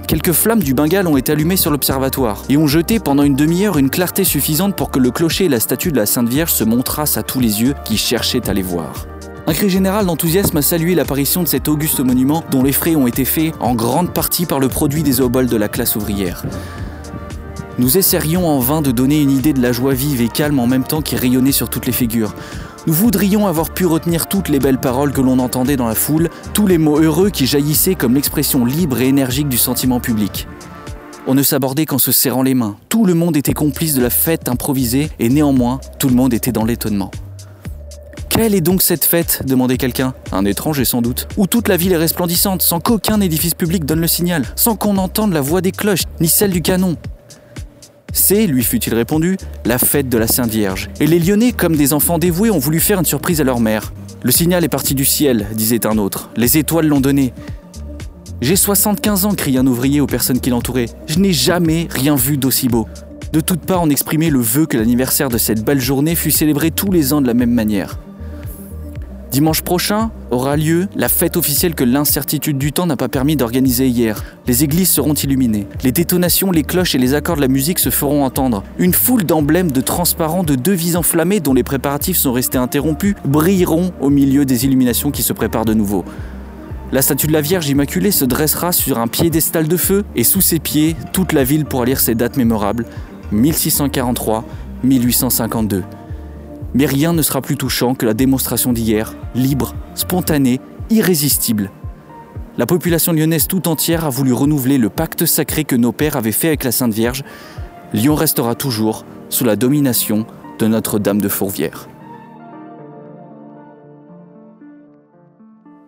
Quelques 0.06 0.32
flammes 0.32 0.62
du 0.62 0.72
Bengale 0.72 1.08
ont 1.08 1.16
été 1.16 1.32
allumées 1.32 1.56
sur 1.56 1.72
l'observatoire 1.72 2.44
et 2.48 2.56
ont 2.56 2.68
jeté 2.68 3.00
pendant 3.00 3.24
une 3.24 3.34
demi-heure 3.34 3.76
une 3.76 3.90
clarté 3.90 4.22
suffisante 4.22 4.76
pour 4.76 4.92
que 4.92 5.00
le 5.00 5.10
clocher 5.10 5.46
et 5.46 5.48
la 5.48 5.58
statue 5.58 5.90
de 5.90 5.96
la 5.96 6.06
Sainte 6.06 6.28
Vierge 6.28 6.52
se 6.52 6.62
montrassent 6.62 7.16
à 7.16 7.24
tous 7.24 7.40
les 7.40 7.60
yeux 7.62 7.74
qui 7.84 7.96
cherchaient 7.96 8.48
à 8.48 8.54
les 8.54 8.62
voir. 8.62 9.08
Un 9.48 9.52
cri 9.52 9.68
général 9.68 10.06
d'enthousiasme 10.06 10.58
a 10.58 10.62
salué 10.62 10.94
l'apparition 10.94 11.42
de 11.42 11.48
cet 11.48 11.66
auguste 11.66 11.98
monument 11.98 12.44
dont 12.52 12.62
les 12.62 12.70
frais 12.70 12.94
ont 12.94 13.08
été 13.08 13.24
faits 13.24 13.52
en 13.58 13.74
grande 13.74 14.14
partie 14.14 14.46
par 14.46 14.60
le 14.60 14.68
produit 14.68 15.02
des 15.02 15.20
oboles 15.20 15.48
de 15.48 15.56
la 15.56 15.66
classe 15.66 15.96
ouvrière. 15.96 16.44
Nous 17.78 17.98
essayerions 17.98 18.48
en 18.48 18.60
vain 18.60 18.82
de 18.82 18.92
donner 18.92 19.20
une 19.20 19.32
idée 19.32 19.52
de 19.52 19.60
la 19.60 19.72
joie 19.72 19.92
vive 19.92 20.20
et 20.20 20.28
calme 20.28 20.60
en 20.60 20.68
même 20.68 20.84
temps 20.84 21.02
qui 21.02 21.16
rayonnait 21.16 21.50
sur 21.50 21.68
toutes 21.68 21.86
les 21.86 21.92
figures. 21.92 22.34
Nous 22.86 22.92
voudrions 22.92 23.48
avoir 23.48 23.70
pu 23.70 23.84
retenir 23.84 24.28
toutes 24.28 24.48
les 24.48 24.60
belles 24.60 24.78
paroles 24.78 25.12
que 25.12 25.20
l'on 25.20 25.40
entendait 25.40 25.74
dans 25.74 25.88
la 25.88 25.96
foule, 25.96 26.30
tous 26.54 26.68
les 26.68 26.78
mots 26.78 27.00
heureux 27.00 27.30
qui 27.30 27.44
jaillissaient 27.44 27.96
comme 27.96 28.14
l'expression 28.14 28.64
libre 28.64 29.00
et 29.00 29.08
énergique 29.08 29.48
du 29.48 29.58
sentiment 29.58 29.98
public. 29.98 30.46
On 31.26 31.34
ne 31.34 31.42
s'abordait 31.42 31.84
qu'en 31.84 31.98
se 31.98 32.12
serrant 32.12 32.44
les 32.44 32.54
mains. 32.54 32.76
Tout 32.88 33.04
le 33.04 33.14
monde 33.14 33.36
était 33.36 33.54
complice 33.54 33.94
de 33.94 34.02
la 34.02 34.10
fête 34.10 34.48
improvisée 34.48 35.10
et 35.18 35.28
néanmoins, 35.28 35.80
tout 35.98 36.08
le 36.08 36.14
monde 36.14 36.32
était 36.32 36.52
dans 36.52 36.64
l'étonnement. 36.64 37.10
Quelle 38.28 38.54
est 38.54 38.60
donc 38.60 38.82
cette 38.82 39.04
fête? 39.04 39.42
demandait 39.44 39.78
quelqu'un. 39.78 40.14
Un 40.30 40.44
étranger 40.44 40.84
sans 40.84 41.02
doute. 41.02 41.26
Où 41.36 41.48
toute 41.48 41.66
la 41.66 41.76
ville 41.76 41.92
est 41.92 41.96
resplendissante, 41.96 42.62
sans 42.62 42.78
qu'aucun 42.78 43.20
édifice 43.20 43.54
public 43.54 43.84
donne 43.84 44.00
le 44.00 44.06
signal, 44.06 44.44
sans 44.54 44.76
qu'on 44.76 44.98
entende 44.98 45.32
la 45.32 45.40
voix 45.40 45.60
des 45.60 45.72
cloches, 45.72 46.04
ni 46.20 46.28
celle 46.28 46.52
du 46.52 46.62
canon. 46.62 46.96
C'est, 48.16 48.46
lui 48.46 48.64
fut-il 48.64 48.94
répondu, 48.94 49.36
la 49.66 49.76
fête 49.76 50.08
de 50.08 50.16
la 50.16 50.26
Sainte 50.26 50.50
Vierge. 50.50 50.88
Et 51.00 51.06
les 51.06 51.18
Lyonnais, 51.18 51.52
comme 51.52 51.76
des 51.76 51.92
enfants 51.92 52.18
dévoués, 52.18 52.50
ont 52.50 52.58
voulu 52.58 52.80
faire 52.80 52.98
une 52.98 53.04
surprise 53.04 53.42
à 53.42 53.44
leur 53.44 53.60
mère. 53.60 53.92
Le 54.22 54.32
signal 54.32 54.64
est 54.64 54.70
parti 54.70 54.94
du 54.94 55.04
ciel, 55.04 55.46
disait 55.52 55.86
un 55.86 55.98
autre. 55.98 56.30
Les 56.34 56.56
étoiles 56.56 56.86
l'ont 56.86 57.02
donné. 57.02 57.34
J'ai 58.40 58.56
75 58.56 59.26
ans, 59.26 59.34
cria 59.34 59.60
un 59.60 59.66
ouvrier 59.66 60.00
aux 60.00 60.06
personnes 60.06 60.40
qui 60.40 60.48
l'entouraient. 60.48 60.88
Je 61.06 61.18
n'ai 61.18 61.34
jamais 61.34 61.88
rien 61.90 62.16
vu 62.16 62.38
d'aussi 62.38 62.68
beau. 62.68 62.86
De 63.34 63.40
toutes 63.40 63.60
parts, 63.60 63.82
on 63.82 63.90
exprimait 63.90 64.30
le 64.30 64.40
vœu 64.40 64.64
que 64.64 64.78
l'anniversaire 64.78 65.28
de 65.28 65.36
cette 65.36 65.62
belle 65.62 65.80
journée 65.80 66.14
fût 66.14 66.30
célébré 66.30 66.70
tous 66.70 66.90
les 66.90 67.12
ans 67.12 67.20
de 67.20 67.26
la 67.26 67.34
même 67.34 67.52
manière. 67.52 67.98
Dimanche 69.36 69.60
prochain 69.60 70.12
aura 70.30 70.56
lieu 70.56 70.88
la 70.96 71.10
fête 71.10 71.36
officielle 71.36 71.74
que 71.74 71.84
l'incertitude 71.84 72.56
du 72.56 72.72
temps 72.72 72.86
n'a 72.86 72.96
pas 72.96 73.10
permis 73.10 73.36
d'organiser 73.36 73.86
hier. 73.86 74.24
Les 74.46 74.64
églises 74.64 74.88
seront 74.88 75.12
illuminées. 75.12 75.66
Les 75.82 75.92
détonations, 75.92 76.50
les 76.50 76.62
cloches 76.62 76.94
et 76.94 76.98
les 76.98 77.12
accords 77.12 77.36
de 77.36 77.42
la 77.42 77.48
musique 77.48 77.78
se 77.78 77.90
feront 77.90 78.24
entendre. 78.24 78.62
Une 78.78 78.94
foule 78.94 79.24
d'emblèmes 79.24 79.72
de 79.72 79.82
transparents 79.82 80.42
de 80.42 80.54
devises 80.54 80.96
enflammées 80.96 81.40
dont 81.40 81.52
les 81.52 81.64
préparatifs 81.64 82.16
sont 82.16 82.32
restés 82.32 82.56
interrompus 82.56 83.14
brilleront 83.26 83.92
au 84.00 84.08
milieu 84.08 84.46
des 84.46 84.64
illuminations 84.64 85.10
qui 85.10 85.22
se 85.22 85.34
préparent 85.34 85.66
de 85.66 85.74
nouveau. 85.74 86.06
La 86.90 87.02
statue 87.02 87.26
de 87.26 87.32
la 87.34 87.42
Vierge 87.42 87.68
Immaculée 87.68 88.12
se 88.12 88.24
dressera 88.24 88.72
sur 88.72 88.98
un 88.98 89.06
piédestal 89.06 89.68
de 89.68 89.76
feu 89.76 90.06
et 90.14 90.24
sous 90.24 90.40
ses 90.40 90.60
pieds, 90.60 90.96
toute 91.12 91.34
la 91.34 91.44
ville 91.44 91.66
pourra 91.66 91.84
lire 91.84 92.00
ses 92.00 92.14
dates 92.14 92.38
mémorables 92.38 92.86
1643, 93.32 94.46
1852 94.82 95.84
mais 96.76 96.84
rien 96.84 97.14
ne 97.14 97.22
sera 97.22 97.40
plus 97.40 97.56
touchant 97.56 97.94
que 97.94 98.04
la 98.04 98.12
démonstration 98.12 98.74
d'hier, 98.74 99.14
libre, 99.34 99.74
spontanée, 99.94 100.60
irrésistible. 100.90 101.70
La 102.58 102.66
population 102.66 103.14
lyonnaise 103.14 103.48
tout 103.48 103.66
entière 103.66 104.04
a 104.04 104.10
voulu 104.10 104.34
renouveler 104.34 104.76
le 104.76 104.90
pacte 104.90 105.24
sacré 105.24 105.64
que 105.64 105.74
nos 105.74 105.92
pères 105.92 106.16
avaient 106.16 106.32
fait 106.32 106.48
avec 106.48 106.64
la 106.64 106.72
Sainte 106.72 106.92
Vierge. 106.92 107.24
Lyon 107.94 108.14
restera 108.14 108.54
toujours 108.54 109.06
sous 109.30 109.44
la 109.44 109.56
domination 109.56 110.26
de 110.58 110.66
Notre-Dame 110.66 111.20
de 111.20 111.28
Fourvière. 111.28 111.88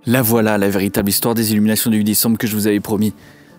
La 0.07 0.23
voilà 0.23 0.57
la 0.57 0.71
véritable 0.71 1.11
histoire 1.11 1.35
des 1.35 1.53
illuminations 1.53 1.91
du 1.91 1.99
8 1.99 2.05
décembre 2.05 2.39
que 2.39 2.47
je 2.47 2.57
vous 2.57 2.67
avais 2.67 2.81
promis 2.81 3.13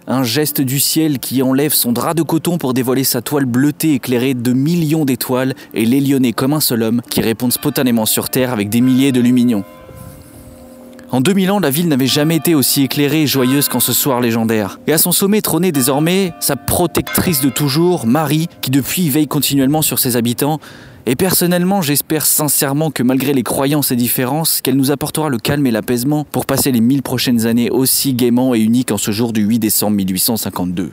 un 0.10 0.24
geste 0.24 0.60
du 0.60 0.80
ciel 0.80 1.20
qui 1.20 1.44
enlève 1.44 1.72
son 1.72 1.92
drap 1.92 2.16
de 2.16 2.24
coton 2.24 2.58
pour 2.58 2.74
dévoiler 2.74 3.04
sa 3.04 3.22
toile 3.22 3.46
bleutée 3.46 3.94
éclairée 3.94 4.34
de 4.34 4.54
millions 4.54 5.06
d'étoiles 5.06 5.54
et 5.76 5.86
lyonnais 5.86 6.34
comme 6.34 6.54
un 6.54 6.60
seul 6.60 6.82
homme 6.82 7.02
qui 7.12 7.22
répondent 7.22 7.54
spontanément 7.54 8.08
sur 8.08 8.30
Terre 8.30 8.52
avec 8.52 8.70
des 8.70 8.82
milliers 8.82 9.12
de 9.12 9.22
lumignons. 9.22 9.64
En 11.12 11.22
2000 11.22 11.52
ans, 11.52 11.60
la 11.60 11.70
ville 11.70 11.88
n'avait 11.88 12.08
jamais 12.08 12.36
été 12.36 12.54
aussi 12.54 12.84
éclairée 12.84 13.24
et 13.24 13.28
joyeuse 13.28 13.68
qu'en 13.68 13.80
ce 13.80 13.94
soir 13.94 14.20
légendaire. 14.20 14.80
Et 14.88 14.94
à 14.94 14.98
son 14.98 15.12
sommet 15.12 15.42
trônait 15.42 15.72
désormais 15.72 16.34
sa 16.40 16.56
protectrice 16.56 17.42
de 17.42 17.50
toujours, 17.50 18.06
Marie, 18.06 18.48
qui 18.62 18.70
depuis 18.70 19.10
veille 19.10 19.28
continuellement 19.28 19.82
sur 19.82 19.98
ses 19.98 20.18
habitants, 20.18 20.60
et 21.06 21.16
personnellement, 21.16 21.82
j'espère 21.82 22.26
sincèrement 22.26 22.92
que 22.92 23.04
malgré 23.04 23.34
les 23.34 23.44
croyances 23.44 23.92
et 23.92 23.96
différences, 23.96 24.62
qu'elle 24.62 24.76
nous 24.76 24.92
apportera 24.92 25.30
le 25.30 25.38
calme 25.38 25.66
et 25.66 25.72
l'apaisement 25.72 26.24
pour 26.24 26.46
passer 26.46 26.72
les 26.72 26.82
mille 26.82 27.02
prochaines 27.02 27.46
années 27.46 27.70
aussi 27.70 28.14
gaiement 28.14 28.54
et 28.54 28.60
uniques 28.60 28.92
en 28.92 28.98
ce 28.98 29.12
jour 29.12 29.34
du 29.34 29.42
8 29.42 29.60
décembre 29.60 29.96
1852. 29.98 30.92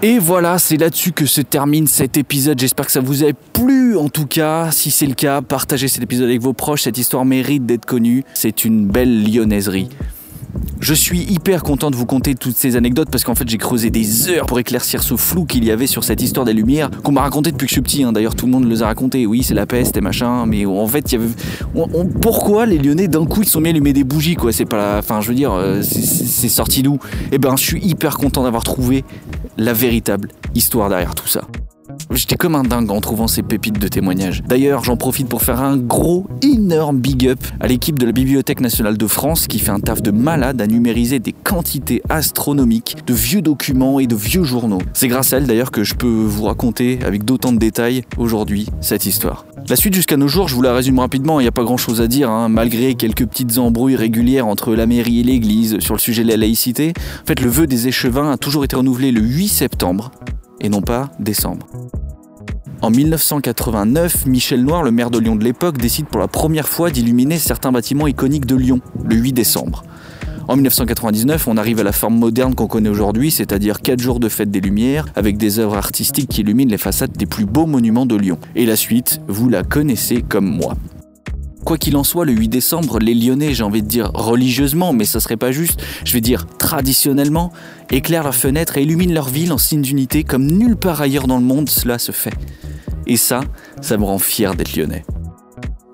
Et 0.00 0.20
voilà, 0.20 0.60
c'est 0.60 0.76
là-dessus 0.76 1.10
que 1.10 1.26
se 1.26 1.40
termine 1.40 1.88
cet 1.88 2.16
épisode. 2.16 2.60
J'espère 2.60 2.86
que 2.86 2.92
ça 2.92 3.00
vous 3.00 3.24
a 3.24 3.32
plu. 3.52 3.96
En 3.96 4.08
tout 4.08 4.26
cas, 4.26 4.70
si 4.70 4.92
c'est 4.92 5.06
le 5.06 5.14
cas, 5.14 5.42
partagez 5.42 5.88
cet 5.88 6.04
épisode 6.04 6.26
avec 6.26 6.40
vos 6.40 6.52
proches. 6.52 6.82
Cette 6.82 6.98
histoire 6.98 7.24
mérite 7.24 7.66
d'être 7.66 7.84
connue. 7.84 8.24
C'est 8.32 8.64
une 8.64 8.86
belle 8.86 9.24
lyonnaiserie. 9.24 9.88
Je 10.80 10.94
suis 10.94 11.20
hyper 11.20 11.62
content 11.62 11.90
de 11.90 11.96
vous 11.96 12.06
conter 12.06 12.34
toutes 12.34 12.56
ces 12.56 12.76
anecdotes 12.76 13.10
parce 13.10 13.24
qu'en 13.24 13.34
fait 13.34 13.48
j'ai 13.48 13.58
creusé 13.58 13.90
des 13.90 14.28
heures 14.28 14.46
pour 14.46 14.58
éclaircir 14.58 15.02
ce 15.02 15.16
flou 15.16 15.44
qu'il 15.44 15.64
y 15.64 15.70
avait 15.70 15.88
sur 15.88 16.04
cette 16.04 16.22
histoire 16.22 16.46
des 16.46 16.52
Lumières 16.52 16.90
qu'on 17.02 17.12
m'a 17.12 17.22
raconté 17.22 17.50
depuis 17.50 17.66
que 17.66 17.70
je 17.70 17.74
suis 17.74 17.82
petit. 17.82 18.04
Hein. 18.04 18.12
D'ailleurs 18.12 18.34
tout 18.34 18.46
le 18.46 18.52
monde 18.52 18.64
les 18.64 18.82
a 18.82 18.86
raconté. 18.86 19.26
Oui 19.26 19.42
c'est 19.42 19.54
la 19.54 19.66
peste 19.66 19.96
et 19.96 20.00
machin, 20.00 20.46
mais 20.46 20.64
en 20.66 20.86
fait 20.86 21.12
il 21.12 21.20
y 21.20 21.22
avait... 21.22 21.88
pourquoi 22.22 22.64
les 22.64 22.78
Lyonnais 22.78 23.08
d'un 23.08 23.26
coup 23.26 23.42
ils 23.42 23.48
sont 23.48 23.60
mis 23.60 23.68
à 23.68 23.70
allumer 23.70 23.92
des 23.92 24.04
bougies 24.04 24.36
quoi? 24.36 24.52
C'est 24.52 24.64
pas, 24.64 24.98
enfin 24.98 25.20
je 25.20 25.28
veux 25.28 25.34
dire 25.34 25.52
euh, 25.52 25.82
c'est 25.82 26.48
sorti 26.48 26.82
d'où? 26.82 26.98
Eh 27.32 27.38
ben 27.38 27.56
je 27.56 27.64
suis 27.64 27.84
hyper 27.84 28.16
content 28.16 28.44
d'avoir 28.44 28.62
trouvé 28.62 29.04
la 29.56 29.72
véritable 29.72 30.28
histoire 30.54 30.88
derrière 30.88 31.14
tout 31.14 31.28
ça. 31.28 31.42
J'étais 32.10 32.36
comme 32.36 32.54
un 32.54 32.62
dingue 32.62 32.90
en 32.90 33.00
trouvant 33.00 33.28
ces 33.28 33.42
pépites 33.42 33.78
de 33.78 33.86
témoignages. 33.86 34.42
D'ailleurs, 34.42 34.82
j'en 34.82 34.96
profite 34.96 35.28
pour 35.28 35.42
faire 35.42 35.60
un 35.60 35.76
gros, 35.76 36.26
énorme 36.42 36.98
big 36.98 37.28
up 37.28 37.38
à 37.60 37.66
l'équipe 37.66 37.98
de 37.98 38.06
la 38.06 38.12
Bibliothèque 38.12 38.60
nationale 38.60 38.96
de 38.96 39.06
France 39.06 39.46
qui 39.46 39.58
fait 39.58 39.70
un 39.70 39.80
taf 39.80 40.02
de 40.02 40.10
malade 40.10 40.60
à 40.62 40.66
numériser 40.66 41.18
des 41.18 41.32
quantités 41.32 42.02
astronomiques 42.08 42.96
de 43.06 43.12
vieux 43.12 43.42
documents 43.42 44.00
et 44.00 44.06
de 44.06 44.16
vieux 44.16 44.42
journaux. 44.42 44.80
C'est 44.94 45.08
grâce 45.08 45.32
à 45.32 45.36
elle 45.36 45.46
d'ailleurs 45.46 45.70
que 45.70 45.84
je 45.84 45.94
peux 45.94 46.06
vous 46.06 46.44
raconter 46.44 46.98
avec 47.04 47.24
d'autant 47.24 47.52
de 47.52 47.58
détails 47.58 48.04
aujourd'hui 48.16 48.68
cette 48.80 49.04
histoire. 49.04 49.44
La 49.68 49.76
suite 49.76 49.94
jusqu'à 49.94 50.16
nos 50.16 50.28
jours, 50.28 50.48
je 50.48 50.54
vous 50.54 50.62
la 50.62 50.72
résume 50.72 51.00
rapidement, 51.00 51.40
il 51.40 51.44
n'y 51.44 51.48
a 51.48 51.52
pas 51.52 51.64
grand 51.64 51.76
chose 51.76 52.00
à 52.00 52.06
dire, 52.06 52.30
hein. 52.30 52.48
malgré 52.48 52.94
quelques 52.94 53.26
petites 53.26 53.58
embrouilles 53.58 53.96
régulières 53.96 54.46
entre 54.46 54.74
la 54.74 54.86
mairie 54.86 55.20
et 55.20 55.24
l'église 55.24 55.78
sur 55.80 55.94
le 55.94 56.00
sujet 56.00 56.22
de 56.22 56.28
la 56.28 56.38
laïcité. 56.38 56.94
En 57.22 57.26
fait, 57.26 57.40
le 57.40 57.50
vœu 57.50 57.66
des 57.66 57.86
échevins 57.86 58.32
a 58.32 58.38
toujours 58.38 58.64
été 58.64 58.76
renouvelé 58.76 59.12
le 59.12 59.20
8 59.20 59.48
septembre 59.48 60.10
et 60.60 60.68
non 60.68 60.80
pas 60.80 61.10
décembre. 61.18 61.66
En 62.80 62.90
1989, 62.90 64.26
Michel 64.26 64.62
Noir, 64.62 64.84
le 64.84 64.92
maire 64.92 65.10
de 65.10 65.18
Lyon 65.18 65.34
de 65.34 65.42
l'époque, 65.42 65.78
décide 65.78 66.06
pour 66.06 66.20
la 66.20 66.28
première 66.28 66.68
fois 66.68 66.90
d'illuminer 66.90 67.36
certains 67.36 67.72
bâtiments 67.72 68.06
iconiques 68.06 68.46
de 68.46 68.54
Lyon, 68.54 68.80
le 69.04 69.16
8 69.16 69.32
décembre. 69.32 69.82
En 70.46 70.54
1999, 70.54 71.48
on 71.48 71.56
arrive 71.56 71.80
à 71.80 71.82
la 71.82 71.90
forme 71.90 72.16
moderne 72.16 72.54
qu'on 72.54 72.68
connaît 72.68 72.88
aujourd'hui, 72.88 73.32
c'est-à-dire 73.32 73.80
4 73.82 74.00
jours 74.00 74.20
de 74.20 74.28
fête 74.28 74.52
des 74.52 74.60
Lumières, 74.60 75.06
avec 75.16 75.36
des 75.36 75.58
œuvres 75.58 75.76
artistiques 75.76 76.30
qui 76.30 76.42
illuminent 76.42 76.70
les 76.70 76.78
façades 76.78 77.12
des 77.12 77.26
plus 77.26 77.46
beaux 77.46 77.66
monuments 77.66 78.06
de 78.06 78.14
Lyon. 78.14 78.38
Et 78.54 78.64
la 78.64 78.76
suite, 78.76 79.20
vous 79.26 79.48
la 79.48 79.64
connaissez 79.64 80.22
comme 80.22 80.46
moi. 80.46 80.74
Quoi 81.64 81.76
qu'il 81.76 81.96
en 81.96 82.04
soit, 82.04 82.24
le 82.24 82.32
8 82.32 82.48
décembre, 82.48 82.98
les 82.98 83.14
Lyonnais, 83.14 83.52
j'ai 83.52 83.62
envie 83.62 83.82
de 83.82 83.88
dire 83.88 84.10
religieusement, 84.14 84.92
mais 84.92 85.04
ça 85.04 85.20
serait 85.20 85.36
pas 85.36 85.52
juste, 85.52 85.82
je 86.04 86.12
vais 86.12 86.20
dire 86.20 86.46
traditionnellement, 86.58 87.52
éclairent 87.90 88.24
leurs 88.24 88.34
fenêtres 88.34 88.78
et 88.78 88.82
illuminent 88.82 89.12
leur 89.12 89.28
ville 89.28 89.52
en 89.52 89.58
signe 89.58 89.82
d'unité 89.82 90.24
comme 90.24 90.46
nulle 90.46 90.76
part 90.76 91.00
ailleurs 91.00 91.26
dans 91.26 91.38
le 91.38 91.44
monde 91.44 91.68
cela 91.68 91.98
se 91.98 92.12
fait. 92.12 92.34
Et 93.06 93.16
ça, 93.16 93.40
ça 93.80 93.96
me 93.96 94.04
rend 94.04 94.18
fier 94.18 94.54
d'être 94.54 94.76
lyonnais. 94.76 95.04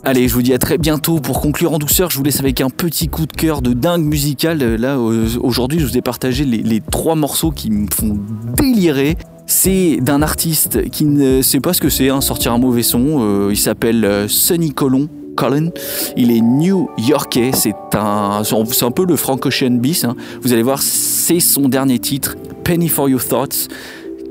Allez, 0.07 0.29
je 0.29 0.35
vous 0.35 0.43
dis 0.43 0.53
à 0.53 0.59
très 0.59 0.77
bientôt. 0.77 1.19
Pour 1.19 1.41
conclure 1.41 1.73
en 1.73 1.79
douceur, 1.79 2.11
je 2.11 2.19
vous 2.19 2.25
laisse 2.25 2.39
avec 2.39 2.61
un 2.61 2.69
petit 2.69 3.09
coup 3.09 3.25
de 3.25 3.33
cœur 3.33 3.63
de 3.63 3.73
dingue 3.73 4.05
musical. 4.05 4.59
Là, 4.59 4.99
aujourd'hui, 4.99 5.79
je 5.79 5.87
vous 5.87 5.97
ai 5.97 6.03
partagé 6.03 6.45
les, 6.45 6.83
trois 6.83 7.15
morceaux 7.15 7.51
qui 7.51 7.71
me 7.71 7.87
font 7.91 8.19
délirer. 8.59 9.17
C'est 9.47 9.99
d'un 10.03 10.21
artiste 10.21 10.91
qui 10.91 11.07
ne 11.07 11.41
sait 11.41 11.61
pas 11.61 11.73
ce 11.73 11.81
que 11.81 11.89
c'est, 11.89 12.11
hein, 12.11 12.21
sortir 12.21 12.53
un 12.53 12.59
mauvais 12.59 12.83
son. 12.83 13.19
Euh, 13.21 13.49
il 13.51 13.57
s'appelle 13.57 14.05
euh, 14.05 14.29
Sonny 14.29 14.73
Colon. 14.73 15.09
Colin. 15.35 15.71
Il 16.17 16.31
est 16.31 16.41
new-yorkais, 16.41 17.51
c'est 17.53 17.75
un, 17.95 18.43
c'est 18.45 18.85
un 18.85 18.91
peu 18.91 19.05
le 19.05 19.17
Frank 19.17 19.45
Ocean 19.47 19.79
bis. 19.79 20.05
Hein. 20.05 20.17
Vous 20.43 20.53
allez 20.53 20.63
voir, 20.63 20.83
c'est 20.83 21.41
son 21.41 21.69
dernier 21.69 21.99
titre, 21.99 22.37
Penny 22.65 22.89
for 22.89 23.09
Your 23.09 23.25
Thoughts, 23.25 23.69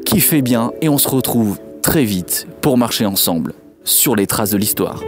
qui 0.06 0.20
fait 0.20 0.41
bien 0.41 0.72
et 0.82 0.89
on 0.89 0.97
se 0.97 1.08
retrouve 1.08 1.60
très 1.82 2.04
vite 2.04 2.47
pour 2.62 2.78
marcher 2.78 3.06
ensemble 3.06 3.54
sur 3.84 4.16
les 4.16 4.28
traces 4.28 4.51
de 4.51 4.58
l'histoire. 4.58 5.01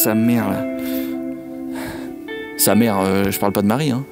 Sa 0.00 0.14
mère 0.14 0.48
là. 0.48 0.64
Sa 2.56 2.74
mère, 2.74 2.98
euh, 3.00 3.30
je 3.30 3.38
parle 3.38 3.52
pas 3.52 3.60
de 3.60 3.66
Marie, 3.66 3.90
hein. 3.90 4.04